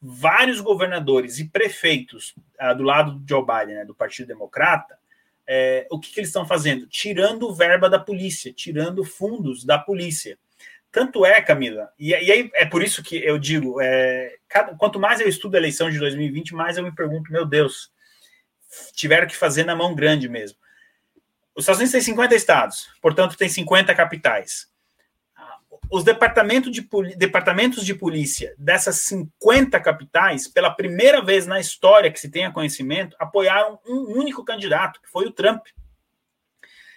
vários 0.00 0.58
governadores 0.58 1.38
e 1.38 1.50
prefeitos 1.50 2.34
ah, 2.58 2.72
do 2.72 2.82
lado 2.82 3.18
do 3.18 3.28
Joe 3.28 3.44
Biden, 3.44 3.74
né, 3.74 3.84
do 3.84 3.94
Partido 3.94 4.28
Democrata, 4.28 4.98
é, 5.46 5.86
o 5.90 6.00
que, 6.00 6.14
que 6.14 6.20
eles 6.20 6.30
estão 6.30 6.46
fazendo? 6.46 6.86
Tirando 6.86 7.54
verba 7.54 7.90
da 7.90 7.98
polícia, 7.98 8.54
tirando 8.54 9.04
fundos 9.04 9.66
da 9.66 9.78
polícia. 9.78 10.38
Tanto 10.92 11.24
é, 11.24 11.40
Camila, 11.40 11.90
e, 11.98 12.10
e 12.10 12.30
aí 12.30 12.50
é 12.54 12.66
por 12.66 12.82
isso 12.82 13.02
que 13.02 13.16
eu 13.16 13.38
digo: 13.38 13.80
é, 13.80 14.36
cada, 14.48 14.74
quanto 14.76 15.00
mais 15.00 15.20
eu 15.20 15.28
estudo 15.28 15.54
a 15.54 15.58
eleição 15.58 15.90
de 15.90 15.98
2020, 15.98 16.54
mais 16.54 16.76
eu 16.76 16.84
me 16.84 16.94
pergunto, 16.94 17.32
meu 17.32 17.46
Deus, 17.46 17.90
tiveram 18.92 19.26
que 19.26 19.34
fazer 19.34 19.64
na 19.64 19.74
mão 19.74 19.94
grande 19.94 20.28
mesmo. 20.28 20.58
Os 21.54 21.64
Estados 21.64 21.80
Unidos 21.80 21.92
têm 21.92 22.00
50 22.02 22.34
estados, 22.34 22.90
portanto, 23.00 23.36
tem 23.36 23.48
50 23.48 23.94
capitais 23.94 24.70
os 25.92 26.02
departamentos 26.02 26.72
de, 26.72 26.88
departamentos 27.18 27.84
de 27.84 27.94
polícia 27.94 28.54
dessas 28.56 28.96
50 28.96 29.78
capitais, 29.78 30.48
pela 30.48 30.70
primeira 30.70 31.22
vez 31.22 31.46
na 31.46 31.60
história 31.60 32.10
que 32.10 32.18
se 32.18 32.30
tenha 32.30 32.50
conhecimento, 32.50 33.14
apoiaram 33.18 33.78
um 33.86 34.18
único 34.18 34.42
candidato, 34.42 35.02
que 35.02 35.10
foi 35.10 35.26
o 35.26 35.30
Trump. 35.30 35.66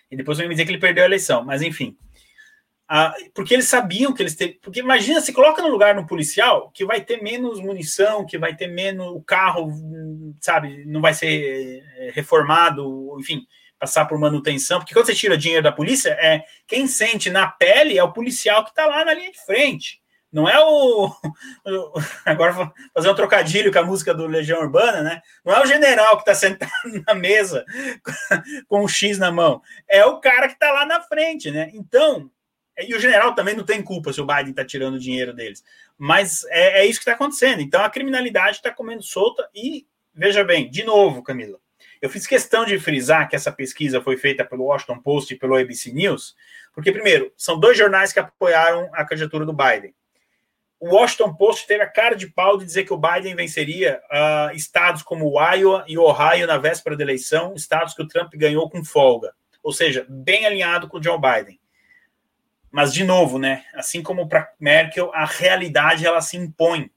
E 0.10 0.16
depois 0.16 0.38
vão 0.38 0.48
me 0.48 0.54
dizer 0.54 0.64
que 0.64 0.72
ele 0.72 0.80
perdeu 0.80 1.04
a 1.04 1.08
eleição, 1.08 1.44
mas 1.44 1.62
enfim. 1.62 1.98
Ah, 2.88 3.14
porque 3.34 3.54
eles 3.54 3.68
sabiam 3.68 4.14
que 4.14 4.22
eles 4.22 4.36
teriam. 4.36 4.58
Porque 4.62 4.80
imagina, 4.80 5.20
se 5.20 5.34
coloca 5.34 5.62
no 5.62 5.70
lugar 5.70 5.96
no 5.96 6.06
policial 6.06 6.70
que 6.72 6.86
vai 6.86 7.02
ter 7.02 7.22
menos 7.22 7.60
munição, 7.60 8.26
que 8.26 8.38
vai 8.38 8.56
ter 8.56 8.68
menos. 8.68 9.08
O 9.08 9.22
carro, 9.22 9.72
sabe, 10.40 10.86
não 10.86 11.02
vai 11.02 11.14
ser 11.14 11.84
eh, 11.98 12.12
reformado, 12.14 13.18
enfim 13.20 13.46
passar 13.78 14.06
por 14.06 14.18
manutenção, 14.18 14.80
porque 14.80 14.94
quando 14.94 15.06
você 15.06 15.14
tira 15.14 15.38
dinheiro 15.38 15.62
da 15.62 15.72
polícia, 15.72 16.10
é 16.12 16.44
quem 16.66 16.88
sente 16.88 17.30
na 17.30 17.48
pele 17.48 17.98
é 17.98 18.04
o 18.04 18.14
policial 18.14 18.64
que 18.64 18.70
está 18.70 18.86
lá 18.86 19.04
na 19.04 19.14
linha 19.14 19.32
de 19.32 19.46
frente. 19.46 20.02
Não 20.32 20.50
é 20.50 20.60
o. 20.60 21.10
Agora 22.26 22.52
vou 22.52 22.74
fazer 22.94 23.10
um 23.10 23.16
trocadilho 23.16 23.72
com 23.72 23.80
a 23.80 23.84
música 23.84 24.14
do 24.14 24.28
Legião 24.28 24.60
Urbana, 24.60 25.02
né? 25.02 25.22
Não 25.46 25.54
é 25.54 25.62
o 25.62 25.66
general 25.66 26.18
que 26.18 26.24
está 26.24 26.36
sentado 26.36 26.72
na 27.08 27.14
mesa 27.14 27.64
com 28.68 28.84
um 28.84 28.88
X 28.88 29.18
na 29.18 29.32
mão. 29.32 29.62
É 29.88 30.04
o 30.06 30.20
cara 30.20 30.48
que 30.48 30.56
está 30.56 30.72
lá 30.72 30.86
na 30.86 31.00
frente, 31.00 31.50
né? 31.52 31.70
Então, 31.74 32.30
e 32.78 32.94
o 32.94 33.00
general 33.00 33.34
também 33.34 33.56
não 33.56 33.64
tem 33.64 33.82
culpa 33.82 34.12
se 34.12 34.20
o 34.20 34.26
Biden 34.26 34.50
está 34.50 34.66
tirando 34.66 34.96
o 34.96 35.00
dinheiro 35.00 35.34
deles. 35.34 35.64
Mas 35.98 36.44
é, 36.50 36.82
é 36.82 36.86
isso 36.86 37.00
que 37.00 37.04
está 37.04 37.14
acontecendo. 37.14 37.62
Então 37.62 37.84
a 37.84 37.90
criminalidade 37.90 38.58
está 38.58 38.72
comendo 38.72 39.04
solta 39.04 39.48
e, 39.54 39.88
veja 40.14 40.44
bem, 40.44 40.70
de 40.70 40.84
novo, 40.84 41.24
Camila, 41.24 41.60
eu 42.02 42.10
fiz 42.10 42.28
questão 42.28 42.66
de 42.66 42.78
frisar 42.80 43.30
que 43.30 43.36
essa 43.36 43.52
pesquisa 43.52 44.02
foi 44.02 44.18
feita 44.18 44.44
pelo 44.44 44.66
Washington 44.66 45.00
Post 45.00 45.34
e 45.34 45.38
pelo 45.38 45.56
ABC 45.56 45.92
News, 45.92 46.36
porque, 46.74 46.92
primeiro, 46.92 47.32
são 47.38 47.60
dois 47.60 47.78
jornais 47.78 48.12
que 48.12 48.20
apoiaram 48.20 48.90
a 48.94 49.06
candidatura 49.06 49.46
do 49.46 49.54
Biden. 49.54 49.94
O 50.80 50.90
Washington 50.90 51.34
Post 51.34 51.66
teve 51.66 51.82
a 51.82 51.90
cara 51.90 52.16
de 52.16 52.28
pau 52.28 52.58
de 52.58 52.66
dizer 52.66 52.84
que 52.84 52.94
o 52.94 52.98
Biden 52.98 53.34
venceria 53.34 54.02
uh, 54.12 54.56
estados 54.56 55.02
como 55.02 55.40
Iowa 55.40 55.86
e 55.88 55.98
Ohio 55.98 56.46
na 56.46 56.58
véspera 56.58 56.98
da 56.98 57.04
eleição, 57.04 57.54
estados 57.56 57.94
que 57.94 58.04
o 58.04 58.08
Trump 58.08 58.34
ganhou 58.36 58.70
com 58.70 58.84
folga, 58.84 59.34
ou 59.64 59.72
seja, 59.72 60.06
bem 60.10 60.46
alinhado 60.46 60.88
com 60.88 61.00
o 61.00 61.04
Joe 61.04 61.18
Biden. 61.20 61.60
Mas, 62.76 62.94
de 62.94 63.06
novo, 63.06 63.40
né, 63.40 63.64
assim 63.74 64.04
como 64.04 64.28
para 64.28 64.52
Merkel, 64.60 65.10
a 65.14 65.24
realidade 65.24 66.06
ela 66.06 66.20
se 66.20 66.36
impõe. 66.36 66.92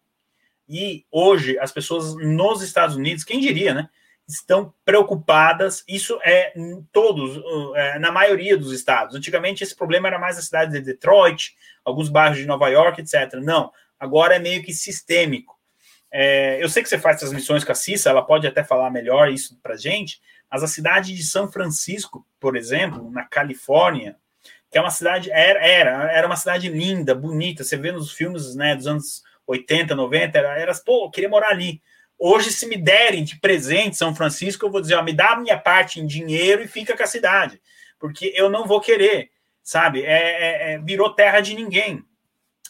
E 0.68 1.06
hoje, 1.08 1.56
as 1.60 1.70
pessoas 1.70 2.16
nos 2.16 2.62
Estados 2.62 2.96
Unidos, 2.96 3.22
quem 3.22 3.38
diria, 3.38 3.72
né? 3.72 3.88
estão 4.26 4.74
preocupadas. 4.84 5.84
Isso 5.86 6.18
é 6.24 6.52
em 6.58 6.82
todos, 6.92 7.40
é, 7.76 7.96
na 8.00 8.10
maioria 8.10 8.58
dos 8.58 8.72
estados. 8.72 9.14
Antigamente 9.14 9.62
esse 9.62 9.76
problema 9.76 10.08
era 10.08 10.18
mais 10.18 10.34
na 10.34 10.42
cidade 10.42 10.72
de 10.72 10.80
Detroit, 10.80 11.54
alguns 11.84 12.08
bairros 12.08 12.38
de 12.38 12.44
Nova 12.44 12.68
York, 12.68 13.00
etc. 13.00 13.34
Não, 13.34 13.70
agora 14.00 14.34
é 14.34 14.40
meio 14.40 14.64
que 14.64 14.72
sistêmico. 14.72 15.56
É, 16.10 16.60
eu 16.60 16.68
sei 16.68 16.82
que 16.82 16.88
você 16.88 16.98
faz 16.98 17.20
transmissões 17.20 17.62
com 17.62 17.70
a 17.70 17.76
Cissa, 17.76 18.10
ela 18.10 18.22
pode 18.22 18.48
até 18.48 18.64
falar 18.64 18.90
melhor 18.90 19.30
isso 19.30 19.56
para 19.62 19.76
gente, 19.76 20.20
mas 20.50 20.64
a 20.64 20.66
cidade 20.66 21.14
de 21.14 21.22
São 21.22 21.46
Francisco, 21.52 22.26
por 22.40 22.56
exemplo, 22.56 23.08
na 23.12 23.24
Califórnia, 23.24 24.16
que 24.70 24.76
é 24.76 24.80
uma 24.80 24.90
cidade, 24.90 25.30
era, 25.30 25.64
era, 25.64 26.12
era 26.12 26.26
uma 26.26 26.36
cidade 26.36 26.68
linda, 26.68 27.14
bonita, 27.14 27.64
você 27.64 27.76
vê 27.76 27.90
nos 27.90 28.12
filmes 28.12 28.54
né, 28.54 28.76
dos 28.76 28.86
anos 28.86 29.22
80, 29.46 29.94
90, 29.94 30.38
era, 30.38 30.58
era 30.58 30.74
pô, 30.84 31.06
eu 31.06 31.10
queria 31.10 31.28
morar 31.28 31.50
ali. 31.50 31.80
Hoje, 32.18 32.52
se 32.52 32.66
me 32.66 32.76
derem 32.76 33.24
de 33.24 33.38
presente 33.38 33.96
São 33.96 34.14
Francisco, 34.14 34.66
eu 34.66 34.70
vou 34.70 34.80
dizer, 34.80 34.96
ó, 34.96 35.02
me 35.02 35.12
dá 35.12 35.30
a 35.30 35.40
minha 35.40 35.56
parte 35.56 36.00
em 36.00 36.06
dinheiro 36.06 36.62
e 36.62 36.68
fica 36.68 36.96
com 36.96 37.02
a 37.02 37.06
cidade, 37.06 37.60
porque 37.98 38.32
eu 38.36 38.50
não 38.50 38.66
vou 38.66 38.80
querer, 38.80 39.30
sabe? 39.62 40.02
É, 40.02 40.12
é, 40.12 40.72
é 40.74 40.78
virou 40.78 41.14
terra 41.14 41.40
de 41.40 41.54
ninguém. 41.54 42.04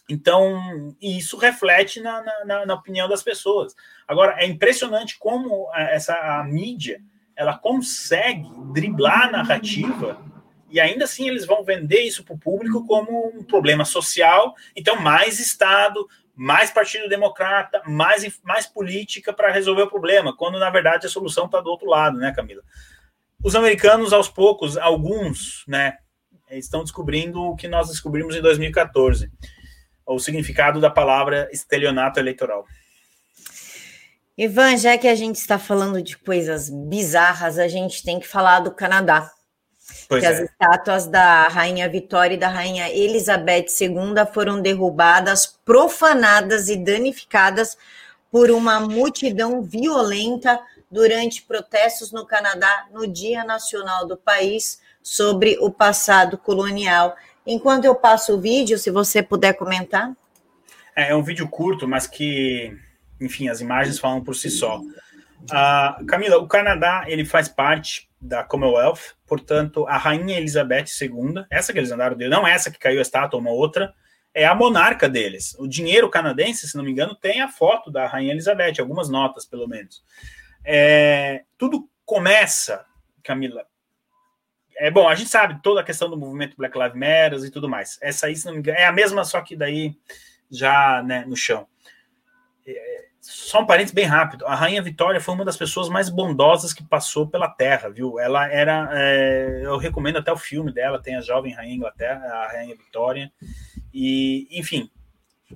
Então, 0.09 0.97
isso 1.01 1.37
reflete 1.37 2.01
na, 2.01 2.23
na, 2.45 2.65
na, 2.65 2.75
opinião 2.75 3.09
das 3.09 3.23
pessoas. 3.23 3.75
Agora, 4.07 4.37
é 4.39 4.47
impressionante 4.47 5.19
como 5.19 5.69
essa 5.75 6.15
a 6.15 6.45
mídia 6.45 7.01
ela 7.37 7.59
consegue 7.59 8.49
driblar 8.73 9.29
a 9.29 9.33
narrativa 9.33 10.19
e 10.71 10.81
ainda 10.81 11.05
assim 11.05 11.29
eles 11.29 11.45
vão 11.45 11.65
vender 11.65 12.01
isso 12.01 12.25
para 12.25 12.35
o 12.35 12.39
público 12.39 12.87
como 12.87 13.29
um 13.35 13.43
problema 13.43 13.85
social. 13.85 14.55
Então, 14.77 15.01
mais 15.01 15.39
Estado, 15.39 16.07
mais 16.35 16.71
Partido 16.71 17.09
Democrata, 17.09 17.83
mais, 17.87 18.41
mais 18.43 18.67
política 18.67 19.33
para 19.33 19.51
resolver 19.51 19.83
o 19.83 19.91
problema, 19.91 20.37
quando 20.37 20.59
na 20.59 20.71
verdade 20.71 21.07
a 21.07 21.11
solução 21.11 21.47
está 21.47 21.61
do 21.61 21.71
outro 21.71 21.89
lado, 21.89 22.19
né, 22.19 22.33
Camila? 22.35 22.63
Os 23.43 23.57
americanos, 23.57 24.13
aos 24.13 24.29
poucos, 24.29 24.77
alguns, 24.77 25.65
né, 25.67 25.97
estão 26.51 26.83
descobrindo 26.83 27.41
o 27.41 27.57
que 27.57 27.69
nós 27.69 27.89
descobrimos 27.89 28.37
em 28.37 28.41
2014, 28.41 29.31
o 30.07 30.19
significado 30.19 30.81
da 30.81 30.91
palavra 30.91 31.49
estelionato 31.53 32.19
eleitoral. 32.19 32.65
Ivan, 34.37 34.77
já 34.77 34.97
que 34.97 35.09
a 35.09 35.17
gente 35.17 35.37
está 35.37 35.59
falando 35.59 36.01
de 36.01 36.17
coisas 36.17 36.71
bizarras, 36.71 37.59
a 37.59 37.67
gente 37.67 38.05
tem 38.05 38.21
que 38.21 38.27
falar 38.29 38.61
do 38.61 38.71
Canadá. 38.71 39.29
Pois 40.09 40.23
que 40.23 40.27
é. 40.27 40.33
as 40.33 40.41
estátuas 40.41 41.07
da 41.07 41.49
Rainha 41.49 41.89
Vitória 41.89 42.35
e 42.35 42.39
da 42.39 42.49
Rainha 42.49 42.89
Elizabeth 42.91 43.67
II 43.81 44.15
foram 44.33 44.61
derrubadas, 44.61 45.59
profanadas 45.65 46.69
e 46.69 46.77
danificadas 46.77 47.77
por 48.31 48.51
uma 48.51 48.81
multidão 48.81 49.63
violenta 49.63 50.61
durante 50.91 51.43
protestos 51.43 52.13
no 52.13 52.27
Canadá 52.27 52.87
no 52.93 53.07
Dia 53.07 53.45
Nacional 53.45 54.07
do 54.07 54.17
país 54.17 54.81
sobre 55.03 55.59
o 55.61 55.71
passado 55.71 56.37
colonial. 56.37 57.17
Enquanto 57.47 57.85
eu 57.85 57.95
passo 57.95 58.35
o 58.35 58.41
vídeo, 58.41 58.79
se 58.79 58.91
você 58.91 59.23
puder 59.23 59.55
comentar. 59.55 60.13
É, 60.95 61.11
é 61.11 61.15
um 61.15 61.23
vídeo 61.23 61.49
curto, 61.49 61.87
mas 61.87 62.07
que, 62.07 62.77
enfim, 63.21 63.49
as 63.49 63.61
imagens 63.61 63.99
falam 63.99 64.23
por 64.23 64.35
si 64.35 64.51
só. 64.51 64.79
Uh, 64.79 66.05
Camila, 66.07 66.39
o 66.39 66.49
Canadá 66.49 67.05
ele 67.07 67.25
faz 67.25 67.49
parte 67.49 68.08
da 68.21 68.43
Commonwealth, 68.43 69.17
portanto, 69.27 69.87
a 69.87 69.97
Rainha 69.97 70.39
Elizabeth 70.39 70.87
II, 71.01 71.45
essa 71.51 71.73
que 71.73 71.79
eles 71.79 71.93
andaram 71.93 72.17
dele, 72.17 72.31
não 72.31 72.47
essa 72.47 72.71
que 72.71 72.79
caiu 72.79 72.99
a 72.99 73.03
estátua, 73.03 73.39
uma 73.39 73.51
outra, 73.51 73.95
é 74.35 74.45
a 74.45 74.55
monarca 74.55 75.09
deles. 75.09 75.55
O 75.59 75.67
dinheiro 75.67 76.11
canadense, 76.11 76.69
se 76.69 76.77
não 76.77 76.85
me 76.85 76.91
engano, 76.91 77.15
tem 77.15 77.41
a 77.41 77.49
foto 77.49 77.91
da 77.91 78.07
Rainha 78.07 78.33
Elizabeth, 78.33 78.81
algumas 78.81 79.09
notas, 79.09 79.47
pelo 79.47 79.67
menos. 79.67 80.03
É, 80.65 81.45
tudo 81.57 81.89
começa, 82.05 82.85
Camila. 83.23 83.65
É 84.77 84.91
bom, 84.91 85.09
a 85.09 85.15
gente 85.15 85.31
sabe 85.31 85.61
toda 85.63 85.81
a 85.81 85.85
questão 85.85 86.09
do 86.09 86.17
movimento 86.17 86.57
Black 86.57 86.79
Lives 86.79 86.95
Matter 86.95 87.45
e 87.45 87.51
tudo 87.51 87.69
mais. 87.69 87.99
Essa 88.01 88.27
aí, 88.27 88.37
se 88.37 88.47
não 88.47 88.53
me 88.53 88.61
engano, 88.61 88.79
é 88.79 88.87
a 88.87 88.93
mesma, 88.93 89.25
só 89.25 89.41
que 89.41 89.57
daí 89.57 89.97
já 90.51 91.03
né, 91.03 91.25
no 91.27 91.37
chão. 91.37 91.67
É, 92.67 93.08
só 93.31 93.61
um 93.61 93.67
parênteses 93.67 93.95
bem 93.95 94.07
rápido. 94.07 94.47
A 94.47 94.55
Rainha 94.55 94.81
Vitória 94.81 95.21
foi 95.21 95.35
uma 95.35 95.45
das 95.45 95.57
pessoas 95.57 95.91
mais 95.91 96.09
bondosas 96.09 96.73
que 96.73 96.83
passou 96.83 97.27
pela 97.27 97.47
Terra, 97.47 97.91
viu? 97.91 98.19
Ela 98.19 98.51
era. 98.51 98.89
É, 98.93 99.61
eu 99.65 99.77
recomendo 99.77 100.17
até 100.17 100.33
o 100.33 100.37
filme 100.37 100.73
dela, 100.73 101.03
tem 101.03 101.15
a 101.15 101.21
jovem 101.21 101.53
Rainha 101.53 101.75
Inglaterra, 101.75 102.25
a 102.25 102.47
Rainha 102.49 102.75
Vitória. 102.75 103.31
E, 103.93 104.49
enfim, 104.51 104.91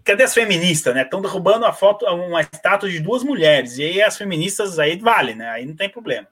cadê 0.04 0.22
as 0.22 0.34
feministas, 0.34 0.94
né? 0.94 1.00
Estão 1.02 1.22
derrubando 1.22 1.64
a 1.64 1.72
foto, 1.72 2.04
uma 2.04 2.42
estátua 2.42 2.90
de 2.90 3.00
duas 3.00 3.22
mulheres. 3.22 3.78
E 3.78 3.84
aí 3.84 4.02
as 4.02 4.18
feministas 4.18 4.78
aí 4.78 4.98
vale, 4.98 5.34
né? 5.34 5.48
Aí 5.48 5.64
não 5.64 5.74
tem 5.74 5.88
problema. 5.88 6.28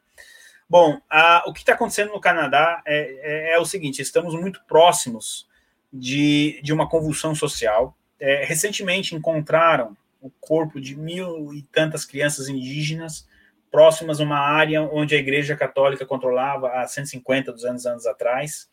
Bom, 0.68 1.01
a, 1.09 1.43
o 1.47 1.55
que 1.55 1.61
está 1.61 1.72
acontecendo 1.72 2.12
no 2.12 2.20
Canadá 2.20 2.82
é, 2.86 3.53
é, 3.53 3.55
é, 3.55 3.59
o 3.59 3.64
seguinte: 3.64 4.03
estamos 4.03 4.34
muito 4.34 4.61
próximos 4.68 5.49
de, 5.91 6.61
de 6.62 6.70
uma 6.70 6.86
convulsão 6.86 7.34
social. 7.34 7.97
É, 8.20 8.45
recentemente 8.45 9.14
encontraram 9.14 9.97
o 10.20 10.30
corpo 10.30 10.80
de 10.80 10.96
mil 10.96 11.52
e 11.54 11.62
tantas 11.62 12.04
crianças 12.04 12.48
indígenas 12.48 13.26
próximas 13.70 14.20
a 14.20 14.24
uma 14.24 14.38
área 14.38 14.82
onde 14.82 15.14
a 15.14 15.18
Igreja 15.18 15.56
Católica 15.56 16.04
controlava 16.04 16.68
há 16.72 16.86
150, 16.86 17.52
200 17.52 17.86
anos 17.86 18.06
atrás. 18.06 18.68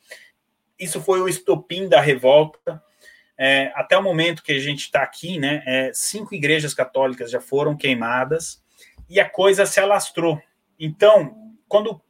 Isso 0.80 1.02
foi 1.02 1.22
o 1.22 1.28
estopim 1.28 1.88
da 1.88 2.02
revolta 2.02 2.82
é, 3.38 3.72
até 3.76 3.96
o 3.96 4.02
momento 4.02 4.42
que 4.42 4.52
a 4.52 4.60
gente 4.60 4.82
está 4.82 5.04
aqui, 5.04 5.38
né, 5.38 5.62
é, 5.68 5.92
cinco 5.94 6.34
igrejas 6.34 6.74
católicas 6.74 7.30
já 7.30 7.40
foram 7.40 7.78
queimadas 7.78 8.64
e 9.08 9.20
a 9.20 9.30
coisa 9.30 9.66
se 9.66 9.80
alastrou. 9.80 10.42
Então, 10.80 11.54
quando 11.68 12.02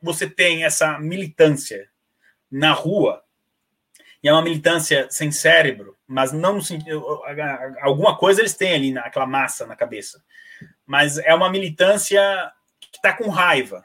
você 0.00 0.28
tem 0.28 0.64
essa 0.64 0.98
militância 0.98 1.88
na 2.50 2.72
rua, 2.72 3.22
e 4.22 4.28
é 4.28 4.32
uma 4.32 4.42
militância 4.42 5.06
sem 5.10 5.30
cérebro, 5.30 5.96
mas 6.10 6.32
não 6.32 6.58
alguma 7.82 8.18
coisa 8.18 8.40
eles 8.40 8.54
têm 8.54 8.74
ali 8.74 8.92
naquela 8.92 9.26
massa 9.26 9.64
na 9.64 9.76
cabeça, 9.76 10.20
mas 10.84 11.18
é 11.18 11.32
uma 11.32 11.48
militância 11.48 12.20
que 12.80 12.96
está 12.96 13.12
com 13.12 13.28
raiva. 13.28 13.84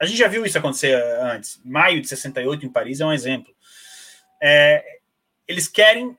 A 0.00 0.06
gente 0.06 0.16
já 0.16 0.28
viu 0.28 0.46
isso 0.46 0.56
acontecer 0.56 0.94
antes. 1.20 1.60
Maio 1.62 2.00
de 2.00 2.08
68 2.08 2.64
em 2.64 2.72
Paris 2.72 3.00
é 3.00 3.04
um 3.04 3.12
exemplo. 3.12 3.54
É, 4.42 4.82
eles 5.46 5.68
querem 5.68 6.16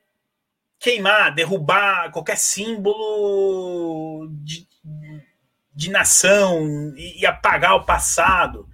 queimar, 0.78 1.34
derrubar 1.34 2.12
qualquer 2.12 2.38
símbolo 2.38 4.30
de, 4.44 4.68
de 5.74 5.90
nação 5.90 6.94
e, 6.96 7.22
e, 7.22 7.26
apagar 7.26 7.76
o 7.76 7.86
passado 7.86 8.70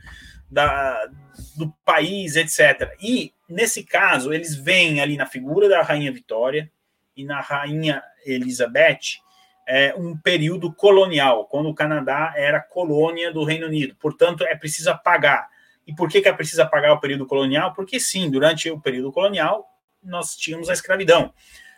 da, 0.52 1.08
do 1.56 1.72
país, 1.86 2.36
etc. 2.36 2.94
E, 3.00 3.34
nesse 3.48 3.84
caso, 3.84 4.34
eles 4.34 4.56
veem 4.56 5.02
ali 5.02 5.18
na 5.18 5.26
figura 5.26 5.70
da 5.70 5.82
Rainha 5.82 6.12
Vitória 6.12 6.72
e 7.16 7.24
na 7.24 7.42
Rainha 7.42 8.04
Elizabeth 8.26 9.20
é, 9.68 9.94
um 9.96 10.16
período 10.18 10.72
colonial, 10.74 11.46
quando 11.46 11.70
o 11.70 11.76
Canadá 11.76 12.34
era 12.36 12.60
colônia 12.60 13.32
do 13.32 13.44
Reino 13.44 13.68
Unido. 13.68 13.96
Portanto, 13.96 14.44
é 14.44 14.56
preciso 14.56 14.92
apagar. 14.92 15.50
E 15.88 15.94
por 15.94 16.10
que, 16.10 16.22
que 16.22 16.30
é 16.30 16.34
preciso 16.34 16.62
apagar 16.62 16.92
o 16.94 17.00
período 17.00 17.26
colonial? 17.26 17.74
Porque, 17.74 18.00
sim, 18.00 18.30
durante 18.30 18.70
o 18.70 18.80
período 18.80 19.12
colonial, 19.12 19.68
nós 20.04 20.36
tínhamos 20.36 20.70
a 20.70 20.74
escravidão. 20.74 21.34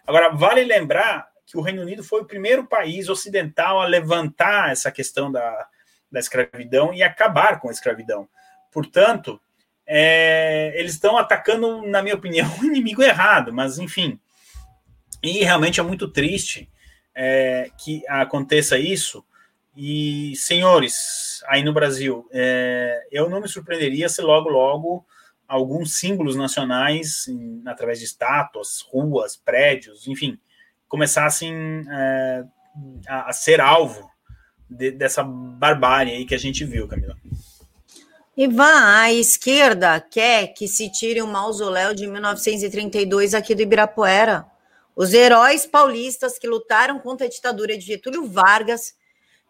Agora, 0.05 0.30
vale 0.30 0.63
lembrar 0.63 1.28
que 1.45 1.57
o 1.57 1.61
Reino 1.61 1.82
Unido 1.82 2.03
foi 2.03 2.22
o 2.22 2.26
primeiro 2.26 2.65
país 2.65 3.07
ocidental 3.07 3.82
a 3.82 3.86
levantar 3.86 4.72
essa 4.72 4.91
questão 4.91 5.32
da, 5.32 5.68
da 6.11 6.20
escravidão 6.20 6.93
e 6.93 7.03
acabar 7.03 7.59
com 7.59 7.70
a 7.70 7.72
escravidão. 7.72 8.28
Portanto, 8.72 9.39
é, 9.88 10.73
eles 10.75 10.93
estão 10.93 11.17
atacando, 11.17 11.81
na 11.88 12.03
minha 12.03 12.15
opinião, 12.15 12.47
o 12.59 12.65
inimigo 12.65 13.01
errado, 13.01 13.53
mas 13.53 13.79
enfim. 13.79 14.19
E 15.23 15.43
realmente 15.43 15.79
é 15.79 15.83
muito 15.83 16.07
triste 16.07 16.69
é, 17.15 17.71
que 17.77 18.03
aconteça 18.07 18.77
isso. 18.77 19.23
E, 19.75 20.35
senhores, 20.35 21.43
aí 21.47 21.63
no 21.63 21.71
Brasil, 21.71 22.27
é, 22.31 23.07
eu 23.11 23.29
não 23.29 23.39
me 23.39 23.47
surpreenderia 23.47 24.09
se 24.09 24.21
logo, 24.21 24.49
logo 24.49 25.05
alguns 25.47 25.93
símbolos 25.93 26.35
nacionais, 26.35 27.27
em, 27.27 27.61
através 27.65 27.99
de 27.99 28.05
estátuas, 28.05 28.81
ruas, 28.81 29.38
prédios, 29.38 30.07
enfim, 30.07 30.38
começassem 30.88 31.53
é, 31.89 32.43
a, 33.07 33.29
a, 33.29 33.33
ser 33.33 33.61
alvo 33.61 34.09
de, 34.69 34.91
dessa 34.91 35.23
barbárie 35.23 36.13
aí 36.13 36.25
que 36.25 36.35
a 36.35 36.39
gente 36.39 36.65
viu, 36.65 36.88
Camila. 36.88 37.15
Ivan, 38.39 39.01
a 39.01 39.11
esquerda 39.11 39.99
quer 39.99 40.53
que 40.53 40.67
se 40.67 40.91
tire 40.91 41.23
o 41.23 41.27
mausoléu 41.27 41.95
de 41.95 42.05
1932 42.05 43.33
aqui 43.33 43.55
do 43.55 43.63
Ibirapuera. 43.63 44.45
Os 44.95 45.11
heróis 45.11 45.65
paulistas 45.65 46.38
que 46.38 46.47
lutaram 46.47 46.99
contra 46.99 47.25
a 47.25 47.29
ditadura 47.29 47.75
de 47.75 47.83
Getúlio 47.83 48.27
Vargas, 48.27 48.95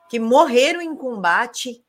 que 0.09 0.21
morreram 0.21 0.81
em 0.81 0.95
combate, 0.95 1.83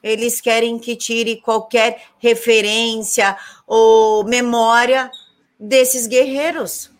eles 0.00 0.40
querem 0.40 0.78
que 0.78 0.94
tire 0.94 1.40
qualquer 1.40 2.00
referência 2.16 3.36
ou 3.66 4.22
memória 4.22 5.10
desses 5.58 6.06
guerreiros. 6.06 6.92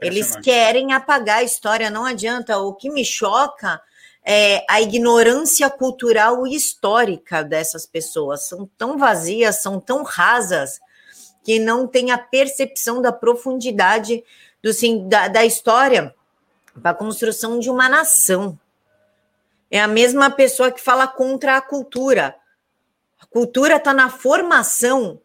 Eles 0.00 0.34
querem 0.34 0.92
apagar 0.92 1.38
a 1.38 1.44
história, 1.44 1.88
não 1.88 2.04
adianta. 2.04 2.58
O 2.58 2.74
que 2.74 2.90
me 2.90 3.04
choca 3.04 3.80
é 4.24 4.64
a 4.68 4.80
ignorância 4.80 5.68
cultural 5.70 6.46
e 6.46 6.54
histórica 6.54 7.42
dessas 7.42 7.86
pessoas. 7.86 8.46
São 8.46 8.68
tão 8.76 8.98
vazias, 8.98 9.62
são 9.62 9.80
tão 9.80 10.02
rasas, 10.02 10.80
que 11.42 11.58
não 11.58 11.86
têm 11.86 12.10
a 12.10 12.18
percepção 12.18 13.00
da 13.00 13.12
profundidade 13.12 14.22
do, 14.62 14.72
sim, 14.72 15.08
da, 15.08 15.28
da 15.28 15.44
história 15.44 16.14
para 16.80 16.90
a 16.90 16.94
construção 16.94 17.58
de 17.58 17.70
uma 17.70 17.88
nação. 17.88 18.58
É 19.70 19.80
a 19.80 19.88
mesma 19.88 20.30
pessoa 20.30 20.70
que 20.70 20.80
fala 20.80 21.06
contra 21.06 21.56
a 21.56 21.60
cultura. 21.60 22.36
A 23.20 23.26
cultura 23.26 23.76
está 23.76 23.92
na 23.92 24.10
formação 24.10 25.20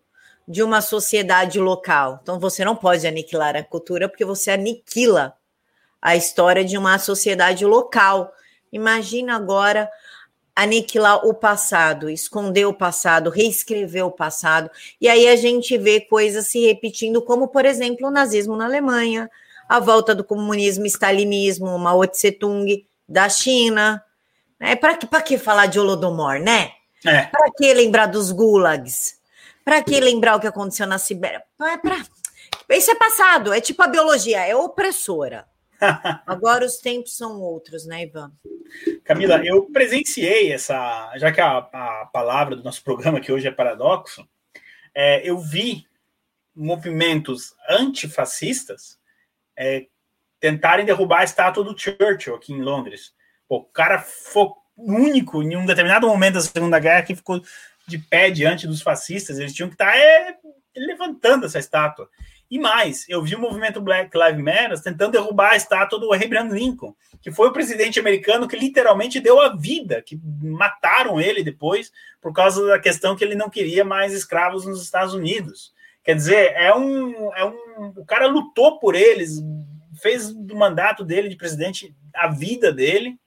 de 0.48 0.62
uma 0.62 0.82
sociedade 0.82 1.60
local. 1.60 2.20
Então 2.22 2.40
você 2.40 2.64
não 2.64 2.76
pode 2.76 3.06
aniquilar 3.08 3.56
a 3.56 3.64
cultura 3.64 4.08
porque 4.08 4.24
você 4.24 4.52
aniquila 4.52 5.36
a 6.02 6.16
história 6.16 6.64
de 6.64 6.78
uma 6.78 7.00
sociedade 7.00 7.66
local. 7.66 8.32
Imagina 8.76 9.38
agora 9.38 9.90
aniquilar 10.54 11.26
o 11.26 11.34
passado, 11.34 12.10
esconder 12.10 12.66
o 12.66 12.74
passado, 12.74 13.30
reescrever 13.30 14.06
o 14.06 14.12
passado. 14.12 14.70
E 15.00 15.08
aí 15.08 15.28
a 15.30 15.36
gente 15.38 15.78
vê 15.78 16.02
coisas 16.02 16.48
se 16.48 16.66
repetindo, 16.66 17.22
como, 17.22 17.48
por 17.48 17.66
exemplo, 17.66 18.08
o 18.08 18.12
nazismo 18.12 18.56
na 18.56 18.66
Alemanha, 18.66 19.30
a 19.68 19.80
volta 19.80 20.14
do 20.14 20.24
comunismo, 20.24 20.86
stalinismo, 20.86 21.78
Mao 21.80 22.06
Tse 22.06 22.34
Tung 22.34 22.86
da 23.08 23.30
China, 23.30 24.04
é 24.60 24.76
para 24.76 24.98
que, 24.98 25.08
que 25.24 25.38
falar 25.38 25.68
de 25.68 25.80
Holodomor, 25.80 26.40
né? 26.40 26.72
É. 27.06 27.24
Para 27.28 27.52
que 27.52 27.74
lembrar 27.74 28.08
dos 28.08 28.32
gulags? 28.32 29.20
Para 29.64 29.82
que 29.82 30.00
lembrar 30.02 30.36
o 30.36 30.40
que 30.40 30.48
aconteceu 30.48 30.86
na 30.86 30.98
Sibéria? 30.98 31.44
É 31.62 31.78
pra... 31.78 32.04
Isso 32.70 32.92
é 32.92 32.96
passado, 32.96 33.54
é 33.54 33.62
tipo 33.62 33.82
a 33.82 33.88
biologia, 33.88 34.46
é 34.46 34.54
opressora. 34.54 35.46
Agora 36.26 36.66
os 36.66 36.78
tempos 36.78 37.16
são 37.16 37.40
outros, 37.40 37.86
né, 37.86 38.04
Ivan? 38.04 38.32
Camila, 39.04 39.44
eu 39.46 39.66
presenciei 39.72 40.52
essa, 40.52 41.12
já 41.18 41.32
que 41.32 41.42
a, 41.42 41.58
a 41.58 42.10
palavra 42.12 42.56
do 42.56 42.64
nosso 42.64 42.84
programa 42.84 43.20
que 43.20 43.32
hoje 43.32 43.48
é 43.48 43.52
paradoxo, 43.52 44.28
é, 44.94 45.28
eu 45.28 45.38
vi 45.40 45.86
movimentos 46.56 47.54
antifascistas 47.70 48.98
é, 49.58 49.88
tentarem 50.40 50.86
derrubar 50.86 51.20
a 51.20 51.24
estátua 51.24 51.64
do 51.64 51.78
Churchill 51.78 52.36
aqui 52.36 52.54
em 52.54 52.62
Londres. 52.62 53.14
Pô, 53.48 53.58
o 53.58 53.66
cara 53.66 54.00
foi 54.00 54.48
único 54.78 55.42
em 55.42 55.56
um 55.56 55.66
determinado 55.66 56.08
momento 56.08 56.36
da 56.36 56.42
Segunda 56.42 56.80
Guerra 56.80 57.04
que 57.04 57.16
ficou 57.16 57.42
de 57.88 57.98
pé 58.00 58.32
diante 58.32 58.68
dos 58.68 58.82
fascistas, 58.82 59.38
eles 59.38 59.54
tinham 59.54 59.70
que 59.70 59.76
estar 59.76 59.92
tá, 59.92 59.98
é, 59.98 60.36
levantando 60.76 61.46
essa 61.46 61.60
estátua. 61.60 62.10
E 62.50 62.60
mais, 62.60 63.08
eu 63.10 63.24
vi 63.24 63.36
o 63.36 63.40
movimento 63.40 63.82
Black 63.82 64.16
Lives 64.16 64.44
Matter 64.44 64.82
tentando 64.82 65.14
derrubar 65.14 65.54
a 65.54 65.56
estátua 65.56 66.00
do 66.00 66.14
Abraham 66.14 66.50
Lincoln, 66.50 66.96
que 67.22 67.32
foi 67.32 67.48
o 67.48 67.54
presidente 67.54 68.00
americano 68.00 68.48
que 68.48 68.56
literalmente 68.56 69.20
deu 69.20 69.42
a 69.42 69.56
vida, 69.56 70.02
que 70.02 70.20
mataram 70.42 71.20
ele 71.20 71.44
depois 71.44 71.92
por 72.22 72.34
causa 72.34 72.66
da 72.68 72.80
questão 72.80 73.16
que 73.16 73.24
ele 73.24 73.36
não 73.36 73.50
queria 73.50 73.84
mais 73.84 74.14
escravos 74.14 74.66
nos 74.66 74.84
Estados 74.84 75.14
Unidos. 75.14 75.74
Quer 76.04 76.16
dizer, 76.16 76.54
é 76.56 76.74
um, 76.76 77.34
é 77.34 77.44
um 77.44 77.94
o 77.96 78.06
cara 78.06 78.28
lutou 78.28 78.80
por 78.80 78.94
eles, 78.94 79.44
fez 80.02 80.32
do 80.32 80.56
mandato 80.56 81.04
dele 81.04 81.30
de 81.30 81.36
presidente 81.36 81.96
a 82.14 82.28
vida 82.28 82.72
dele. 82.72 83.18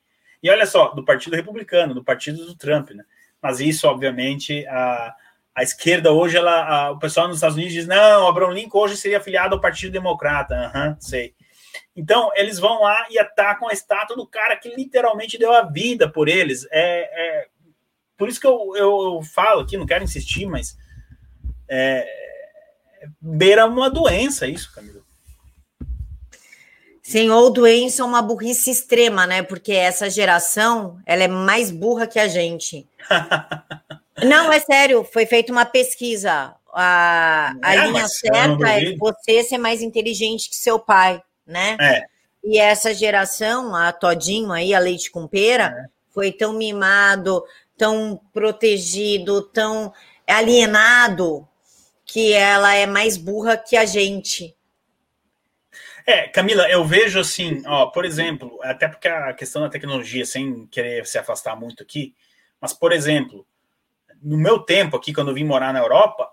E 0.40 0.48
olha 0.48 0.64
só, 0.64 0.90
do 0.90 1.04
Partido 1.04 1.34
Republicano, 1.34 1.92
do 1.92 2.04
partido 2.04 2.46
do 2.46 2.54
Trump, 2.54 2.90
né? 2.90 3.04
Mas 3.42 3.60
isso, 3.60 3.86
obviamente, 3.88 4.64
a 4.68 5.14
a 5.58 5.62
esquerda 5.64 6.12
hoje, 6.12 6.36
ela, 6.36 6.62
a, 6.62 6.90
o 6.92 7.00
pessoal 7.00 7.26
nos 7.26 7.38
Estados 7.38 7.56
Unidos 7.56 7.74
diz: 7.74 7.86
não, 7.86 8.28
Abraham 8.28 8.52
Lincoln 8.52 8.78
hoje 8.78 8.96
seria 8.96 9.18
afiliado 9.18 9.56
ao 9.56 9.60
Partido 9.60 9.90
Democrata. 9.90 10.54
Aham, 10.54 10.90
uhum, 10.90 10.96
sei. 11.00 11.34
Então, 11.96 12.30
eles 12.36 12.60
vão 12.60 12.82
lá 12.82 13.08
e 13.10 13.18
atacam 13.18 13.68
a 13.68 13.72
estátua 13.72 14.16
do 14.16 14.24
cara 14.24 14.54
que 14.54 14.68
literalmente 14.68 15.36
deu 15.36 15.52
a 15.52 15.62
vida 15.62 16.08
por 16.08 16.28
eles. 16.28 16.64
É, 16.70 17.40
é 17.40 17.46
por 18.16 18.28
isso 18.28 18.40
que 18.40 18.46
eu, 18.46 18.72
eu, 18.76 19.14
eu, 19.16 19.22
falo 19.22 19.62
aqui, 19.62 19.76
não 19.76 19.84
quero 19.84 20.04
insistir, 20.04 20.46
mas 20.46 20.78
é, 21.68 22.08
beira 23.20 23.66
uma 23.66 23.90
doença 23.90 24.46
isso, 24.46 24.72
Camilo. 24.72 25.04
Sim, 27.02 27.30
ou 27.30 27.50
doença 27.50 28.04
ou 28.04 28.08
uma 28.08 28.22
burrice 28.22 28.70
extrema, 28.70 29.26
né? 29.26 29.42
Porque 29.42 29.72
essa 29.72 30.08
geração, 30.08 31.00
ela 31.04 31.24
é 31.24 31.28
mais 31.28 31.72
burra 31.72 32.06
que 32.06 32.20
a 32.20 32.28
gente. 32.28 32.86
Não, 34.24 34.52
é 34.52 34.60
sério, 34.60 35.04
foi 35.04 35.26
feita 35.26 35.52
uma 35.52 35.64
pesquisa. 35.64 36.54
A, 36.72 37.54
a 37.62 37.74
é, 37.74 37.86
linha 37.86 38.06
certa 38.06 38.68
é 38.68 38.94
você 38.96 39.42
ser 39.42 39.58
mais 39.58 39.82
inteligente 39.82 40.50
que 40.50 40.56
seu 40.56 40.78
pai, 40.78 41.22
né? 41.46 41.76
É. 41.80 42.04
E 42.44 42.58
essa 42.58 42.94
geração, 42.94 43.74
a 43.74 43.92
Todinho 43.92 44.52
aí, 44.52 44.74
a 44.74 44.78
Leite 44.78 45.10
com 45.10 45.26
Pera, 45.26 45.64
é. 45.64 45.88
foi 46.12 46.30
tão 46.32 46.52
mimado, 46.52 47.44
tão 47.76 48.20
protegido, 48.32 49.42
tão 49.42 49.92
alienado, 50.26 51.48
que 52.04 52.32
ela 52.32 52.74
é 52.74 52.86
mais 52.86 53.16
burra 53.16 53.56
que 53.56 53.76
a 53.76 53.84
gente. 53.84 54.54
É, 56.06 56.26
Camila, 56.28 56.66
eu 56.70 56.84
vejo 56.84 57.20
assim, 57.20 57.62
ó, 57.66 57.86
por 57.86 58.04
exemplo, 58.04 58.58
até 58.62 58.88
porque 58.88 59.08
a 59.08 59.34
questão 59.34 59.60
da 59.60 59.68
tecnologia, 59.68 60.24
sem 60.24 60.66
querer 60.66 61.06
se 61.06 61.18
afastar 61.18 61.54
muito 61.54 61.82
aqui, 61.82 62.14
mas, 62.58 62.72
por 62.72 62.92
exemplo, 62.92 63.46
no 64.22 64.36
meu 64.36 64.58
tempo 64.58 64.96
aqui, 64.96 65.12
quando 65.12 65.28
eu 65.28 65.34
vim 65.34 65.44
morar 65.44 65.72
na 65.72 65.80
Europa, 65.80 66.28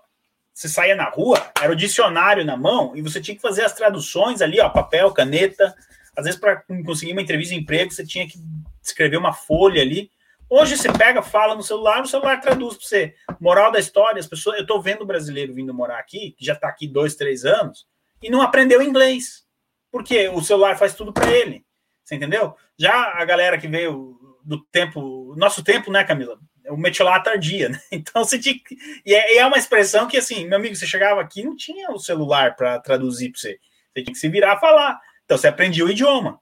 você 0.52 0.68
saía 0.68 0.96
na 0.96 1.08
rua, 1.08 1.52
era 1.60 1.70
o 1.70 1.76
dicionário 1.76 2.44
na 2.44 2.56
mão 2.56 2.96
e 2.96 3.02
você 3.02 3.20
tinha 3.20 3.34
que 3.34 3.42
fazer 3.42 3.62
as 3.62 3.74
traduções 3.74 4.40
ali, 4.40 4.58
ó, 4.58 4.68
papel, 4.70 5.12
caneta. 5.12 5.74
Às 6.16 6.24
vezes, 6.24 6.40
para 6.40 6.62
conseguir 6.84 7.12
uma 7.12 7.20
entrevista 7.20 7.54
de 7.54 7.60
emprego, 7.60 7.92
você 7.92 8.06
tinha 8.06 8.26
que 8.26 8.38
escrever 8.82 9.18
uma 9.18 9.34
folha 9.34 9.82
ali. 9.82 10.10
Hoje 10.48 10.76
você 10.76 10.90
pega, 10.90 11.20
fala 11.20 11.54
no 11.54 11.62
celular, 11.62 12.00
o 12.02 12.06
celular 12.06 12.40
traduz 12.40 12.76
para 12.76 12.86
você. 12.86 13.14
Moral 13.38 13.70
da 13.70 13.78
história, 13.78 14.18
as 14.18 14.26
pessoas. 14.26 14.56
Eu 14.56 14.62
estou 14.62 14.80
vendo 14.80 15.04
brasileiro 15.04 15.52
vindo 15.52 15.74
morar 15.74 15.98
aqui, 15.98 16.34
que 16.38 16.44
já 16.44 16.54
está 16.54 16.68
aqui 16.68 16.86
dois, 16.86 17.16
três 17.16 17.44
anos, 17.44 17.86
e 18.22 18.30
não 18.30 18.40
aprendeu 18.40 18.80
inglês. 18.80 19.44
Porque 19.90 20.28
o 20.28 20.40
celular 20.40 20.78
faz 20.78 20.94
tudo 20.94 21.12
para 21.12 21.30
ele. 21.30 21.66
Você 22.02 22.14
entendeu? 22.14 22.54
Já 22.78 23.12
a 23.14 23.24
galera 23.24 23.58
que 23.58 23.68
veio 23.68 24.16
do 24.42 24.62
tempo, 24.66 25.34
nosso 25.36 25.62
tempo, 25.64 25.90
né, 25.90 26.04
Camila? 26.04 26.38
O 26.70 26.76
metiolá 26.76 27.20
tardia, 27.20 27.68
né? 27.68 27.80
Então 27.90 28.24
você 28.24 28.38
tinha 28.38 28.54
que... 28.54 28.76
e, 29.04 29.14
é, 29.14 29.38
é 29.38 29.46
uma 29.46 29.58
expressão 29.58 30.06
que 30.06 30.16
assim, 30.16 30.46
meu 30.46 30.58
amigo, 30.58 30.74
você 30.74 30.86
chegava 30.86 31.20
aqui 31.20 31.42
não 31.42 31.56
tinha 31.56 31.90
o 31.90 31.98
celular 31.98 32.56
para 32.56 32.78
traduzir 32.80 33.30
para 33.30 33.40
você, 33.40 33.58
você 33.92 34.02
tinha 34.02 34.12
que 34.12 34.18
se 34.18 34.28
virar 34.28 34.54
a 34.54 34.60
falar. 34.60 35.00
Então 35.24 35.36
você 35.36 35.48
aprendia 35.48 35.84
o 35.84 35.90
idioma. 35.90 36.40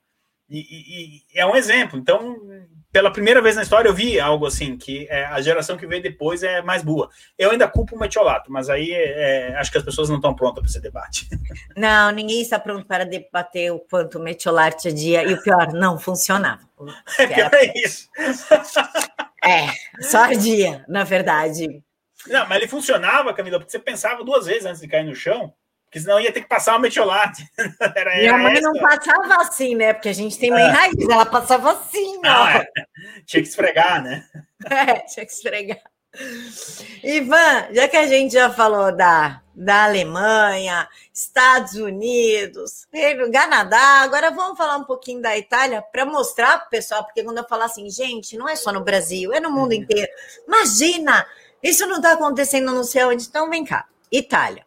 E, 0.49 0.59
e, 0.59 1.17
e, 1.35 1.39
é 1.39 1.47
um 1.47 1.57
exemplo. 1.57 1.99
Então, 1.99 2.37
pela 2.95 3.11
primeira 3.11 3.43
vez 3.43 3.57
na 3.57 3.63
história 3.63 3.89
eu 3.89 3.95
vi 3.95 4.21
algo 4.21 4.47
assim 4.47 4.77
que 4.77 5.09
é, 5.11 5.25
a 5.25 5.41
geração 5.41 5.77
que 5.77 5.85
veio 5.85 6.01
depois 6.01 6.45
é 6.45 6.63
mais 6.63 6.81
boa. 6.81 7.11
Eu 7.37 7.51
ainda 7.51 7.67
culpo 7.67 7.97
o 7.97 7.99
metiolato, 7.99 8.53
mas 8.53 8.71
aí 8.71 8.93
é, 8.93 9.49
é 9.51 9.57
acho 9.57 9.73
que 9.73 9.79
as 9.79 9.85
pessoas 9.85 10.09
não 10.09 10.17
estão 10.17 10.33
prontas 10.33 10.61
para 10.63 10.71
esse 10.71 10.81
debate. 10.81 11.29
Não, 11.77 12.13
ninguém 12.13 12.41
está 12.41 12.57
pronto 12.57 12.87
para 12.87 13.05
debater 13.05 13.73
o 13.73 13.81
quanto 13.81 14.19
o 14.19 14.23
metiolato 14.23 14.93
dia 14.93 15.25
e 15.25 15.35
o 15.35 15.43
pior 15.43 15.73
não 15.73 15.99
funcionava. 15.99 16.63
É 17.19 17.27
pior 17.27 17.51
é 17.53 17.73
isso. 17.79 18.09
É, 19.45 20.03
só 20.03 20.19
ardia, 20.19 20.85
na 20.89 21.05
verdade. 21.05 21.83
Não, 22.27 22.49
mas 22.49 22.59
ele 22.59 22.69
funcionava, 22.69 23.35
Camila, 23.35 23.59
porque 23.59 23.71
você 23.71 23.79
pensava 23.79 24.25
duas 24.25 24.47
vezes 24.47 24.65
antes 24.65 24.81
de 24.81 24.89
cair 24.89 25.05
no 25.05 25.15
chão, 25.15 25.53
porque 25.85 26.01
senão 26.01 26.19
ia 26.19 26.33
ter 26.33 26.41
que 26.41 26.49
passar 26.49 26.73
uma 26.73 26.81
metiolate. 26.81 27.47
Era, 27.95 28.17
Minha 28.17 28.39
mãe 28.39 28.55
essa. 28.55 28.63
não 28.63 28.81
passava 28.81 29.37
assim, 29.43 29.75
né? 29.75 29.93
Porque 29.93 30.09
a 30.09 30.15
gente 30.15 30.39
tem 30.39 30.51
mãe 30.51 30.63
ah. 30.63 30.73
raiz, 30.73 31.09
ela 31.09 31.27
passava 31.27 31.73
assim, 31.73 32.19
ó. 32.25 32.29
Ah, 32.29 32.57
é. 32.57 32.67
Tinha 33.27 33.43
que 33.43 33.49
esfregar, 33.49 34.03
né? 34.03 34.27
É, 34.71 35.01
tinha 35.01 35.27
que 35.27 35.33
esfregar. 35.33 35.83
Ivan, 37.03 37.69
já 37.73 37.89
que 37.89 37.97
a 37.97 38.07
gente 38.07 38.35
já 38.35 38.51
falou 38.51 38.95
da, 38.95 39.43
da 39.55 39.85
Alemanha, 39.85 40.89
Estados 41.13 41.75
Unidos, 41.75 42.87
Canadá, 43.33 44.03
agora 44.03 44.31
vamos 44.31 44.57
falar 44.57 44.77
um 44.77 44.85
pouquinho 44.85 45.21
da 45.21 45.37
Itália 45.37 45.83
para 45.83 46.05
mostrar 46.05 46.59
para 46.59 46.67
o 46.67 46.71
pessoal, 46.71 47.05
porque 47.05 47.23
quando 47.23 47.39
eu 47.39 47.49
falar 47.49 47.67
assim, 47.67 47.89
gente, 47.91 48.37
não 48.37 48.49
é 48.49 48.57
só 48.57 48.73
no 48.73 48.83
Brasil, 48.83 49.33
é 49.33 49.41
no 49.41 49.51
mundo 49.51 49.73
uhum. 49.73 49.83
inteiro. 49.83 50.11
Imagina, 50.47 51.27
isso 51.63 51.87
não 51.87 51.97
está 51.97 52.13
acontecendo 52.13 52.73
no 52.73 52.85
céu, 52.85 53.13
então 53.13 53.51
vem 53.51 53.65
cá, 53.65 53.87
Itália. 54.11 54.65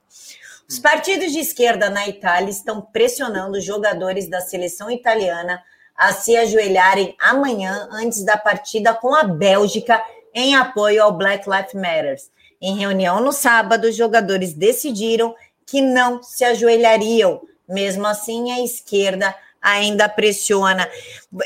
Os 0.70 0.80
partidos 0.80 1.32
de 1.32 1.40
esquerda 1.40 1.90
na 1.90 2.08
Itália 2.08 2.50
estão 2.50 2.82
pressionando 2.82 3.58
os 3.58 3.64
jogadores 3.64 4.30
da 4.30 4.42
seleção 4.42 4.92
italiana 4.92 5.64
a 5.96 6.14
se 6.14 6.38
ajoelharem 6.38 7.16
amanhã 7.20 7.88
antes 7.92 8.24
da 8.24 8.38
partida 8.38 8.94
com 8.94 9.16
a 9.16 9.24
Bélgica 9.24 10.04
em 10.38 10.56
apoio 10.56 11.02
ao 11.02 11.12
Black 11.12 11.50
Lives 11.50 11.74
Matter. 11.74 12.16
Em 12.62 12.78
reunião 12.78 13.20
no 13.20 13.32
sábado, 13.32 13.88
os 13.88 13.96
jogadores 13.96 14.54
decidiram 14.54 15.36
que 15.66 15.82
não 15.82 16.22
se 16.22 16.46
ajoelhariam. 16.46 17.42
Mesmo 17.68 18.06
assim, 18.06 18.52
a 18.52 18.64
esquerda 18.64 19.36
ainda 19.60 20.08
pressiona. 20.08 20.88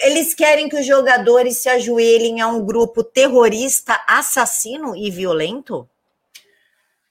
Eles 0.01 0.35
querem 0.35 0.67
que 0.67 0.75
os 0.75 0.85
jogadores 0.85 1.59
se 1.59 1.69
ajoelhem 1.69 2.41
a 2.41 2.47
um 2.47 2.65
grupo 2.65 3.01
terrorista, 3.01 3.97
assassino 4.05 4.93
e 4.93 5.09
violento? 5.09 5.89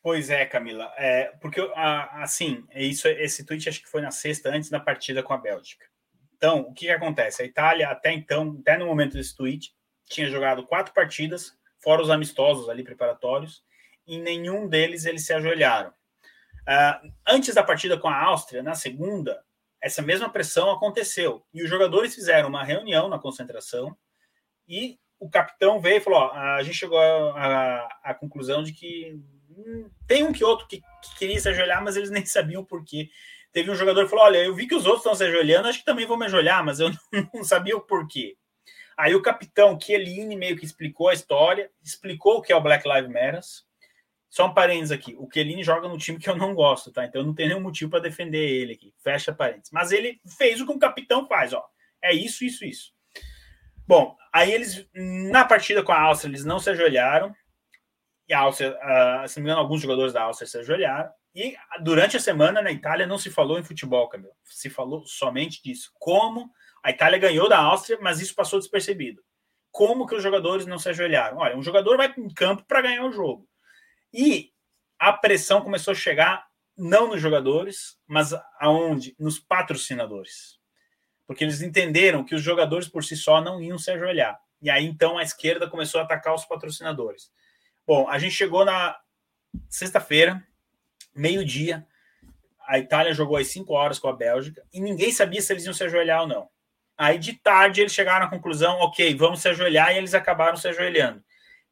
Pois 0.02 0.28
é, 0.28 0.44
Camila. 0.44 0.92
É, 0.98 1.32
porque, 1.40 1.66
assim, 1.74 2.62
isso, 2.74 3.08
esse 3.08 3.42
tweet 3.42 3.70
acho 3.70 3.82
que 3.82 3.88
foi 3.88 4.02
na 4.02 4.10
sexta, 4.10 4.50
antes 4.50 4.68
da 4.68 4.78
partida 4.78 5.22
com 5.22 5.32
a 5.32 5.38
Bélgica. 5.38 5.86
Então, 6.36 6.60
o 6.60 6.74
que, 6.74 6.86
que 6.86 6.92
acontece? 6.92 7.42
A 7.42 7.46
Itália, 7.46 7.88
até 7.88 8.12
então, 8.12 8.58
até 8.60 8.76
no 8.76 8.86
momento 8.86 9.14
desse 9.14 9.34
tweet, 9.34 9.74
tinha 10.10 10.28
jogado 10.28 10.66
quatro 10.66 10.92
partidas, 10.92 11.58
fora 11.80 12.02
os 12.02 12.10
amistosos 12.10 12.68
ali 12.68 12.84
preparatórios, 12.84 13.64
em 14.06 14.20
nenhum 14.20 14.68
deles 14.68 15.04
eles 15.04 15.24
se 15.24 15.32
ajoelharam. 15.32 15.90
Uh, 15.90 17.12
antes 17.26 17.54
da 17.54 17.62
partida 17.62 17.98
com 17.98 18.08
a 18.08 18.22
Áustria, 18.22 18.62
na 18.62 18.74
segunda, 18.74 19.42
essa 19.80 20.02
mesma 20.02 20.28
pressão 20.28 20.70
aconteceu 20.70 21.44
e 21.52 21.62
os 21.62 21.70
jogadores 21.70 22.14
fizeram 22.14 22.48
uma 22.48 22.62
reunião 22.62 23.08
na 23.08 23.18
concentração 23.18 23.96
e 24.68 24.98
o 25.18 25.28
capitão 25.28 25.80
veio 25.80 25.98
e 25.98 26.00
falou: 26.00 26.20
ó, 26.20 26.32
a 26.32 26.62
gente 26.62 26.76
chegou 26.76 26.98
à 26.98 28.16
conclusão 28.18 28.62
de 28.62 28.72
que 28.72 29.20
hum, 29.50 29.90
tem 30.06 30.22
um 30.24 30.32
que 30.32 30.44
outro 30.44 30.66
que, 30.66 30.80
que, 30.80 31.18
queria 31.18 31.40
se 31.40 31.48
ajoelhar, 31.48 31.82
mas 31.82 31.96
eles 31.96 32.10
nem 32.12 32.24
sabiam 32.24 32.64
por 32.64 32.84
quê. 32.84 33.10
Teve 33.52 33.70
um 33.70 33.74
jogador 33.74 34.04
que 34.04 34.10
falou: 34.10 34.24
Olha, 34.24 34.38
eu 34.38 34.54
vi 34.54 34.66
que 34.66 34.74
os 34.74 34.86
outros 34.86 35.02
estão 35.02 35.14
se 35.14 35.24
ajoelhando, 35.24 35.68
acho 35.68 35.80
que 35.80 35.84
também 35.84 36.06
vou 36.06 36.16
me 36.16 36.26
ajoelhar, 36.26 36.64
mas 36.64 36.80
eu 36.80 36.90
não, 36.90 37.30
não 37.34 37.44
sabia 37.44 37.76
o 37.76 37.80
porquê. 37.80 38.36
Aí 39.00 39.14
o 39.14 39.22
capitão 39.22 39.80
Chiellini 39.80 40.36
meio 40.36 40.58
que 40.58 40.64
explicou 40.66 41.08
a 41.08 41.14
história, 41.14 41.70
explicou 41.82 42.36
o 42.36 42.42
que 42.42 42.52
é 42.52 42.56
o 42.56 42.60
Black 42.60 42.86
Lives 42.86 43.08
Matter. 43.10 43.40
Só 44.28 44.46
um 44.46 44.52
parênteses 44.52 44.92
aqui. 44.92 45.16
O 45.18 45.26
Chiellini 45.32 45.64
joga 45.64 45.88
no 45.88 45.96
time 45.96 46.18
que 46.18 46.28
eu 46.28 46.36
não 46.36 46.54
gosto, 46.54 46.92
tá? 46.92 47.06
Então 47.06 47.22
eu 47.22 47.26
não 47.26 47.34
tenho 47.34 47.48
nenhum 47.48 47.62
motivo 47.62 47.90
para 47.90 48.00
defender 48.00 48.38
ele 48.38 48.74
aqui. 48.74 48.92
Fecha 49.02 49.32
parênteses. 49.32 49.70
Mas 49.72 49.90
ele 49.90 50.20
fez 50.36 50.60
o 50.60 50.66
que 50.66 50.72
um 50.72 50.78
capitão 50.78 51.26
faz, 51.26 51.54
ó. 51.54 51.64
É 52.02 52.12
isso, 52.12 52.44
isso, 52.44 52.62
isso. 52.62 52.92
Bom, 53.86 54.14
aí 54.30 54.52
eles, 54.52 54.86
na 54.94 55.46
partida 55.46 55.82
com 55.82 55.92
a 55.92 56.00
Áustria, 56.02 56.30
eles 56.30 56.44
não 56.44 56.58
se 56.58 56.68
ajoelharam. 56.68 57.34
E 58.28 58.34
a 58.34 58.40
Áustria, 58.40 58.76
uh, 58.76 59.26
se 59.26 59.38
não 59.38 59.44
me 59.44 59.50
engano, 59.50 59.62
alguns 59.62 59.80
jogadores 59.80 60.12
da 60.12 60.24
Áustria 60.24 60.46
se 60.46 60.58
ajoelharam. 60.58 61.10
E 61.34 61.56
durante 61.82 62.18
a 62.18 62.20
semana 62.20 62.60
na 62.60 62.70
Itália 62.70 63.06
não 63.06 63.16
se 63.16 63.30
falou 63.30 63.58
em 63.58 63.64
futebol, 63.64 64.10
Camilo. 64.10 64.34
Se 64.44 64.68
falou 64.68 65.06
somente 65.06 65.62
disso. 65.62 65.90
Como 65.94 66.50
a 66.82 66.90
Itália 66.90 67.18
ganhou 67.18 67.48
da 67.48 67.58
Áustria, 67.58 67.98
mas 68.00 68.20
isso 68.20 68.34
passou 68.34 68.58
despercebido. 68.58 69.22
Como 69.70 70.06
que 70.06 70.14
os 70.14 70.22
jogadores 70.22 70.66
não 70.66 70.78
se 70.78 70.88
ajoelharam? 70.88 71.38
Olha, 71.38 71.56
um 71.56 71.62
jogador 71.62 71.96
vai 71.96 72.12
em 72.16 72.28
campo 72.32 72.64
para 72.64 72.82
ganhar 72.82 73.04
o 73.04 73.12
jogo. 73.12 73.48
E 74.12 74.52
a 74.98 75.12
pressão 75.12 75.60
começou 75.60 75.92
a 75.92 75.96
chegar 75.96 76.48
não 76.76 77.08
nos 77.08 77.20
jogadores, 77.20 77.98
mas 78.06 78.34
aonde? 78.58 79.14
Nos 79.18 79.38
patrocinadores. 79.38 80.58
Porque 81.26 81.44
eles 81.44 81.62
entenderam 81.62 82.24
que 82.24 82.34
os 82.34 82.42
jogadores 82.42 82.88
por 82.88 83.04
si 83.04 83.16
só 83.16 83.40
não 83.40 83.62
iam 83.62 83.78
se 83.78 83.90
ajoelhar. 83.90 84.40
E 84.60 84.68
aí 84.68 84.84
então 84.84 85.16
a 85.16 85.22
esquerda 85.22 85.68
começou 85.68 86.00
a 86.00 86.04
atacar 86.04 86.34
os 86.34 86.44
patrocinadores. 86.44 87.30
Bom, 87.86 88.08
a 88.08 88.18
gente 88.18 88.34
chegou 88.34 88.64
na 88.64 88.98
sexta-feira, 89.68 90.42
meio-dia. 91.14 91.86
A 92.66 92.78
Itália 92.78 93.12
jogou 93.12 93.36
às 93.36 93.48
5 93.48 93.72
horas 93.72 93.98
com 93.98 94.08
a 94.08 94.12
Bélgica 94.12 94.64
e 94.72 94.80
ninguém 94.80 95.12
sabia 95.12 95.40
se 95.40 95.52
eles 95.52 95.64
iam 95.64 95.74
se 95.74 95.84
ajoelhar 95.84 96.22
ou 96.22 96.26
não. 96.26 96.48
Aí 97.00 97.16
de 97.16 97.32
tarde 97.32 97.80
eles 97.80 97.94
chegaram 97.94 98.26
à 98.26 98.28
conclusão, 98.28 98.78
ok, 98.80 99.14
vamos 99.14 99.40
se 99.40 99.48
ajoelhar, 99.48 99.90
e 99.94 99.96
eles 99.96 100.12
acabaram 100.12 100.58
se 100.58 100.68
ajoelhando. 100.68 101.24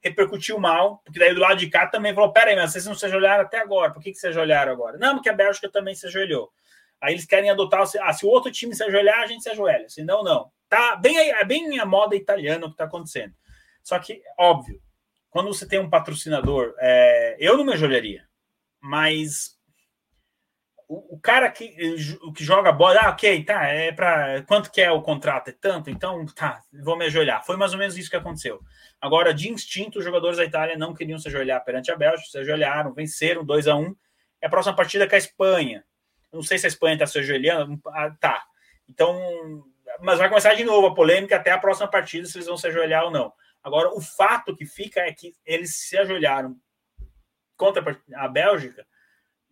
Repercutiu 0.03 0.59
mal, 0.59 1.03
porque 1.05 1.19
daí 1.19 1.35
do 1.35 1.41
lado 1.41 1.59
de 1.59 1.69
cá 1.69 1.87
também 1.87 2.15
falou: 2.15 2.33
peraí, 2.33 2.57
mas 2.57 2.73
vocês 2.73 2.87
não 2.87 2.95
se 2.95 3.05
ajoelharam 3.05 3.45
até 3.45 3.61
agora, 3.61 3.93
por 3.93 4.03
que, 4.03 4.13
que 4.13 4.17
se 4.17 4.27
ajoelharam 4.27 4.73
agora? 4.73 4.97
Não, 4.97 5.17
porque 5.17 5.29
a 5.29 5.35
Bélgica 5.35 5.71
também 5.71 5.95
se 5.95 6.07
ajoelhou. 6.07 6.51
Aí 6.99 7.13
eles 7.13 7.27
querem 7.27 7.51
adotar, 7.51 7.83
ah, 7.83 8.13
se 8.15 8.25
o 8.25 8.29
outro 8.31 8.51
time 8.51 8.75
se 8.75 8.83
ajoelhar, 8.83 9.19
a 9.19 9.27
gente 9.27 9.43
se 9.43 9.51
ajoelha, 9.51 9.87
senão 9.91 10.25
não. 10.25 10.51
Tá 10.67 10.97
bem, 10.97 11.19
é 11.19 11.45
bem 11.45 11.79
a 11.79 11.85
moda 11.85 12.17
italiana 12.17 12.65
o 12.65 12.69
que 12.71 12.75
está 12.75 12.85
acontecendo. 12.85 13.35
Só 13.83 13.99
que, 13.99 14.23
óbvio, 14.39 14.81
quando 15.29 15.53
você 15.53 15.69
tem 15.69 15.79
um 15.79 15.91
patrocinador, 15.91 16.75
é, 16.79 17.37
eu 17.39 17.55
não 17.59 17.67
me 17.67 17.75
ajoelharia, 17.75 18.27
mas 18.81 19.58
o, 20.89 21.21
cara 21.21 21.51
que, 21.51 21.69
que 22.35 22.43
joga 22.43 22.73
bola, 22.73 23.01
ah, 23.03 23.11
ok, 23.11 23.45
tá, 23.45 23.67
é 23.67 23.93
para 23.93 24.43
quanto 24.45 24.71
que 24.71 24.81
é 24.81 24.91
o 24.91 25.03
contrato? 25.03 25.49
É 25.49 25.53
tanto, 25.53 25.91
então 25.91 26.25
tá, 26.35 26.63
vou 26.83 26.97
me 26.97 27.05
ajoelhar. 27.05 27.45
Foi 27.45 27.59
mais 27.59 27.75
ou 27.75 27.79
menos 27.79 27.99
isso 27.99 28.09
que 28.09 28.17
aconteceu. 28.17 28.59
Agora, 28.99 29.35
de 29.35 29.51
instinto, 29.51 29.99
os 29.99 30.05
jogadores 30.05 30.39
da 30.39 30.45
Itália 30.47 30.79
não 30.79 30.95
queriam 30.95 31.19
se 31.19 31.29
ajoelhar 31.29 31.63
perante 31.63 31.93
a 31.93 31.97
Bélgica, 31.97 32.31
se 32.31 32.39
ajoelharam, 32.39 32.95
venceram 32.95 33.45
2 33.45 33.69
a 33.69 33.77
1 33.77 33.95
É 34.41 34.47
a 34.47 34.51
próxima 34.51 34.75
partida 34.75 35.07
com 35.07 35.15
a 35.15 35.19
Espanha. 35.19 35.85
Não 36.33 36.43
sei 36.43 36.57
se 36.57 36.65
a 36.67 36.69
Espanha 36.69 36.95
está 36.95 37.07
se 37.07 37.19
ajoelhando, 37.19 37.79
ah, 37.89 38.11
tá. 38.19 38.43
Então, 38.89 39.21
mas 40.01 40.19
vai 40.19 40.29
começar 40.31 40.55
de 40.55 40.65
novo 40.65 40.87
a 40.87 40.95
polêmica 40.95 41.37
até 41.37 41.51
a 41.51 41.59
próxima 41.59 41.89
partida 41.89 42.27
se 42.27 42.39
eles 42.39 42.47
vão 42.47 42.57
se 42.57 42.67
ajoelhar 42.67 43.05
ou 43.05 43.11
não. 43.11 43.31
Agora, 43.63 43.91
o 43.91 44.01
fato 44.01 44.57
que 44.57 44.65
fica 44.65 45.01
é 45.01 45.13
que 45.13 45.35
eles 45.45 45.77
se 45.77 45.99
ajoelharam 45.99 46.57
contra 47.59 48.01
a 48.15 48.29
Bélgica 48.29 48.87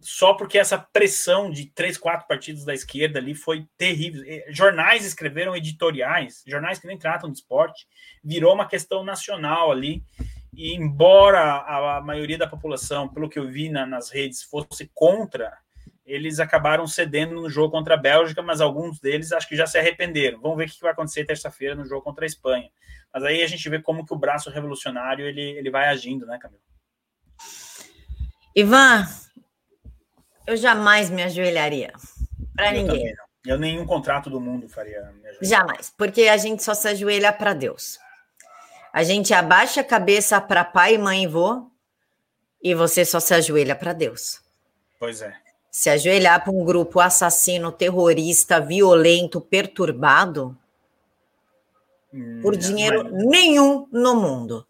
só 0.00 0.34
porque 0.34 0.58
essa 0.58 0.78
pressão 0.78 1.50
de 1.50 1.66
três, 1.66 1.96
quatro 1.96 2.26
partidos 2.26 2.64
da 2.64 2.74
esquerda 2.74 3.18
ali 3.18 3.34
foi 3.34 3.66
terrível. 3.76 4.22
Jornais 4.50 5.04
escreveram 5.04 5.56
editoriais, 5.56 6.42
jornais 6.46 6.78
que 6.78 6.86
nem 6.86 6.98
tratam 6.98 7.30
de 7.30 7.38
esporte, 7.38 7.86
virou 8.22 8.54
uma 8.54 8.68
questão 8.68 9.02
nacional 9.02 9.72
ali. 9.72 10.04
E 10.52 10.74
embora 10.74 11.40
a, 11.40 12.00
maioria 12.00 12.38
da 12.38 12.46
população, 12.46 13.08
pelo 13.08 13.28
que 13.28 13.38
eu 13.38 13.46
vi 13.46 13.68
na, 13.68 13.84
nas 13.84 14.10
redes, 14.10 14.42
fosse 14.42 14.90
contra, 14.94 15.56
eles 16.04 16.38
acabaram 16.40 16.86
cedendo 16.86 17.34
no 17.34 17.50
jogo 17.50 17.70
contra 17.70 17.94
a 17.94 17.98
Bélgica, 17.98 18.42
mas 18.42 18.60
alguns 18.60 19.00
deles 19.00 19.32
acho 19.32 19.48
que 19.48 19.56
já 19.56 19.66
se 19.66 19.78
arrependeram. 19.78 20.40
Vamos 20.40 20.56
ver 20.56 20.66
o 20.66 20.70
que 20.70 20.80
vai 20.80 20.92
acontecer 20.92 21.24
terça-feira 21.24 21.74
no 21.74 21.84
jogo 21.84 22.02
contra 22.02 22.24
a 22.24 22.26
Espanha. 22.26 22.70
Mas 23.12 23.24
aí 23.24 23.42
a 23.42 23.46
gente 23.46 23.68
vê 23.68 23.80
como 23.80 24.04
que 24.04 24.14
o 24.14 24.18
braço 24.18 24.50
revolucionário 24.50 25.26
ele, 25.26 25.42
ele 25.42 25.70
vai 25.70 25.88
agindo, 25.88 26.26
né, 26.26 26.38
Camilo? 26.38 26.62
Ivan, 28.54 29.06
eu 30.46 30.56
jamais 30.56 31.10
me 31.10 31.22
ajoelharia 31.22 31.92
para 32.54 32.72
ninguém. 32.72 33.14
Eu 33.44 33.58
nenhum 33.58 33.86
contrato 33.86 34.28
do 34.28 34.40
mundo 34.40 34.68
faria. 34.68 35.12
Jamais, 35.40 35.92
porque 35.96 36.22
a 36.22 36.36
gente 36.36 36.64
só 36.64 36.74
se 36.74 36.88
ajoelha 36.88 37.32
para 37.32 37.54
Deus. 37.54 37.98
A 38.92 39.02
gente 39.04 39.32
abaixa 39.34 39.82
a 39.82 39.84
cabeça 39.84 40.40
para 40.40 40.64
pai, 40.64 40.98
mãe 40.98 41.24
e 41.24 41.26
vô, 41.26 41.70
e 42.62 42.74
você 42.74 43.04
só 43.04 43.20
se 43.20 43.34
ajoelha 43.34 43.76
para 43.76 43.92
Deus. 43.92 44.40
Pois 44.98 45.20
é. 45.20 45.36
Se 45.70 45.90
ajoelhar 45.90 46.42
para 46.42 46.52
um 46.52 46.64
grupo 46.64 46.98
assassino, 46.98 47.70
terrorista, 47.70 48.58
violento, 48.58 49.40
perturbado, 49.40 50.56
hum, 52.12 52.40
por 52.42 52.56
dinheiro 52.56 53.04
mas... 53.04 53.26
nenhum 53.26 53.86
no 53.92 54.16
mundo. 54.16 54.66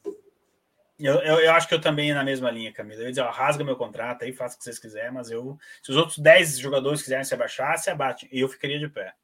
Eu, 0.98 1.16
eu, 1.16 1.40
eu, 1.40 1.52
acho 1.52 1.68
que 1.68 1.74
eu 1.74 1.80
também 1.80 2.12
na 2.14 2.24
mesma 2.24 2.50
linha, 2.50 2.72
Camila. 2.72 3.02
Eu 3.02 3.04
ia 3.04 3.10
dizer, 3.10 3.20
ó, 3.20 3.30
rasga 3.30 3.62
meu 3.62 3.76
contrato 3.76 4.24
aí, 4.24 4.32
faça 4.32 4.54
o 4.54 4.58
que 4.58 4.64
vocês 4.64 4.78
quiserem, 4.78 5.12
mas 5.12 5.30
eu. 5.30 5.58
Se 5.82 5.90
os 5.90 5.96
outros 5.96 6.18
10 6.18 6.58
jogadores 6.58 7.02
quiserem 7.02 7.24
se 7.24 7.34
abaixar, 7.34 7.78
se 7.78 7.90
abate. 7.90 8.28
E 8.32 8.40
eu 8.40 8.48
ficaria 8.48 8.78
de 8.78 8.88
pé. 8.88 9.14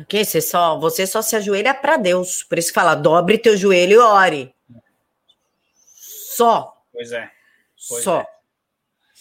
Ok, 0.00 0.24
você 0.24 0.40
só, 0.40 0.78
você 0.78 1.06
só 1.06 1.20
se 1.20 1.36
ajoelha 1.36 1.74
para 1.74 1.96
Deus. 1.96 2.42
Por 2.42 2.58
isso 2.58 2.68
que 2.68 2.74
fala, 2.74 2.94
dobre 2.94 3.38
teu 3.38 3.56
joelho 3.56 3.92
e 3.92 3.98
ore. 3.98 4.54
Só. 5.94 6.82
Pois 6.92 7.12
é. 7.12 7.30
Pois 7.88 8.02
só. 8.02 8.20
É. 8.20 8.26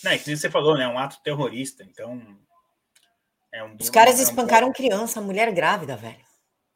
Não, 0.03 0.11
é 0.11 0.17
que 0.17 0.35
você 0.35 0.49
falou, 0.49 0.77
né? 0.77 0.85
É 0.85 0.87
um 0.87 0.97
ato 0.97 1.19
terrorista, 1.21 1.83
então. 1.83 2.37
É 3.51 3.63
um, 3.63 3.75
Os 3.79 3.89
caras 3.89 4.19
é 4.19 4.23
espancaram 4.23 4.71
criança, 4.71 5.21
mulher 5.21 5.51
grávida, 5.51 5.95
velho 5.97 6.25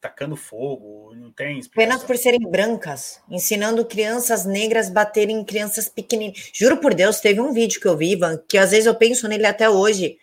tacando 0.01 0.35
fogo, 0.35 1.13
não 1.15 1.31
tem 1.31 1.59
Apenas 1.59 2.03
por 2.03 2.17
serem 2.17 2.39
brancas, 2.49 3.21
ensinando 3.29 3.85
crianças 3.85 4.45
negras 4.45 4.89
baterem 4.89 5.37
em 5.37 5.43
crianças 5.43 5.89
pequenininhas. 5.89 6.51
Juro 6.53 6.77
por 6.77 6.93
Deus, 6.93 7.19
teve 7.19 7.41
um 7.41 7.51
vídeo 7.51 7.81
que 7.81 7.87
eu 7.87 7.97
vi, 7.97 8.13
Ivan, 8.13 8.37
que 8.47 8.57
às 8.57 8.71
vezes 8.71 8.85
eu 8.85 8.95
penso 8.95 9.27
nele 9.27 9.45
até 9.45 9.69
hoje. 9.69 10.17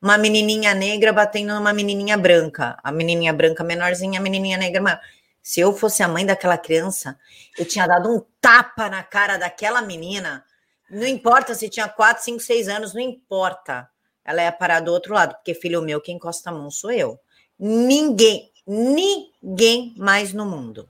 Uma 0.00 0.16
menininha 0.16 0.74
negra 0.74 1.12
batendo 1.12 1.54
numa 1.54 1.72
menininha 1.72 2.16
branca. 2.16 2.78
A 2.82 2.92
menininha 2.92 3.32
branca 3.32 3.64
menorzinha, 3.64 4.20
a 4.20 4.22
menininha 4.22 4.56
negra 4.58 4.80
maior. 4.80 5.00
Se 5.42 5.60
eu 5.60 5.72
fosse 5.72 6.02
a 6.02 6.08
mãe 6.08 6.24
daquela 6.24 6.58
criança, 6.58 7.18
eu 7.58 7.64
tinha 7.64 7.86
dado 7.86 8.12
um 8.12 8.22
tapa 8.40 8.88
na 8.88 9.02
cara 9.02 9.36
daquela 9.36 9.80
menina. 9.80 10.44
Não 10.90 11.06
importa 11.06 11.54
se 11.54 11.68
tinha 11.68 11.88
4, 11.88 12.24
5, 12.24 12.40
6 12.40 12.68
anos, 12.68 12.94
não 12.94 13.00
importa. 13.00 13.88
Ela 14.24 14.42
ia 14.42 14.52
parar 14.52 14.80
do 14.80 14.92
outro 14.92 15.14
lado, 15.14 15.34
porque 15.36 15.54
filho 15.54 15.80
meu, 15.82 16.00
quem 16.00 16.16
encosta 16.16 16.50
a 16.50 16.52
mão 16.52 16.70
sou 16.70 16.90
eu. 16.90 17.18
Ninguém, 17.58 18.50
ninguém 18.66 19.94
mais 19.96 20.32
no 20.32 20.44
mundo. 20.44 20.88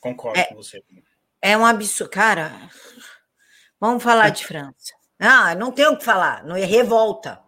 Concordo 0.00 0.38
é, 0.38 0.44
com 0.44 0.56
você. 0.56 0.82
É 1.42 1.56
um 1.56 1.66
absurdo. 1.66 2.10
Cara, 2.10 2.70
vamos 3.80 4.02
falar 4.02 4.30
de 4.30 4.46
França. 4.46 4.94
Ah, 5.18 5.54
não 5.54 5.72
tem 5.72 5.86
o 5.86 5.96
que 5.96 6.04
falar, 6.04 6.44
não 6.44 6.54
é 6.54 6.64
revolta. 6.64 7.40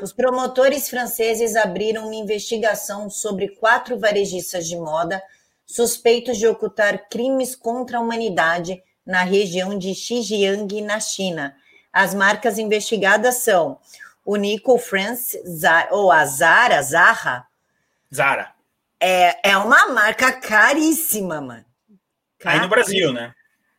Os 0.00 0.12
promotores 0.12 0.88
franceses 0.88 1.56
abriram 1.56 2.06
uma 2.06 2.14
investigação 2.14 3.10
sobre 3.10 3.48
quatro 3.48 3.98
varejistas 3.98 4.66
de 4.66 4.76
moda 4.76 5.22
suspeitos 5.70 6.36
de 6.36 6.48
ocultar 6.48 7.08
crimes 7.08 7.54
contra 7.54 7.98
a 7.98 8.00
humanidade 8.00 8.82
na 9.06 9.22
região 9.22 9.78
de 9.78 9.94
Xinjiang, 9.94 10.80
na 10.82 10.98
China. 10.98 11.54
As 11.92 12.12
marcas 12.12 12.58
investigadas 12.58 13.36
são 13.36 13.78
o 14.24 14.34
Nico 14.34 14.76
France, 14.78 15.40
ou 15.92 16.10
a 16.10 16.24
Zara, 16.26 16.82
Zara, 16.82 17.46
Zara. 18.14 18.54
É, 19.00 19.50
é 19.50 19.56
uma 19.56 19.88
marca 19.88 20.32
caríssima, 20.32 21.40
mano. 21.40 21.64
Aí 22.44 22.60
no 22.60 22.68
Brasil, 22.68 23.12
né? 23.12 23.34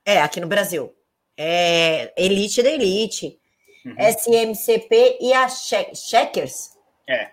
É, 0.05 0.21
aqui 0.21 0.39
no 0.39 0.47
Brasil. 0.47 0.95
É 1.37 2.13
Elite 2.17 2.61
da 2.63 2.69
Elite. 2.69 3.39
Uhum. 3.85 3.95
SMCP 3.97 5.17
e 5.19 5.33
a 5.33 5.47
Checkers. 5.49 6.77
É. 7.07 7.31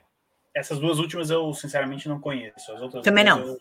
Essas 0.55 0.79
duas 0.79 0.99
últimas 0.99 1.31
eu, 1.31 1.53
sinceramente, 1.53 2.09
não 2.09 2.21
conheço. 2.21 2.73
As 2.73 2.81
outras 2.81 3.05
Também 3.05 3.25
não. 3.25 3.41
Eu, 3.41 3.61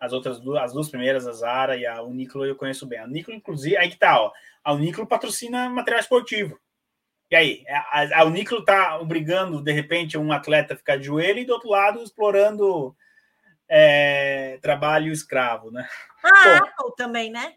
as 0.00 0.12
outras 0.12 0.40
duas, 0.40 0.62
as 0.62 0.72
duas 0.72 0.88
primeiras, 0.88 1.28
a 1.28 1.32
Zara 1.32 1.76
e 1.76 1.86
a 1.86 2.02
Uniqlo, 2.02 2.44
eu 2.44 2.56
conheço 2.56 2.86
bem. 2.86 2.98
A 2.98 3.04
Uniqlo, 3.04 3.32
inclusive, 3.32 3.76
aí 3.76 3.88
que 3.88 3.96
tá, 3.96 4.20
ó. 4.20 4.32
A 4.64 4.72
Uniqlo 4.72 5.06
patrocina 5.06 5.68
material 5.68 6.00
esportivo. 6.00 6.58
E 7.32 7.34
aí, 7.34 7.64
a, 7.66 8.20
a 8.20 8.24
Uniclo 8.26 8.58
está 8.58 9.00
obrigando, 9.00 9.62
de 9.62 9.72
repente, 9.72 10.18
um 10.18 10.30
atleta 10.32 10.74
a 10.74 10.76
ficar 10.76 10.98
de 10.98 11.04
joelho 11.04 11.38
e 11.38 11.46
do 11.46 11.54
outro 11.54 11.70
lado 11.70 12.02
explorando 12.02 12.94
é, 13.66 14.58
trabalho 14.60 15.10
escravo, 15.10 15.70
né? 15.70 15.88
Ah, 16.22 16.58
Apple 16.58 16.94
também, 16.94 17.30
né? 17.30 17.54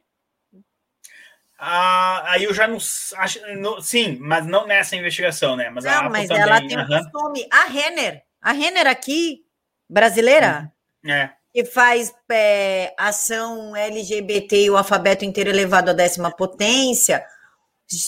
Ah, 1.60 2.24
aí 2.32 2.46
eu 2.46 2.54
já 2.54 2.70
não 2.70 2.78
acho. 3.18 3.56
No, 3.58 3.82
sim, 3.82 4.18
mas 4.22 4.46
não 4.46 4.66
nessa 4.66 4.96
investigação, 4.96 5.58
né? 5.58 5.70
Mas 5.70 5.84
não, 5.84 5.92
a 5.92 5.98
Apple 5.98 6.10
mas 6.10 6.28
também, 6.30 6.42
ela 6.42 6.60
tem 6.62 6.80
um 6.80 6.88
costume. 6.88 7.48
A 7.52 7.66
Renner, 7.66 8.24
a 8.42 8.54
Renner 8.54 8.88
aqui, 8.88 9.42
brasileira, 9.90 10.72
uhum. 11.04 11.12
é. 11.12 11.34
que 11.54 11.66
faz 11.66 12.16
é, 12.32 12.94
ação 12.98 13.76
LGBT 13.76 14.64
e 14.64 14.70
o 14.70 14.78
alfabeto 14.78 15.26
inteiro 15.26 15.50
elevado 15.50 15.92
à 15.92 15.94
décima 15.94 16.32
potência 16.32 17.26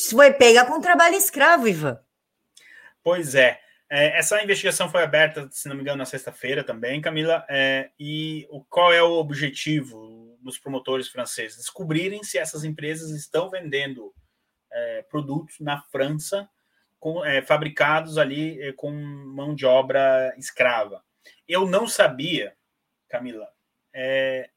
foi 0.09 0.33
pega 0.33 0.65
com 0.65 0.81
trabalho 0.81 1.15
escravo, 1.15 1.67
Ivan. 1.67 1.99
Pois 3.03 3.35
é. 3.35 3.59
é. 3.89 4.17
Essa 4.17 4.41
investigação 4.43 4.89
foi 4.89 5.03
aberta, 5.03 5.47
se 5.51 5.69
não 5.69 5.75
me 5.75 5.81
engano, 5.81 5.97
na 5.97 6.05
sexta-feira 6.05 6.63
também, 6.63 7.01
Camila. 7.01 7.45
É, 7.49 7.89
e 7.99 8.47
o, 8.49 8.63
qual 8.65 8.91
é 8.91 9.01
o 9.01 9.13
objetivo 9.13 10.37
dos 10.41 10.57
promotores 10.57 11.07
franceses? 11.07 11.57
Descobrirem 11.57 12.23
se 12.23 12.37
essas 12.37 12.63
empresas 12.63 13.11
estão 13.11 13.49
vendendo 13.49 14.13
é, 14.71 15.01
produtos 15.03 15.59
na 15.59 15.81
França 15.81 16.49
com, 16.99 17.23
é, 17.23 17.41
fabricados 17.41 18.17
ali 18.17 18.61
é, 18.61 18.73
com 18.73 18.91
mão 18.91 19.55
de 19.55 19.65
obra 19.65 20.33
escrava. 20.37 21.03
Eu 21.47 21.67
não 21.67 21.87
sabia, 21.87 22.55
Camila, 23.09 23.47
é, 23.93 24.49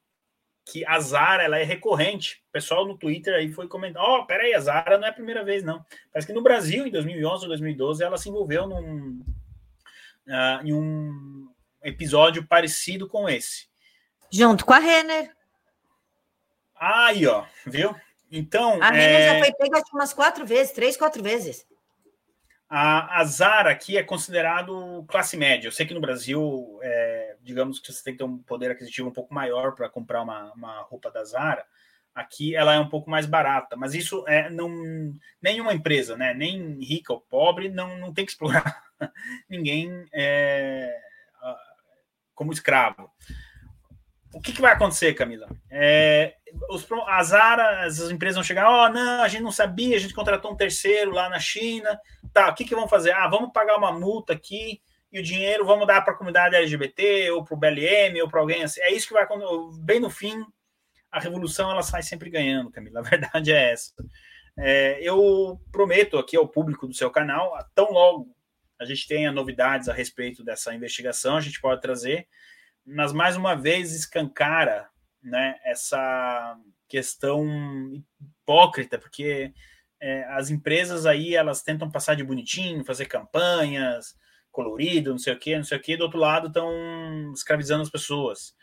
que 0.70 0.86
a 0.86 1.00
Zara 1.00 1.42
ela 1.42 1.58
é 1.58 1.64
recorrente. 1.64 2.42
O 2.48 2.52
pessoal 2.52 2.86
no 2.86 2.96
Twitter 2.96 3.34
aí 3.34 3.50
foi 3.50 3.66
comentar: 3.66 4.02
Ó, 4.02 4.20
oh, 4.20 4.26
peraí, 4.26 4.54
a 4.54 4.60
Zara 4.60 4.98
não 4.98 5.06
é 5.06 5.10
a 5.10 5.14
primeira 5.14 5.44
vez, 5.44 5.64
não. 5.64 5.84
Parece 6.12 6.26
que 6.26 6.32
no 6.32 6.42
Brasil, 6.42 6.86
em 6.86 6.90
2011 6.90 7.42
ou 7.42 7.48
2012, 7.48 8.04
ela 8.04 8.16
se 8.16 8.28
envolveu 8.28 8.66
num, 8.66 9.20
uh, 10.28 10.64
em 10.64 10.72
um 10.72 11.48
episódio 11.82 12.46
parecido 12.46 13.08
com 13.08 13.28
esse. 13.28 13.68
Junto 14.32 14.64
com 14.64 14.72
a 14.72 14.78
Renner. 14.78 15.34
Aí, 16.76 17.26
ó, 17.26 17.44
viu? 17.66 17.94
Então. 18.30 18.82
A 18.82 18.92
minha 18.92 19.02
é... 19.02 19.34
já 19.34 19.44
foi 19.44 19.52
pega 19.54 19.82
umas 19.92 20.12
quatro 20.12 20.46
vezes, 20.46 20.72
três, 20.72 20.96
quatro 20.96 21.22
vezes. 21.22 21.66
A, 22.72 23.20
a 23.20 23.24
Zara 23.24 23.72
aqui 23.72 23.98
é 23.98 24.02
considerado 24.04 25.04
classe 25.08 25.36
média. 25.36 25.66
Eu 25.66 25.72
sei 25.72 25.84
que 25.84 25.92
no 25.92 26.00
Brasil, 26.00 26.78
é, 26.80 27.36
digamos 27.42 27.80
que 27.80 27.92
você 27.92 28.04
tem 28.04 28.14
que 28.14 28.18
ter 28.18 28.24
um 28.24 28.38
poder 28.38 28.70
aquisitivo 28.70 29.08
um 29.08 29.12
pouco 29.12 29.34
maior 29.34 29.74
para 29.74 29.88
comprar 29.88 30.22
uma, 30.22 30.52
uma 30.52 30.80
roupa 30.82 31.10
da 31.10 31.24
Zara. 31.24 31.66
Aqui 32.14 32.54
ela 32.54 32.72
é 32.72 32.78
um 32.78 32.88
pouco 32.88 33.10
mais 33.10 33.26
barata, 33.26 33.76
mas 33.76 33.92
isso 33.92 34.24
é 34.28 34.48
não 34.48 34.70
nenhuma 35.42 35.74
empresa, 35.74 36.16
né? 36.16 36.32
Nem 36.32 36.78
rica 36.80 37.12
ou 37.12 37.20
pobre, 37.20 37.68
não, 37.68 37.98
não 37.98 38.14
tem 38.14 38.24
que 38.24 38.30
explorar 38.30 38.84
ninguém 39.50 40.06
é, 40.12 40.96
como 42.40 42.52
escravo. 42.52 43.10
O 44.32 44.40
que, 44.40 44.52
que, 44.52 44.60
vai 44.60 44.72
acontecer, 44.72 45.12
Camila? 45.14 45.48
É, 45.68 46.36
os, 46.70 46.86
as 47.08 47.98
empresas 48.10 48.36
vão 48.36 48.44
chegar, 48.44 48.70
ó, 48.70 48.86
oh, 48.86 48.88
não, 48.88 49.22
a 49.22 49.28
gente 49.28 49.42
não 49.42 49.50
sabia, 49.50 49.96
a 49.96 49.98
gente 49.98 50.14
contratou 50.14 50.52
um 50.52 50.56
terceiro 50.56 51.10
lá 51.10 51.28
na 51.28 51.40
China, 51.40 51.98
tá, 52.32 52.48
o 52.48 52.54
que, 52.54 52.64
que 52.64 52.74
vão 52.74 52.86
fazer? 52.86 53.12
Ah, 53.12 53.26
vamos 53.26 53.52
pagar 53.52 53.76
uma 53.76 53.90
multa 53.92 54.32
aqui 54.32 54.80
e 55.12 55.18
o 55.18 55.22
dinheiro 55.22 55.66
vamos 55.66 55.86
dar 55.86 56.02
para 56.02 56.14
a 56.14 56.16
comunidade 56.16 56.54
LGBT 56.54 57.30
ou 57.32 57.44
para 57.44 57.54
o 57.54 57.58
BLM 57.58 58.22
ou 58.22 58.28
para 58.28 58.40
alguém 58.40 58.62
assim. 58.62 58.80
É 58.82 58.92
isso 58.92 59.08
que 59.08 59.14
vai 59.14 59.24
acontecer. 59.24 59.80
Bem 59.82 59.98
no 59.98 60.08
fim, 60.08 60.44
a 61.10 61.18
revolução 61.18 61.70
ela 61.70 61.82
sai 61.82 62.02
sempre 62.02 62.30
ganhando, 62.30 62.70
Camila. 62.70 63.00
A 63.00 63.02
verdade 63.02 63.50
é 63.52 63.72
essa. 63.72 63.92
É, 64.56 65.00
eu 65.02 65.60
prometo 65.72 66.18
aqui 66.18 66.36
ao 66.36 66.46
público 66.46 66.86
do 66.86 66.94
seu 66.94 67.10
canal, 67.10 67.52
tão 67.74 67.90
logo 67.90 68.28
a 68.80 68.84
gente 68.84 69.06
tenha 69.06 69.30
novidades 69.30 69.88
a 69.88 69.92
respeito 69.92 70.42
dessa 70.42 70.74
investigação, 70.74 71.36
a 71.36 71.40
gente 71.40 71.60
pode 71.60 71.82
trazer 71.82 72.26
mas 72.86 73.12
mais 73.12 73.36
uma 73.36 73.54
vez 73.54 73.92
escancara 73.92 74.88
né, 75.22 75.58
essa 75.64 76.56
questão 76.88 77.46
hipócrita, 78.20 78.98
porque 78.98 79.52
é, 80.00 80.24
as 80.30 80.50
empresas 80.50 81.06
aí 81.06 81.34
elas 81.34 81.62
tentam 81.62 81.90
passar 81.90 82.14
de 82.14 82.24
bonitinho, 82.24 82.84
fazer 82.84 83.06
campanhas, 83.06 84.16
colorido, 84.50 85.10
não 85.10 85.18
sei 85.18 85.32
o 85.32 85.38
que, 85.38 85.56
não 85.56 85.64
sei 85.64 85.78
o 85.78 85.80
que, 85.80 85.96
do 85.96 86.04
outro 86.04 86.18
lado 86.18 86.48
estão 86.48 87.32
escravizando 87.32 87.82
as 87.82 87.90
pessoas. 87.90 88.54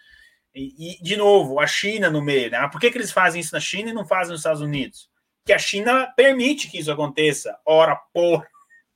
E, 0.54 0.96
e, 0.96 1.04
de 1.04 1.16
novo, 1.16 1.60
a 1.60 1.68
China 1.68 2.10
no 2.10 2.22
meio, 2.22 2.50
né? 2.50 2.68
Por 2.72 2.82
que, 2.82 2.90
que 2.90 2.98
eles 2.98 3.12
fazem 3.12 3.40
isso 3.40 3.54
na 3.54 3.60
China 3.60 3.92
e 3.92 3.94
não 3.94 4.06
fazem 4.06 4.32
nos 4.32 4.42
Estados 4.42 4.62
Unidos? 4.62 5.10
Que 5.46 5.54
a 5.54 5.60
China 5.60 6.12
permite 6.18 6.70
que 6.70 6.80
isso 6.80 6.92
aconteça. 6.92 7.58
Ora, 7.66 7.96
porra! 8.14 8.48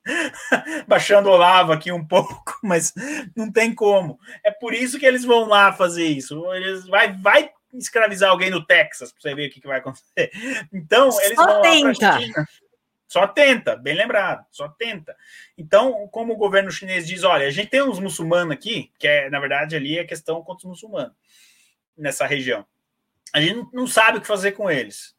baixando 0.87 1.29
o 1.29 1.37
lava 1.37 1.73
aqui 1.73 1.91
um 1.91 2.05
pouco, 2.05 2.57
mas 2.63 2.93
não 3.35 3.51
tem 3.51 3.73
como. 3.73 4.19
É 4.43 4.51
por 4.51 4.73
isso 4.73 4.99
que 4.99 5.05
eles 5.05 5.23
vão 5.23 5.47
lá 5.47 5.71
fazer 5.73 6.05
isso. 6.05 6.51
Eles 6.53 6.87
vai, 6.87 7.13
vai 7.13 7.51
escravizar 7.73 8.29
alguém 8.29 8.49
no 8.49 8.65
Texas 8.65 9.11
para 9.11 9.21
você 9.21 9.35
ver 9.35 9.47
o 9.47 9.51
que, 9.51 9.61
que 9.61 9.67
vai 9.67 9.79
acontecer. 9.79 10.31
Então, 10.73 11.09
eles 11.21 11.35
só 11.35 11.45
vão 11.45 11.61
tenta. 11.61 12.11
lá 12.11 12.19
China. 12.19 12.47
Só 13.07 13.27
tenta, 13.27 13.75
bem 13.75 13.93
lembrado, 13.93 14.45
só 14.51 14.69
tenta. 14.69 15.13
Então, 15.57 16.07
como 16.07 16.31
o 16.31 16.37
governo 16.37 16.71
chinês 16.71 17.05
diz, 17.05 17.25
olha, 17.25 17.45
a 17.45 17.51
gente 17.51 17.69
tem 17.69 17.81
uns 17.81 17.99
muçulmanos 17.99 18.53
aqui, 18.53 18.89
que 18.97 19.05
é, 19.05 19.29
na 19.29 19.37
verdade, 19.37 19.75
ali 19.75 19.99
é 19.99 20.05
questão 20.05 20.41
contra 20.41 20.65
os 20.65 20.71
muçulmanos, 20.71 21.13
nessa 21.97 22.25
região. 22.25 22.65
A 23.33 23.41
gente 23.41 23.67
não 23.73 23.85
sabe 23.85 24.17
o 24.17 24.21
que 24.21 24.27
fazer 24.27 24.53
com 24.53 24.71
eles. 24.71 25.13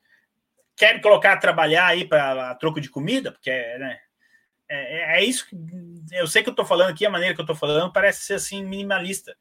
Quer 0.74 1.02
colocar 1.02 1.34
a 1.34 1.36
trabalhar 1.36 1.86
aí 1.86 2.06
para 2.06 2.54
troco 2.54 2.80
de 2.80 2.88
comida, 2.88 3.30
porque 3.30 3.50
né, 3.50 4.00
é, 4.72 4.96
é, 4.96 5.18
é, 5.18 5.24
isso 5.24 5.46
que 5.46 5.54
eu 6.12 6.26
sei 6.26 6.42
que 6.42 6.48
eu 6.48 6.52
estou 6.52 6.64
falando 6.64 6.88
aqui, 6.88 7.04
a 7.04 7.10
maneira 7.10 7.34
que 7.34 7.40
eu 7.40 7.44
estou 7.44 7.54
falando 7.54 7.92
parece 7.92 8.24
ser 8.24 8.34
assim 8.34 8.64
minimalista, 8.64 9.36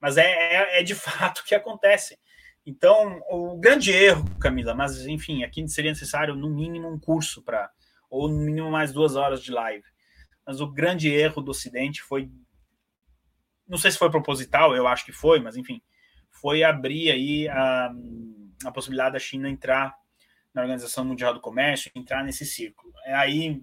mas 0.00 0.16
é, 0.16 0.24
é, 0.24 0.80
é 0.80 0.82
de 0.82 0.94
fato 0.96 1.40
o 1.40 1.44
que 1.44 1.54
acontece. 1.54 2.18
Então, 2.64 3.20
o 3.28 3.58
grande 3.58 3.90
erro, 3.90 4.24
Camila, 4.38 4.74
mas 4.74 5.06
enfim, 5.06 5.44
aqui 5.44 5.68
seria 5.68 5.90
necessário 5.90 6.34
no 6.34 6.48
mínimo 6.48 6.88
um 6.88 6.98
curso 6.98 7.42
para, 7.42 7.70
ou 8.08 8.28
no 8.28 8.38
mínimo 8.38 8.70
mais 8.70 8.92
duas 8.92 9.14
horas 9.14 9.42
de 9.42 9.50
live. 9.50 9.84
Mas 10.46 10.60
o 10.60 10.66
grande 10.66 11.12
erro 11.12 11.42
do 11.42 11.50
Ocidente 11.50 12.00
foi, 12.00 12.30
não 13.68 13.76
sei 13.76 13.90
se 13.90 13.98
foi 13.98 14.10
proposital, 14.10 14.74
eu 14.74 14.86
acho 14.86 15.04
que 15.04 15.12
foi, 15.12 15.38
mas 15.38 15.56
enfim, 15.56 15.82
foi 16.30 16.62
abrir 16.62 17.10
aí 17.10 17.48
a, 17.48 17.92
a 18.64 18.72
possibilidade 18.72 19.12
da 19.12 19.18
China 19.18 19.50
entrar 19.50 19.94
na 20.54 20.62
Organização 20.62 21.04
Mundial 21.04 21.34
do 21.34 21.40
Comércio, 21.40 21.90
entrar 21.94 22.24
nesse 22.24 22.46
círculo. 22.46 22.92
É 23.04 23.14
aí 23.14 23.60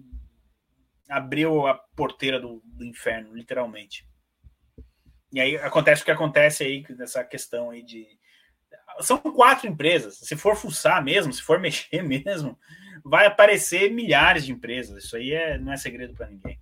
abriu 1.10 1.66
a 1.66 1.74
porteira 1.74 2.40
do, 2.40 2.62
do, 2.64 2.84
inferno, 2.84 3.34
literalmente. 3.34 4.06
E 5.32 5.40
aí 5.40 5.56
acontece 5.56 6.02
o 6.02 6.04
que 6.04 6.10
acontece 6.10 6.64
aí 6.64 6.84
nessa 6.90 7.24
questão 7.24 7.70
aí 7.70 7.82
de. 7.82 8.06
São 9.00 9.18
quatro 9.18 9.68
empresas. 9.68 10.18
Se 10.18 10.36
for 10.36 10.56
fuçar 10.56 11.02
mesmo, 11.02 11.32
se 11.32 11.42
for 11.42 11.58
mexer 11.60 12.02
mesmo, 12.02 12.58
vai 13.04 13.26
aparecer 13.26 13.90
milhares 13.90 14.46
de 14.46 14.52
empresas. 14.52 15.04
Isso 15.04 15.16
aí 15.16 15.32
é, 15.32 15.58
não 15.58 15.72
é 15.72 15.76
segredo 15.76 16.14
para 16.14 16.28
ninguém. 16.28 16.58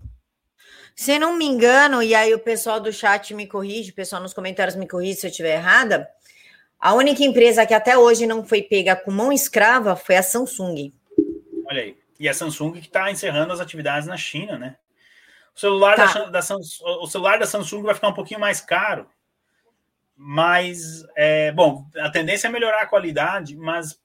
Se 0.96 1.18
não 1.18 1.36
me 1.36 1.44
engano, 1.44 2.02
e 2.02 2.14
aí 2.14 2.34
o 2.34 2.40
pessoal 2.40 2.80
do 2.80 2.92
chat 2.92 3.32
me 3.32 3.46
corrige, 3.46 3.92
o 3.92 3.94
pessoal 3.94 4.20
nos 4.20 4.34
comentários 4.34 4.74
me 4.74 4.88
corrige 4.88 5.20
se 5.20 5.26
eu 5.26 5.30
estiver 5.30 5.54
errada. 5.54 6.08
A 6.80 6.94
única 6.94 7.22
empresa 7.22 7.66
que 7.66 7.74
até 7.74 7.96
hoje 7.96 8.26
não 8.26 8.44
foi 8.44 8.62
pega 8.62 8.96
com 8.96 9.10
mão 9.10 9.32
escrava 9.32 9.94
foi 9.94 10.16
a 10.16 10.22
Samsung. 10.22 10.92
Olha 11.66 11.82
aí. 11.82 12.07
E 12.18 12.28
a 12.28 12.34
Samsung 12.34 12.72
que 12.72 12.80
está 12.80 13.10
encerrando 13.10 13.52
as 13.52 13.60
atividades 13.60 14.08
na 14.08 14.16
China, 14.16 14.58
né? 14.58 14.76
O 15.54 15.60
celular, 15.60 15.96
tá. 15.96 16.26
da, 16.26 16.40
da, 16.40 16.56
o 17.00 17.06
celular 17.06 17.38
da 17.38 17.46
Samsung 17.46 17.82
vai 17.82 17.94
ficar 17.94 18.08
um 18.08 18.14
pouquinho 18.14 18.40
mais 18.40 18.60
caro. 18.60 19.08
Mas, 20.16 21.04
é, 21.16 21.52
bom, 21.52 21.86
a 21.96 22.10
tendência 22.10 22.48
é 22.48 22.50
melhorar 22.50 22.82
a 22.82 22.86
qualidade, 22.86 23.56
mas 23.56 24.00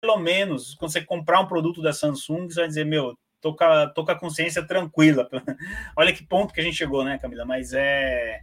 pelo 0.00 0.16
menos, 0.18 0.74
quando 0.74 0.90
você 0.90 1.00
comprar 1.00 1.38
um 1.40 1.46
produto 1.46 1.80
da 1.80 1.92
Samsung, 1.92 2.48
você 2.48 2.60
vai 2.60 2.68
dizer, 2.68 2.84
meu, 2.84 3.16
tô 3.40 3.54
com 3.54 3.62
a, 3.62 3.86
tô 3.86 4.04
com 4.04 4.10
a 4.10 4.18
consciência 4.18 4.66
tranquila. 4.66 5.28
Olha 5.96 6.12
que 6.12 6.26
ponto 6.26 6.52
que 6.52 6.60
a 6.60 6.64
gente 6.64 6.76
chegou, 6.76 7.04
né, 7.04 7.18
Camila? 7.18 7.44
Mas 7.44 7.72
é. 7.72 8.40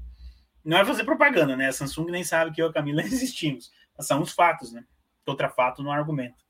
Não 0.63 0.77
é 0.77 0.85
fazer 0.85 1.03
propaganda, 1.03 1.57
né? 1.57 1.67
A 1.67 1.73
Samsung 1.73 2.11
nem 2.11 2.23
sabe 2.23 2.51
que 2.51 2.61
eu 2.61 2.67
e 2.67 2.69
a 2.69 2.73
Camila 2.73 3.01
existimos. 3.03 3.71
Mas 3.97 4.07
são 4.07 4.21
os 4.21 4.31
fatos, 4.31 4.71
né? 4.71 4.83
Contra 5.25 5.49
fato 5.49 5.83
no 5.83 5.91
argumento. 5.91 6.48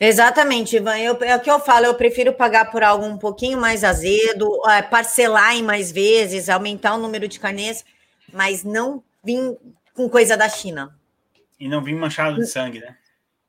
Exatamente, 0.00 0.76
Ivan. 0.76 0.98
Eu, 0.98 1.16
é 1.22 1.36
o 1.36 1.40
que 1.40 1.50
eu 1.50 1.60
falo, 1.60 1.86
eu 1.86 1.94
prefiro 1.94 2.32
pagar 2.32 2.70
por 2.70 2.82
algo 2.82 3.04
um 3.04 3.18
pouquinho 3.18 3.58
mais 3.58 3.84
azedo, 3.84 4.48
é, 4.68 4.82
parcelar 4.82 5.56
em 5.56 5.62
mais 5.62 5.92
vezes, 5.92 6.48
aumentar 6.48 6.94
o 6.94 6.98
número 6.98 7.28
de 7.28 7.38
carnês, 7.38 7.84
mas 8.32 8.64
não 8.64 9.02
vir 9.24 9.56
com 9.94 10.08
coisa 10.08 10.36
da 10.36 10.48
China. 10.48 10.96
E 11.58 11.68
não 11.68 11.82
vir 11.82 11.94
manchado 11.94 12.36
de 12.36 12.46
sangue, 12.46 12.80
né? 12.80 12.96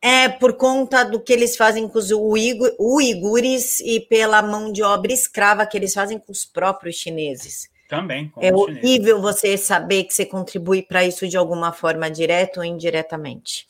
É 0.01 0.29
por 0.29 0.53
conta 0.53 1.03
do 1.03 1.19
que 1.19 1.33
eles 1.33 1.57
fazem 1.57 1.87
com 1.87 1.99
os 1.99 2.09
uigures 2.09 3.81
e 3.81 3.99
pela 3.99 4.41
mão 4.41 4.71
de 4.71 4.81
obra 4.81 5.11
escrava 5.11 5.65
que 5.65 5.77
eles 5.77 5.93
fazem 5.93 6.17
com 6.17 6.31
os 6.31 6.45
próprios 6.45 6.95
chineses. 6.95 7.69
Também. 7.89 8.31
é 8.37 8.53
horrível 8.53 9.19
você 9.19 9.57
saber 9.57 10.03
que 10.03 10.13
você 10.13 10.23
contribui 10.23 10.83
para 10.83 11.03
isso 11.03 11.27
de 11.27 11.35
alguma 11.35 11.73
forma, 11.73 12.09
direto 12.09 12.57
ou 12.57 12.63
indiretamente. 12.63 13.65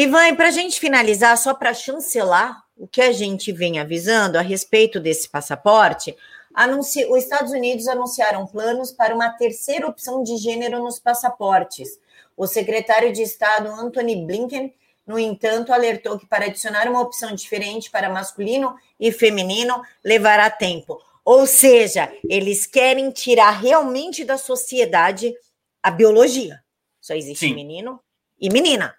Ivan, 0.00 0.36
para 0.36 0.46
a 0.46 0.52
gente 0.52 0.78
finalizar, 0.78 1.36
só 1.36 1.52
para 1.52 1.74
chancelar 1.74 2.62
o 2.76 2.86
que 2.86 3.02
a 3.02 3.10
gente 3.10 3.50
vem 3.50 3.80
avisando 3.80 4.38
a 4.38 4.42
respeito 4.42 5.00
desse 5.00 5.28
passaporte, 5.28 6.16
anunci... 6.54 7.04
os 7.06 7.24
Estados 7.24 7.50
Unidos 7.50 7.88
anunciaram 7.88 8.46
planos 8.46 8.92
para 8.92 9.12
uma 9.12 9.28
terceira 9.30 9.88
opção 9.88 10.22
de 10.22 10.36
gênero 10.36 10.78
nos 10.78 11.00
passaportes. 11.00 11.98
O 12.36 12.46
secretário 12.46 13.12
de 13.12 13.22
Estado 13.22 13.66
Anthony 13.72 14.24
Blinken, 14.24 14.72
no 15.04 15.18
entanto, 15.18 15.72
alertou 15.72 16.16
que 16.16 16.28
para 16.28 16.44
adicionar 16.44 16.88
uma 16.88 17.00
opção 17.00 17.34
diferente 17.34 17.90
para 17.90 18.08
masculino 18.08 18.76
e 19.00 19.10
feminino 19.10 19.82
levará 20.04 20.48
tempo. 20.48 21.02
Ou 21.24 21.44
seja, 21.44 22.08
eles 22.30 22.66
querem 22.66 23.10
tirar 23.10 23.50
realmente 23.50 24.24
da 24.24 24.38
sociedade 24.38 25.34
a 25.82 25.90
biologia. 25.90 26.62
Só 27.00 27.14
existe 27.14 27.48
Sim. 27.48 27.54
menino 27.56 27.98
e 28.40 28.48
menina. 28.48 28.94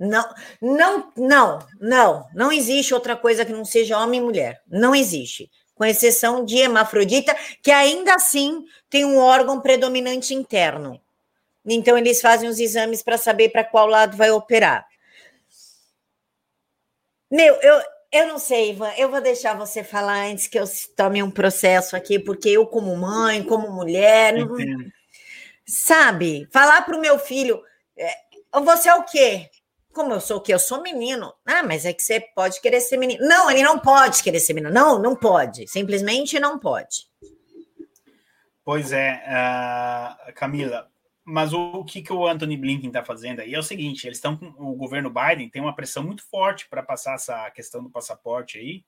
Não, 0.00 0.34
não, 0.62 1.12
não, 1.14 1.58
não, 1.78 2.28
não 2.34 2.50
existe 2.50 2.94
outra 2.94 3.14
coisa 3.14 3.44
que 3.44 3.52
não 3.52 3.66
seja 3.66 3.98
homem 3.98 4.18
e 4.18 4.24
mulher. 4.24 4.62
Não 4.66 4.94
existe. 4.94 5.50
Com 5.74 5.84
exceção 5.84 6.42
de 6.42 6.56
hemafrodita, 6.56 7.36
que 7.62 7.70
ainda 7.70 8.14
assim 8.14 8.64
tem 8.88 9.04
um 9.04 9.18
órgão 9.18 9.60
predominante 9.60 10.32
interno. 10.32 10.98
Então, 11.66 11.98
eles 11.98 12.22
fazem 12.22 12.48
os 12.48 12.58
exames 12.58 13.02
para 13.02 13.18
saber 13.18 13.50
para 13.50 13.62
qual 13.62 13.86
lado 13.86 14.16
vai 14.16 14.30
operar. 14.30 14.86
Meu, 17.30 17.54
eu, 17.56 17.82
eu 18.10 18.26
não 18.26 18.38
sei, 18.38 18.70
Ivan, 18.70 18.92
eu 18.96 19.10
vou 19.10 19.20
deixar 19.20 19.54
você 19.54 19.84
falar 19.84 20.28
antes 20.30 20.46
que 20.46 20.58
eu 20.58 20.64
tome 20.96 21.22
um 21.22 21.30
processo 21.30 21.94
aqui, 21.94 22.18
porque 22.18 22.48
eu, 22.48 22.66
como 22.66 22.96
mãe, 22.96 23.42
como 23.42 23.70
mulher, 23.70 24.32
não, 24.32 24.56
sabe, 25.66 26.48
falar 26.50 26.82
para 26.86 26.96
o 26.96 27.00
meu 27.00 27.18
filho, 27.18 27.62
é, 27.96 28.10
você 28.62 28.88
é 28.88 28.94
o 28.94 29.04
quê? 29.04 29.50
Como 30.00 30.14
eu 30.14 30.20
sou 30.20 30.38
o 30.38 30.40
quê? 30.40 30.54
Eu 30.54 30.58
sou 30.58 30.80
menino. 30.82 31.30
Ah, 31.44 31.62
mas 31.62 31.84
é 31.84 31.92
que 31.92 32.02
você 32.02 32.20
pode 32.34 32.58
querer 32.62 32.80
ser 32.80 32.96
menino. 32.96 33.22
Não, 33.22 33.50
ele 33.50 33.62
não 33.62 33.78
pode 33.78 34.22
querer 34.22 34.40
ser 34.40 34.54
menino. 34.54 34.72
Não, 34.72 34.98
não 34.98 35.14
pode. 35.14 35.68
Simplesmente 35.68 36.40
não 36.40 36.58
pode. 36.58 37.06
Pois 38.64 38.92
é, 38.92 39.22
uh, 39.28 40.32
Camila. 40.32 40.90
mas 41.22 41.52
o, 41.52 41.60
o, 41.72 41.84
que, 41.84 42.00
que 42.00 42.14
o 42.14 42.26
Anthony 42.26 42.56
Blinken 42.56 42.88
está 42.88 43.04
fazendo 43.04 43.40
aí 43.40 43.52
é 43.52 43.58
o 43.58 43.62
seguinte: 43.62 44.06
eles 44.06 44.16
estão 44.16 44.38
com 44.38 44.46
o 44.56 44.74
governo 44.74 45.12
Biden 45.12 45.50
tem 45.50 45.60
uma 45.60 45.76
pressão 45.76 46.02
muito 46.02 46.26
forte 46.30 46.66
para 46.66 46.82
passar 46.82 47.16
essa 47.16 47.50
questão 47.50 47.82
do 47.82 47.90
passaporte 47.90 48.56
aí, 48.56 48.82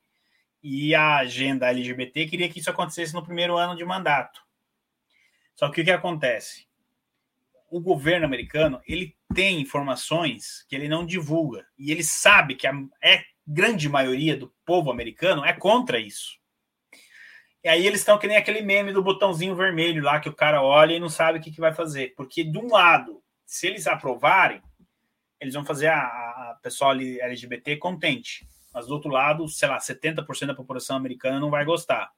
e 0.63 0.95
a 0.95 1.19
agenda 1.19 1.69
LGBT 1.69 2.25
queria 2.25 2.49
que 2.49 2.59
isso 2.61 2.71
acontecesse 2.71 3.13
no 3.13 3.23
primeiro 3.23 3.59
ano 3.59 3.77
de 3.77 3.85
mandato. 3.85 4.41
Só 5.55 5.69
que 5.69 5.83
o 5.83 5.85
que 5.85 5.91
acontece? 5.91 6.67
O 7.71 7.81
governo 7.81 8.25
americano 8.25 8.81
ele 8.87 9.15
tem 9.33 9.61
informações 9.61 10.65
que 10.69 10.77
ele 10.77 10.89
não 10.89 11.05
divulga 11.05 11.67
e 11.79 11.91
ele 11.91 12.03
sabe 12.03 12.55
que 12.55 12.67
a 12.67 12.73
é, 13.03 13.23
grande 13.47 13.89
maioria 13.89 14.37
do 14.37 14.53
povo 14.65 14.91
americano 14.91 15.45
é 15.45 15.53
contra 15.53 15.99
isso. 15.99 16.41
E 17.65 17.69
aí 17.69 17.87
eles 17.87 18.01
estão 18.01 18.19
que 18.19 18.27
nem 18.27 18.37
aquele 18.37 18.61
meme 18.61 18.93
do 18.93 19.03
botãozinho 19.03 19.55
vermelho 19.55 20.03
lá 20.03 20.19
que 20.19 20.29
o 20.29 20.35
cara 20.35 20.63
olha 20.63 20.95
e 20.95 21.01
não 21.01 21.09
sabe 21.09 21.39
o 21.39 21.43
que, 21.43 21.53
que 21.53 21.61
vai 21.61 21.73
fazer. 21.73 22.13
Porque, 22.17 22.43
de 22.43 22.59
um 22.59 22.67
lado, 22.69 23.23
se 23.47 23.69
eles 23.69 23.87
aprovarem, 23.87 24.61
eles 25.41 25.55
vão 25.55 25.65
fazer 25.65 25.87
a, 25.87 26.01
a 26.01 26.59
pessoa 26.61 26.93
LGBT 26.93 27.77
contente. 27.77 28.45
Mas 28.75 28.87
do 28.87 28.95
outro 28.95 29.11
lado, 29.11 29.49
sei 29.49 29.69
lá, 29.69 29.79
70% 29.79 30.47
da 30.47 30.55
população 30.55 30.97
americana 30.97 31.39
não 31.39 31.51
vai 31.51 31.65
gostar. 31.65 32.11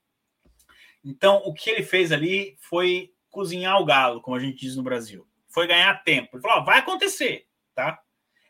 Então, 1.04 1.42
o 1.44 1.52
que 1.52 1.68
ele 1.68 1.82
fez 1.82 2.10
ali 2.10 2.56
foi 2.60 3.12
cozinhar 3.30 3.78
o 3.78 3.84
galo, 3.84 4.22
como 4.22 4.36
a 4.36 4.40
gente 4.40 4.60
diz 4.60 4.76
no 4.76 4.82
Brasil. 4.82 5.26
Foi 5.54 5.68
ganhar 5.68 6.02
tempo. 6.02 6.36
Ele 6.36 6.42
falou: 6.42 6.58
ó, 6.58 6.64
vai 6.64 6.80
acontecer, 6.80 7.46
tá? 7.76 8.00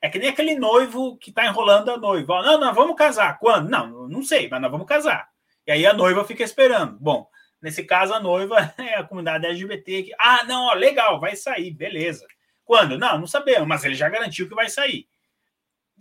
É 0.01 0.09
que 0.09 0.19
nem 0.19 0.31
aquele 0.31 0.55
noivo 0.55 1.19
que 1.19 1.31
tá 1.31 1.45
enrolando 1.47 1.91
a 1.91 1.99
noiva. 1.99 2.43
Não, 2.43 2.59
não, 2.59 2.73
vamos 2.73 2.97
casar. 2.97 3.39
Quando? 3.39 3.69
Não, 3.69 4.09
não 4.09 4.23
sei, 4.23 4.49
mas 4.49 4.61
nós 4.61 4.71
vamos 4.71 4.87
casar. 4.87 5.29
E 5.67 5.73
aí 5.73 5.87
a 5.87 5.93
noiva 5.93 6.25
fica 6.25 6.43
esperando. 6.43 6.99
Bom, 6.99 7.29
nesse 7.61 7.85
caso 7.85 8.15
a 8.15 8.21
noiva 8.21 8.57
é 8.79 8.95
a 8.95 9.05
comunidade 9.05 9.45
LGBT. 9.45 10.03
Que, 10.05 10.15
ah, 10.19 10.45
não, 10.45 10.69
ó, 10.69 10.73
legal, 10.73 11.21
vai 11.21 11.37
sair, 11.37 11.71
beleza. 11.73 12.27
Quando? 12.65 12.99
Não, 12.99 13.19
não 13.19 13.27
sabemos, 13.27 13.69
mas 13.69 13.85
ele 13.85 13.95
já 13.95 14.09
garantiu 14.09 14.49
que 14.49 14.55
vai 14.55 14.71
sair. 14.71 15.07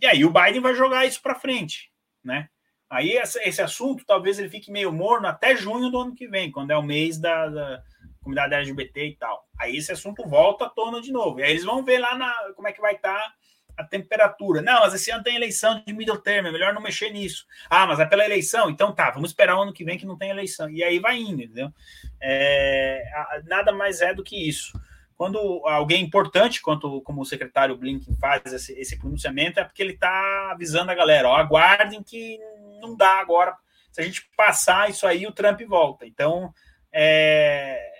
E 0.00 0.06
aí 0.06 0.24
o 0.24 0.30
Biden 0.30 0.62
vai 0.62 0.74
jogar 0.74 1.04
isso 1.04 1.20
para 1.20 1.34
frente, 1.34 1.92
né? 2.22 2.48
Aí 2.88 3.10
esse 3.10 3.60
assunto 3.60 4.04
talvez 4.06 4.38
ele 4.38 4.48
fique 4.48 4.70
meio 4.70 4.92
morno 4.92 5.26
até 5.26 5.54
junho 5.54 5.90
do 5.90 6.00
ano 6.00 6.14
que 6.14 6.28
vem, 6.28 6.50
quando 6.50 6.70
é 6.70 6.76
o 6.76 6.82
mês 6.82 7.18
da, 7.18 7.48
da 7.48 7.82
comunidade 8.24 8.54
LGBT 8.54 9.06
e 9.06 9.16
tal. 9.16 9.46
Aí 9.58 9.76
esse 9.76 9.92
assunto 9.92 10.26
volta 10.26 10.64
à 10.64 10.68
tona 10.68 11.00
de 11.00 11.12
novo. 11.12 11.38
E 11.38 11.44
aí 11.44 11.52
eles 11.52 11.64
vão 11.64 11.84
ver 11.84 11.98
lá 11.98 12.16
na, 12.16 12.34
como 12.56 12.66
é 12.66 12.72
que 12.72 12.80
vai 12.80 12.94
estar 12.94 13.14
tá 13.14 13.34
a 13.76 13.84
temperatura. 13.84 14.62
Não, 14.62 14.80
mas 14.80 14.94
esse 14.94 15.10
ano 15.10 15.22
tem 15.22 15.36
eleição 15.36 15.82
de 15.86 15.92
middle 15.92 16.18
term, 16.18 16.46
é 16.46 16.52
melhor 16.52 16.72
não 16.72 16.82
mexer 16.82 17.10
nisso. 17.10 17.46
Ah, 17.68 17.86
mas 17.86 18.00
é 18.00 18.06
pela 18.06 18.24
eleição? 18.24 18.70
Então 18.70 18.94
tá, 18.94 19.10
vamos 19.10 19.30
esperar 19.30 19.56
o 19.56 19.62
ano 19.62 19.72
que 19.72 19.84
vem 19.84 19.98
que 19.98 20.06
não 20.06 20.16
tem 20.16 20.30
eleição. 20.30 20.70
E 20.70 20.82
aí 20.82 20.98
vai 20.98 21.18
indo, 21.18 21.42
entendeu? 21.42 21.72
É, 22.20 23.04
nada 23.44 23.72
mais 23.72 24.00
é 24.00 24.14
do 24.14 24.22
que 24.24 24.48
isso. 24.48 24.78
Quando 25.16 25.38
alguém 25.66 26.02
importante, 26.02 26.60
quanto 26.60 27.00
como 27.02 27.22
o 27.22 27.24
secretário 27.24 27.76
Blinken 27.76 28.16
faz 28.16 28.52
esse, 28.52 28.72
esse 28.72 28.98
pronunciamento, 28.98 29.60
é 29.60 29.64
porque 29.64 29.82
ele 29.82 29.92
está 29.92 30.50
avisando 30.50 30.90
a 30.90 30.94
galera: 30.94 31.28
ó, 31.28 31.36
aguardem 31.36 32.02
que 32.02 32.38
não 32.80 32.96
dá 32.96 33.20
agora. 33.20 33.56
Se 33.92 34.00
a 34.00 34.04
gente 34.04 34.28
passar 34.36 34.90
isso 34.90 35.06
aí, 35.06 35.24
o 35.24 35.32
Trump 35.32 35.60
volta. 35.62 36.04
Então, 36.04 36.52
é, 36.92 37.93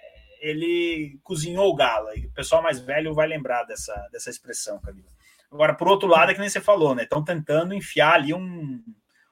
ele 0.44 1.18
cozinhou 1.22 1.70
o 1.70 1.74
galo. 1.74 2.10
O 2.10 2.32
pessoal 2.32 2.62
mais 2.62 2.78
velho 2.78 3.14
vai 3.14 3.26
lembrar 3.26 3.64
dessa, 3.64 3.94
dessa 4.12 4.28
expressão, 4.28 4.78
Camila. 4.78 5.08
Agora, 5.50 5.74
por 5.74 5.88
outro 5.88 6.06
lado, 6.06 6.30
é 6.30 6.34
que 6.34 6.40
nem 6.40 6.50
você 6.50 6.60
falou, 6.60 6.94
né? 6.94 7.04
Estão 7.04 7.24
tentando 7.24 7.72
enfiar 7.72 8.14
ali 8.14 8.34
um, 8.34 8.84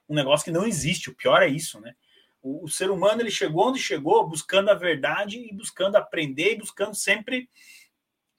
um 0.09 0.15
negócio 0.15 0.43
que 0.43 0.51
não 0.51 0.65
existe. 0.65 1.11
O 1.11 1.15
pior 1.15 1.43
é 1.43 1.47
isso, 1.47 1.79
né? 1.79 1.93
O, 2.41 2.65
o, 2.65 2.67
ser 2.67 2.89
humano 2.89 3.21
ele 3.21 3.29
chegou 3.29 3.69
onde 3.69 3.79
chegou, 3.79 4.27
buscando 4.27 4.69
a 4.69 4.73
verdade 4.73 5.37
e 5.37 5.53
buscando 5.53 5.97
aprender 5.97 6.53
e 6.53 6.57
buscando 6.57 6.95
sempre 6.95 7.47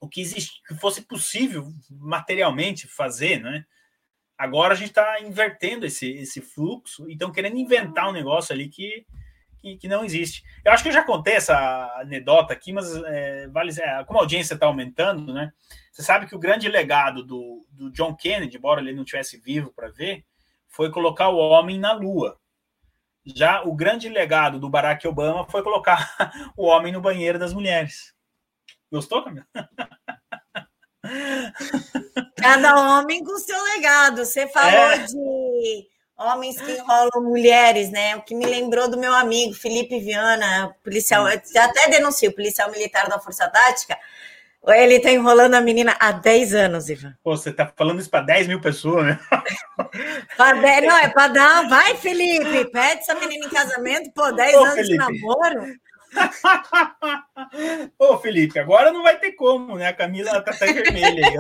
o 0.01 0.09
que 0.09 0.21
existe, 0.21 0.61
que 0.67 0.75
fosse 0.75 1.03
possível 1.03 1.73
materialmente 1.89 2.89
fazer, 2.89 3.41
né? 3.41 3.65
Agora 4.37 4.75
a 4.75 4.77
gente 4.77 4.89
está 4.89 5.21
invertendo 5.21 5.87
esse, 5.87 6.11
esse 6.11 6.41
fluxo 6.41 7.09
e 7.09 7.13
estão 7.13 7.31
querendo 7.31 7.57
inventar 7.57 8.09
um 8.09 8.13
negócio 8.13 8.53
ali 8.53 8.69
que, 8.69 9.07
que, 9.65 9.79
que, 9.79 9.89
não 9.89 10.05
existe. 10.05 10.45
Eu 10.63 10.73
acho 10.73 10.83
que 10.83 10.91
eu 10.91 10.93
já 10.93 11.03
contei 11.03 11.33
essa 11.35 11.57
anedota 11.99 12.53
aqui, 12.53 12.71
mas 12.71 12.95
é, 12.95 13.49
vale, 13.49 13.73
é, 13.81 14.05
como 14.05 14.19
a 14.19 14.23
audiência 14.23 14.53
está 14.53 14.67
aumentando, 14.67 15.33
né? 15.33 15.51
Você 15.91 16.03
sabe 16.03 16.27
que 16.27 16.37
o 16.37 16.39
grande 16.39 16.69
legado 16.69 17.25
do, 17.25 17.67
do 17.71 17.91
John 17.91 18.15
Kennedy, 18.15 18.59
embora 18.59 18.83
ele 18.83 18.93
não 18.93 19.05
tivesse 19.05 19.39
vivo 19.39 19.73
para 19.73 19.89
ver, 19.89 20.23
foi 20.69 20.91
colocar 20.91 21.31
o 21.31 21.39
homem 21.39 21.79
na 21.79 21.93
Lua. 21.93 22.39
Já 23.25 23.63
o 23.63 23.75
grande 23.75 24.11
legado 24.11 24.61
do 24.61 24.69
Barack 24.69 25.09
Obama 25.09 25.47
foi 25.49 25.63
colocar 25.63 26.15
o 26.59 26.67
homem 26.67 26.93
no 26.93 27.01
banheiro 27.01 27.39
das 27.39 27.55
mulheres. 27.55 28.15
Gostou, 28.93 29.25
Camila? 29.25 29.47
Cada 32.37 32.99
homem 32.99 33.25
com 33.25 33.39
seu 33.39 33.65
legado. 33.65 34.27
Você 34.27 34.47
falou 34.49 34.91
é. 34.91 34.99
de 34.99 35.94
homens 36.17 36.61
que 36.61 36.73
enrolam 36.73 37.23
mulheres, 37.23 37.91
né? 37.91 38.17
O 38.17 38.23
que 38.23 38.35
me 38.35 38.47
lembrou 38.47 38.89
do 38.89 38.99
meu 38.99 39.13
amigo 39.13 39.55
Felipe 39.55 39.99
Viana, 39.99 40.75
policial, 40.83 41.27
até 41.27 41.89
denuncio, 41.91 42.35
policial 42.35 42.71
militar 42.71 43.09
da 43.09 43.19
Força 43.19 43.49
Tática 43.49 43.97
ele 44.73 44.99
tá 44.99 45.11
enrolando 45.11 45.55
a 45.55 45.61
menina 45.61 45.95
há 46.01 46.13
10 46.13 46.55
anos, 46.55 46.89
Ivan. 46.89 47.15
Pô, 47.23 47.37
você 47.37 47.53
tá 47.53 47.71
falando 47.77 48.01
isso 48.01 48.09
para 48.09 48.25
10 48.25 48.49
mil 48.49 48.61
pessoas, 48.61 49.05
né? 49.05 49.21
não, 50.87 50.97
é 50.97 51.09
para 51.09 51.29
dar. 51.29 51.69
Vai, 51.69 51.97
Felipe, 51.97 52.71
pede 52.71 53.01
essa 53.01 53.15
menina 53.15 53.47
em 53.47 53.51
casamento, 53.51 54.11
pô, 54.13 54.33
10 54.33 54.55
Ô, 54.55 54.59
anos 54.61 54.75
Felipe. 54.75 54.93
de 54.93 54.97
namoro. 54.97 55.67
Ô, 57.99 58.17
Felipe, 58.19 58.59
agora 58.59 58.93
não 58.93 59.03
vai 59.03 59.19
ter 59.19 59.33
como, 59.33 59.77
né? 59.77 59.89
A 59.89 59.93
Camila 59.93 60.41
tá 60.41 60.53
até 60.53 60.73
vermelha 60.73 61.27
aí. 61.27 61.37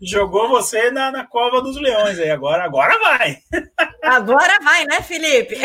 Jogou 0.00 0.48
você 0.48 0.90
na, 0.90 1.10
na 1.10 1.26
cova 1.26 1.60
dos 1.60 1.80
leões 1.80 2.18
aí. 2.18 2.30
Agora, 2.30 2.64
agora 2.64 2.98
vai. 2.98 3.38
Agora 4.02 4.58
vai, 4.62 4.84
né, 4.84 5.02
Felipe? 5.02 5.56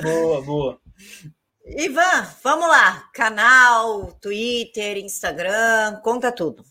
boa, 0.00 0.42
boa. 0.42 0.80
Ivan, 1.66 2.28
vamos 2.42 2.68
lá. 2.68 3.08
Canal, 3.12 4.12
Twitter, 4.20 4.98
Instagram, 4.98 6.00
conta 6.02 6.30
tudo. 6.30 6.62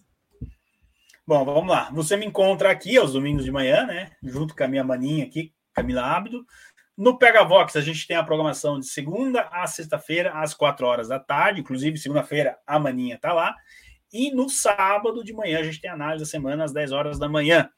Bom, 1.27 1.43
vamos 1.45 1.69
lá. 1.69 1.89
Você 1.91 2.17
me 2.17 2.25
encontra 2.25 2.71
aqui 2.71 2.97
aos 2.97 3.13
domingos 3.13 3.43
de 3.43 3.51
manhã, 3.51 3.85
né? 3.85 4.11
Junto 4.23 4.55
com 4.55 4.63
a 4.63 4.67
minha 4.67 4.83
maninha 4.83 5.25
aqui, 5.25 5.53
Camila 5.73 6.03
Ábido. 6.03 6.45
No 6.99 7.17
Pega 7.17 7.45
Vox, 7.45 7.77
a 7.77 7.81
gente 7.81 8.05
tem 8.05 8.17
a 8.17 8.23
programação 8.25 8.77
de 8.77 8.85
segunda 8.85 9.43
a 9.53 9.65
sexta-feira, 9.65 10.33
às 10.33 10.53
quatro 10.53 10.85
horas 10.85 11.07
da 11.07 11.17
tarde. 11.17 11.61
Inclusive, 11.61 11.97
segunda-feira, 11.97 12.59
a 12.67 12.77
maninha 12.77 13.17
tá 13.17 13.31
lá. 13.31 13.55
E 14.11 14.31
no 14.31 14.49
sábado 14.49 15.23
de 15.23 15.31
manhã, 15.31 15.59
a 15.59 15.63
gente 15.63 15.79
tem 15.79 15.89
a 15.89 15.93
análise 15.93 16.25
da 16.25 16.29
semana 16.29 16.65
às 16.65 16.73
10 16.73 16.91
horas 16.91 17.17
da 17.17 17.29
manhã. 17.29 17.69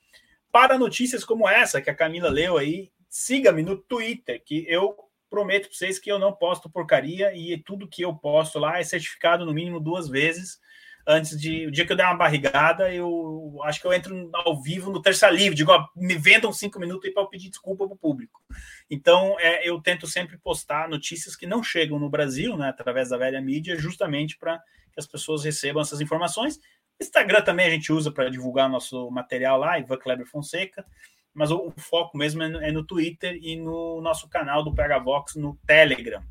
Para 0.51 0.75
notícias 0.75 1.23
como 1.23 1.47
essa 1.47 1.79
que 1.79 1.91
a 1.91 1.95
Camila 1.95 2.29
leu 2.29 2.57
aí, 2.57 2.89
siga-me 3.07 3.61
no 3.61 3.77
Twitter, 3.77 4.41
que 4.43 4.65
eu 4.67 4.97
prometo 5.29 5.67
para 5.67 5.77
vocês 5.77 5.99
que 5.99 6.11
eu 6.11 6.17
não 6.17 6.33
posto 6.33 6.67
porcaria 6.67 7.31
e 7.31 7.55
tudo 7.61 7.87
que 7.87 8.01
eu 8.01 8.15
posto 8.15 8.57
lá 8.57 8.79
é 8.79 8.83
certificado 8.83 9.45
no 9.45 9.53
mínimo 9.53 9.79
duas 9.79 10.09
vezes 10.09 10.59
antes 11.07 11.39
de. 11.39 11.67
O 11.67 11.71
dia 11.71 11.85
que 11.85 11.91
eu 11.91 11.95
der 11.95 12.05
uma 12.05 12.17
barrigada, 12.17 12.93
eu 12.93 13.59
acho 13.63 13.79
que 13.79 13.87
eu 13.87 13.93
entro 13.93 14.29
ao 14.33 14.61
vivo 14.61 14.91
no 14.91 15.01
Terça 15.01 15.29
Livre. 15.29 15.55
Digo, 15.55 15.71
ó, 15.71 15.87
me 15.95 16.15
vendam 16.15 16.51
cinco 16.51 16.79
minutos 16.79 17.05
aí 17.05 17.13
para 17.13 17.25
pedir 17.27 17.49
desculpa 17.49 17.85
para 17.85 17.93
o 17.93 17.97
público. 17.97 18.41
Então, 18.89 19.35
é, 19.39 19.67
eu 19.67 19.81
tento 19.81 20.07
sempre 20.07 20.37
postar 20.37 20.89
notícias 20.89 21.35
que 21.35 21.47
não 21.47 21.63
chegam 21.63 21.99
no 21.99 22.09
Brasil, 22.09 22.57
né, 22.57 22.69
através 22.69 23.09
da 23.09 23.17
velha 23.17 23.41
mídia, 23.41 23.77
justamente 23.77 24.37
para 24.37 24.57
que 24.93 24.99
as 24.99 25.07
pessoas 25.07 25.43
recebam 25.43 25.81
essas 25.81 26.01
informações. 26.01 26.59
Instagram 26.99 27.41
também 27.41 27.65
a 27.65 27.69
gente 27.69 27.91
usa 27.91 28.11
para 28.11 28.29
divulgar 28.29 28.69
nosso 28.69 29.09
material 29.09 29.57
lá, 29.57 29.79
Ivan 29.79 29.97
Kleber 29.97 30.27
Fonseca 30.27 30.85
mas 31.33 31.51
o, 31.51 31.67
o 31.67 31.73
foco 31.77 32.17
mesmo 32.17 32.43
é 32.43 32.49
no, 32.49 32.61
é 32.61 32.71
no, 32.71 32.83
Twitter 32.83 33.39
e 33.41 33.55
no 33.55 34.01
nosso 34.01 34.27
canal 34.29 34.63
do 34.63 34.73
PHVox 34.73 35.35
no 35.35 35.57
Telegram. 35.65 36.21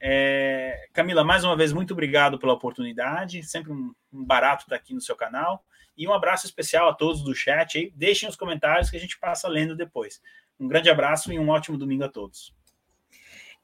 É, 0.00 0.88
Camila, 0.94 1.22
mais 1.22 1.44
uma 1.44 1.54
vez, 1.54 1.72
muito 1.72 1.92
obrigado 1.92 2.38
pela 2.38 2.54
oportunidade. 2.54 3.42
Sempre 3.42 3.72
um, 3.72 3.92
um 4.12 4.24
barato 4.24 4.64
estar 4.64 4.76
aqui 4.76 4.94
no 4.94 5.00
seu 5.00 5.14
canal. 5.14 5.62
E 5.96 6.08
um 6.08 6.14
abraço 6.14 6.46
especial 6.46 6.88
a 6.88 6.94
todos 6.94 7.22
do 7.22 7.34
chat 7.34 7.76
aí. 7.76 7.92
Deixem 7.94 8.28
os 8.28 8.36
comentários 8.36 8.88
que 8.88 8.96
a 8.96 9.00
gente 9.00 9.18
passa 9.18 9.46
lendo 9.48 9.76
depois. 9.76 10.22
Um 10.58 10.66
grande 10.66 10.88
abraço 10.88 11.32
e 11.32 11.38
um 11.38 11.48
ótimo 11.50 11.76
domingo 11.76 12.04
a 12.04 12.08
todos. 12.08 12.54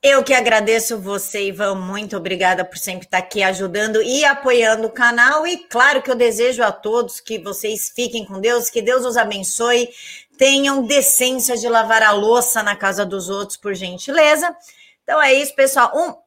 Eu 0.03 0.23
que 0.23 0.35
agradeço 0.35 0.99
você, 0.99 1.49
Ivan. 1.49 1.75
Muito 1.75 2.17
obrigada 2.17 2.65
por 2.65 2.77
sempre 2.77 3.07
estar 3.07 3.19
aqui 3.19 3.43
ajudando 3.43 4.03
e 4.03 4.25
apoiando 4.25 4.87
o 4.87 4.93
canal. 4.93 5.47
E 5.47 5.57
claro 5.57 6.03
que 6.03 6.11
eu 6.11 6.15
desejo 6.15 6.63
a 6.63 6.71
todos 6.71 7.19
que 7.19 7.39
vocês 7.39 7.91
fiquem 7.95 8.25
com 8.25 8.41
Deus, 8.41 8.69
que 8.69 8.83
Deus 8.83 9.05
os 9.05 9.17
abençoe, 9.17 9.89
tenham 10.37 10.87
decência 10.87 11.57
de 11.57 11.69
lavar 11.69 12.03
a 12.03 12.13
louça 12.13 12.63
na 12.63 12.77
casa 12.77 13.05
dos 13.07 13.31
outros, 13.31 13.57
por 13.57 13.75
gentileza. 13.75 14.55
Então 15.03 15.21
é 15.21 15.33
isso, 15.33 15.55
pessoal. 15.55 15.91
Um 15.95 16.26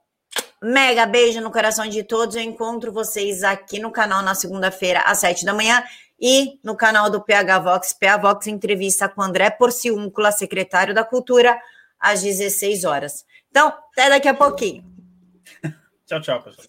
mega 0.61 1.05
beijo 1.05 1.41
no 1.41 1.51
coração 1.51 1.87
de 1.87 2.03
todos. 2.03 2.35
Eu 2.35 2.41
encontro 2.41 2.91
vocês 2.91 3.43
aqui 3.43 3.79
no 3.79 3.91
canal 3.91 4.21
na 4.21 4.35
segunda-feira, 4.35 5.01
às 5.01 5.19
sete 5.19 5.45
da 5.45 5.53
manhã. 5.53 5.83
E 6.21 6.59
no 6.63 6.75
canal 6.75 7.09
do 7.09 7.21
PH 7.21 7.59
Vox, 7.59 7.93
PH 7.93 8.17
Vox 8.17 8.47
entrevista 8.47 9.07
com 9.07 9.21
André 9.21 9.49
Porciúncula, 9.49 10.33
secretário 10.33 10.93
da 10.93 11.03
Cultura, 11.03 11.57
às 11.97 12.21
16 12.21 12.83
horas. 12.83 13.25
Então, 13.49 13.69
até 13.69 14.09
daqui 14.09 14.27
a 14.27 14.33
pouquinho. 14.33 14.83
tchau, 16.05 16.19
tchau, 16.19 16.43
pessoal. 16.43 16.67